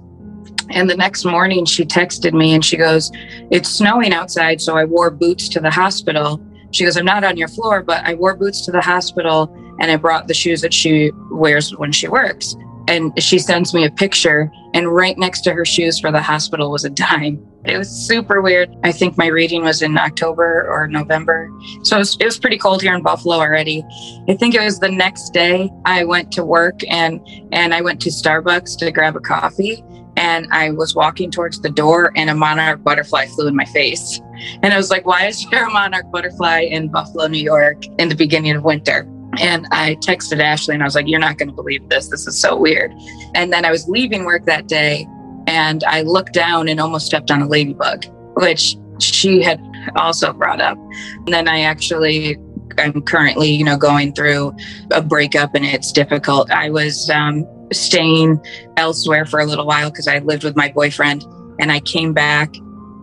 And 0.71 0.89
the 0.89 0.97
next 0.97 1.25
morning 1.25 1.65
she 1.67 1.85
texted 1.85 2.33
me 2.33 2.55
and 2.55 2.65
she 2.65 2.77
goes, 2.77 3.11
It's 3.51 3.69
snowing 3.69 4.15
outside. 4.15 4.63
So 4.63 4.77
I 4.77 4.85
wore 4.85 5.11
boots 5.11 5.49
to 5.51 5.61
the 5.61 5.71
hospital. 5.71 6.41
She 6.71 6.85
goes, 6.85 6.97
I'm 6.97 7.05
not 7.05 7.23
on 7.23 7.37
your 7.37 7.49
floor, 7.49 7.83
but 7.83 8.03
I 8.05 8.15
wore 8.15 8.35
boots 8.35 8.63
to 8.63 8.73
the 8.73 8.81
hospital 8.81 9.55
and 9.79 9.91
I 9.91 9.97
brought 9.97 10.27
the 10.27 10.35
shoes 10.35 10.63
that 10.63 10.73
she 10.73 11.13
wears 11.31 11.77
when 11.77 11.93
she 11.93 12.09
works 12.09 12.57
and 12.89 13.13
she 13.23 13.39
sends 13.39 13.75
me 13.75 13.85
a 13.85 13.91
picture 13.91 14.51
and 14.75 14.93
right 14.93 15.17
next 15.17 15.43
to 15.43 15.53
her 15.53 15.65
shoes 15.65 15.99
for 15.99 16.11
the 16.11 16.21
hospital 16.21 16.71
was 16.71 16.85
a 16.85 16.91
dime. 16.91 17.45
It 17.65 17.79
was 17.79 17.89
super 17.89 18.43
weird. 18.43 18.75
I 18.83 18.93
think 18.93 19.17
my 19.17 19.29
reading 19.29 19.63
was 19.63 19.81
in 19.81 19.97
october 19.97 20.67
or 20.69 20.87
november. 20.89 21.49
So 21.83 21.97
it 21.97 22.01
was, 22.01 22.17
it 22.21 22.25
was, 22.25 22.39
pretty 22.39 22.59
cold 22.59 22.83
here 22.83 22.95
in 22.95 23.03
buffalo 23.03 23.37
already. 23.37 23.83
I 24.29 24.35
think 24.35 24.55
it 24.55 24.61
was 24.61 24.81
the 24.81 24.91
next 24.91 25.31
day 25.33 25.71
i 25.87 26.05
went 26.05 26.33
to 26.33 26.45
work 26.45 26.81
and 26.91 27.21
and 27.53 27.73
i 27.73 27.81
went 27.81 28.01
to 28.03 28.11
starbucks 28.11 28.77
to 28.79 28.91
grab 28.91 29.17
a 29.17 29.21
coffee 29.21 29.83
and 30.17 30.47
i 30.51 30.71
was 30.71 30.95
walking 30.95 31.31
towards 31.31 31.61
the 31.61 31.71
door 31.71 32.13
and 32.17 32.29
a 32.29 32.35
monarch 32.35 32.83
butterfly 32.83 33.27
flew 33.27 33.47
in 33.47 33.57
my 33.57 33.65
face. 33.67 34.21
And 34.63 34.75
i 34.75 34.77
was 34.77 34.91
like 34.91 35.07
why 35.07 35.27
is 35.27 35.47
there 35.51 35.67
a 35.67 35.71
monarch 35.71 36.11
butterfly 36.11 36.61
in 36.61 36.89
buffalo 36.89 37.29
new 37.29 37.39
york 37.43 37.87
in 37.99 38.09
the 38.09 38.17
beginning 38.17 38.57
of 38.57 38.65
winter 38.65 39.09
and 39.41 39.67
I 39.71 39.97
texted 39.97 40.41
Ashley 40.41 40.75
and 40.75 40.83
I 40.83 40.87
was 40.87 40.95
like, 40.95 41.09
You're 41.09 41.21
not 41.21 41.39
going 41.39 41.49
to 41.49 41.55
believe 41.55 41.89
this. 41.89 42.09
This 42.09 42.27
is 42.27 42.39
so 42.39 42.57
weird. 42.57 42.93
And 43.35 43.53
then 43.53 43.65
I 43.65 43.71
was 43.71 43.89
leaving 43.89 44.25
work 44.25 44.45
that 44.47 44.67
day 44.67 45.07
and 45.47 45.85
I 45.85 46.03
looked 46.03 46.33
down 46.33 46.69
and 46.69 46.81
almost 46.81 47.07
stepped 47.07 47.31
on 47.31 47.43
a 47.43 47.49
ladybug, 47.49 48.07
which 48.35 48.77
she 48.99 49.43
had 49.43 49.61
also 49.97 50.33
brought 50.33 50.61
up. 50.61 50.79
And 51.27 51.35
then 51.35 51.49
I 51.49 51.61
actually, 51.61 52.39
I'm 52.79 53.03
currently, 53.03 53.51
you 53.51 53.65
know, 53.65 53.77
going 53.77 54.13
through 54.13 54.55
a 54.91 55.03
breakup 55.03 55.55
and 55.55 55.65
it's 55.65 55.93
difficult. 55.93 56.51
I 56.51 56.71
was 56.71 57.11
um, 57.11 57.47
staying 57.73 58.41
elsewhere 58.77 59.27
for 59.27 59.41
a 59.41 59.47
little 59.47 59.67
while 59.67 59.91
because 59.91 60.09
I 60.09 60.19
lived 60.21 60.45
with 60.45 60.57
my 60.57 60.73
boyfriend 60.73 61.25
and 61.59 61.71
I 61.71 61.81
came 61.81 62.13
back 62.13 62.55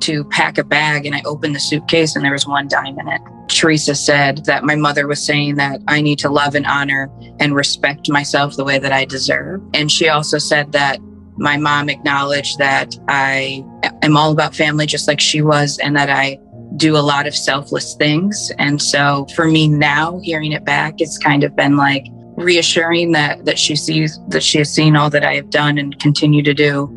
to 0.02 0.24
pack 0.26 0.58
a 0.58 0.64
bag 0.64 1.06
and 1.06 1.16
I 1.16 1.22
opened 1.26 1.56
the 1.56 1.60
suitcase 1.60 2.16
and 2.16 2.24
there 2.24 2.32
was 2.32 2.48
one 2.48 2.68
dime 2.68 3.00
in 3.00 3.08
it. 3.08 3.22
Teresa 3.48 3.96
said 3.96 4.46
that 4.46 4.64
my 4.64 4.76
mother 4.76 5.08
was 5.08 5.24
saying 5.24 5.56
that 5.56 5.82
I 5.88 6.02
need 6.02 6.20
to 6.20 6.30
love 6.30 6.56
and 6.56 6.66
honor 6.66 7.10
and 7.40 7.56
respect 7.56 8.10
myself 8.10 8.56
the 8.56 8.64
way 8.64 8.80
that 8.80 8.92
I 8.92 9.06
deserve. 9.06 9.62
And 9.74 9.92
she 9.92 10.08
also 10.08 10.38
said 10.38 10.72
that 10.72 11.00
my 11.38 11.58
mom 11.58 11.90
acknowledged 11.90 12.58
that 12.60 12.96
I 13.08 13.66
am 14.02 14.16
all 14.16 14.32
about 14.32 14.56
family 14.56 14.86
just 14.86 15.08
like 15.08 15.20
she 15.20 15.42
was 15.42 15.78
and 15.80 15.96
that 15.96 16.10
I 16.10 16.40
do 16.78 16.96
a 16.96 17.00
lot 17.00 17.28
of 17.28 17.36
selfless 17.36 17.96
things. 17.96 18.52
And 18.58 18.82
so 18.82 19.26
for 19.36 19.46
me 19.46 19.68
now, 19.68 20.20
hearing 20.20 20.52
it 20.52 20.64
back, 20.64 20.96
it's 21.02 21.18
kind 21.18 21.44
of 21.44 21.56
been 21.56 21.76
like 21.76 22.06
reassuring 22.38 23.12
that 23.12 23.46
that 23.46 23.60
she 23.60 23.76
sees 23.76 24.20
that 24.30 24.42
she 24.42 24.58
has 24.58 24.74
seen 24.74 24.96
all 24.96 25.10
that 25.10 25.24
I 25.24 25.36
have 25.36 25.50
done 25.50 25.78
and 25.78 25.98
continue 26.00 26.42
to 26.44 26.54
do, 26.54 26.88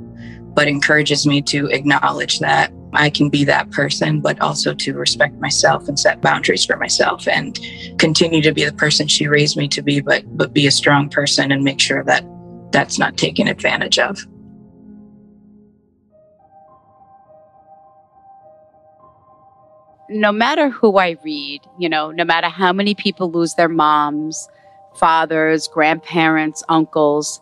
but 0.55 0.68
encourages 0.68 1.26
me 1.26 1.42
to 1.42 1.66
acknowledge 1.66 2.38
that 2.38 2.72
I 2.95 3.11
can 3.11 3.28
be 3.28 3.45
that 3.45 3.70
person, 3.70 4.20
but 4.20 4.40
also 4.40 4.74
to 4.74 4.95
respect 4.95 5.34
myself 5.40 5.88
and 5.88 5.99
set 5.99 6.20
boundaries 6.20 6.64
for 6.64 6.76
myself 6.76 7.26
and 7.28 7.59
continue 7.99 8.42
to 8.42 8.53
be 8.53 8.64
the 8.64 8.72
person 8.72 9.09
she 9.09 9.26
raised 9.26 9.57
me 9.57 9.68
to 9.68 9.82
be, 9.82 10.01
but 10.01 10.24
but 10.36 10.53
be 10.53 10.66
a 10.66 10.70
strong 10.70 11.09
person 11.09 11.53
and 11.53 11.62
make 11.62 11.80
sure 11.80 12.05
that 12.05 12.24
that's 12.70 12.99
not 12.99 13.16
taken 13.16 13.49
advantage 13.49 13.99
of. 13.99 14.18
no 20.09 20.30
matter 20.30 20.70
who 20.70 20.99
I 20.99 21.16
read, 21.24 21.62
you 21.78 21.88
know, 21.88 22.11
no 22.11 22.24
matter 22.24 22.49
how 22.49 22.72
many 22.72 22.95
people 22.95 23.30
lose 23.30 23.55
their 23.55 23.68
moms, 23.68 24.49
fathers, 24.97 25.68
grandparents, 25.68 26.62
uncles, 26.68 27.40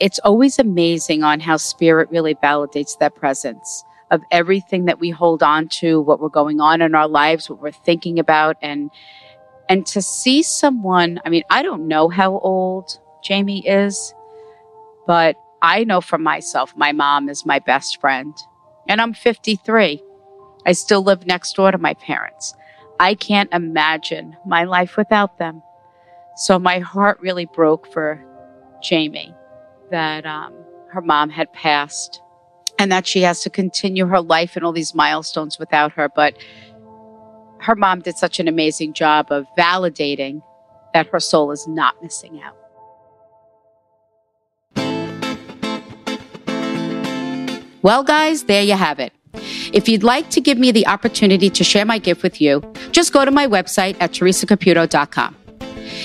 it's 0.00 0.18
always 0.20 0.58
amazing 0.58 1.22
on 1.22 1.38
how 1.38 1.56
spirit 1.56 2.10
really 2.10 2.34
validates 2.34 2.98
that 2.98 3.14
presence 3.14 3.84
of 4.12 4.22
everything 4.30 4.84
that 4.84 5.00
we 5.00 5.10
hold 5.10 5.42
on 5.42 5.66
to, 5.66 6.00
what 6.00 6.20
we're 6.20 6.28
going 6.28 6.60
on 6.60 6.82
in 6.82 6.94
our 6.94 7.08
lives, 7.08 7.50
what 7.50 7.60
we're 7.60 7.72
thinking 7.72 8.20
about 8.20 8.56
and 8.62 8.90
and 9.68 9.86
to 9.86 10.02
see 10.02 10.42
someone, 10.42 11.18
I 11.24 11.30
mean, 11.30 11.44
I 11.48 11.62
don't 11.62 11.88
know 11.88 12.10
how 12.10 12.38
old 12.40 13.00
Jamie 13.24 13.66
is, 13.66 14.12
but 15.06 15.36
I 15.62 15.84
know 15.84 16.02
for 16.02 16.18
myself 16.18 16.76
my 16.76 16.92
mom 16.92 17.30
is 17.30 17.46
my 17.46 17.58
best 17.58 17.98
friend 18.00 18.36
and 18.86 19.00
I'm 19.00 19.14
53. 19.14 20.02
I 20.66 20.72
still 20.72 21.02
live 21.02 21.26
next 21.26 21.56
door 21.56 21.70
to 21.70 21.78
my 21.78 21.94
parents. 21.94 22.54
I 23.00 23.14
can't 23.14 23.52
imagine 23.54 24.36
my 24.46 24.64
life 24.64 24.96
without 24.98 25.38
them. 25.38 25.62
So 26.36 26.58
my 26.58 26.80
heart 26.80 27.18
really 27.20 27.46
broke 27.46 27.90
for 27.90 28.22
Jamie 28.82 29.34
that 29.90 30.26
um, 30.26 30.52
her 30.90 31.00
mom 31.00 31.30
had 31.30 31.52
passed 31.52 32.20
and 32.78 32.90
that 32.90 33.06
she 33.06 33.22
has 33.22 33.42
to 33.42 33.50
continue 33.50 34.06
her 34.06 34.20
life 34.20 34.56
and 34.56 34.64
all 34.64 34.72
these 34.72 34.94
milestones 34.94 35.58
without 35.58 35.92
her. 35.92 36.08
But 36.08 36.36
her 37.60 37.76
mom 37.76 38.00
did 38.00 38.16
such 38.16 38.40
an 38.40 38.48
amazing 38.48 38.92
job 38.92 39.30
of 39.30 39.46
validating 39.56 40.42
that 40.94 41.06
her 41.08 41.20
soul 41.20 41.52
is 41.52 41.66
not 41.66 42.02
missing 42.02 42.42
out. 42.42 42.56
Well, 47.82 48.04
guys, 48.04 48.44
there 48.44 48.62
you 48.62 48.74
have 48.74 49.00
it. 49.00 49.12
If 49.72 49.88
you'd 49.88 50.04
like 50.04 50.30
to 50.30 50.40
give 50.40 50.58
me 50.58 50.70
the 50.70 50.86
opportunity 50.86 51.50
to 51.50 51.64
share 51.64 51.84
my 51.84 51.98
gift 51.98 52.22
with 52.22 52.40
you, 52.40 52.62
just 52.92 53.12
go 53.12 53.24
to 53.24 53.30
my 53.30 53.46
website 53.46 53.96
at 54.00 54.12
teresacaputo.com. 54.12 55.36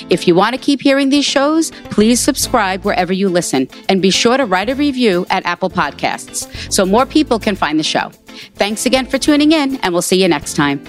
If 0.10 0.28
you 0.28 0.36
want 0.36 0.56
to 0.56 0.62
keep 0.62 0.82
hearing 0.82 1.10
these 1.10 1.26
shows, 1.26 1.72
please 1.90 2.20
subscribe 2.20 2.84
wherever 2.84 3.14
you 3.14 3.30
listen 3.30 3.68
and 3.90 4.02
be 4.02 4.12
sure 4.12 4.38
to 4.38 4.46
write 4.46 4.70
a 4.70 4.76
review 4.76 5.26
at 5.30 5.46
Apple 5.46 5.70
Podcasts 5.70 6.72
so 6.72 6.86
more 6.86 7.06
people 7.06 7.40
can 7.40 7.56
find 7.56 7.80
the 7.80 7.84
show. 7.84 8.12
Thanks 8.56 8.86
again 8.86 9.06
for 9.06 9.18
tuning 9.18 9.52
in, 9.52 9.78
and 9.78 9.94
we'll 9.94 10.02
see 10.02 10.22
you 10.22 10.28
next 10.28 10.56
time. 10.56 10.86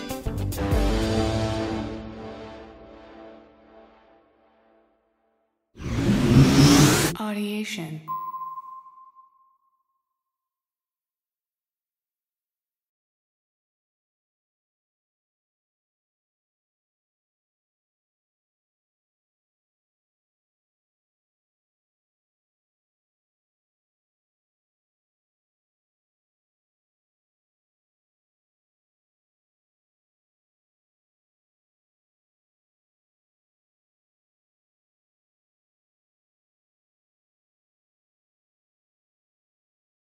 Audiation. 7.15 8.01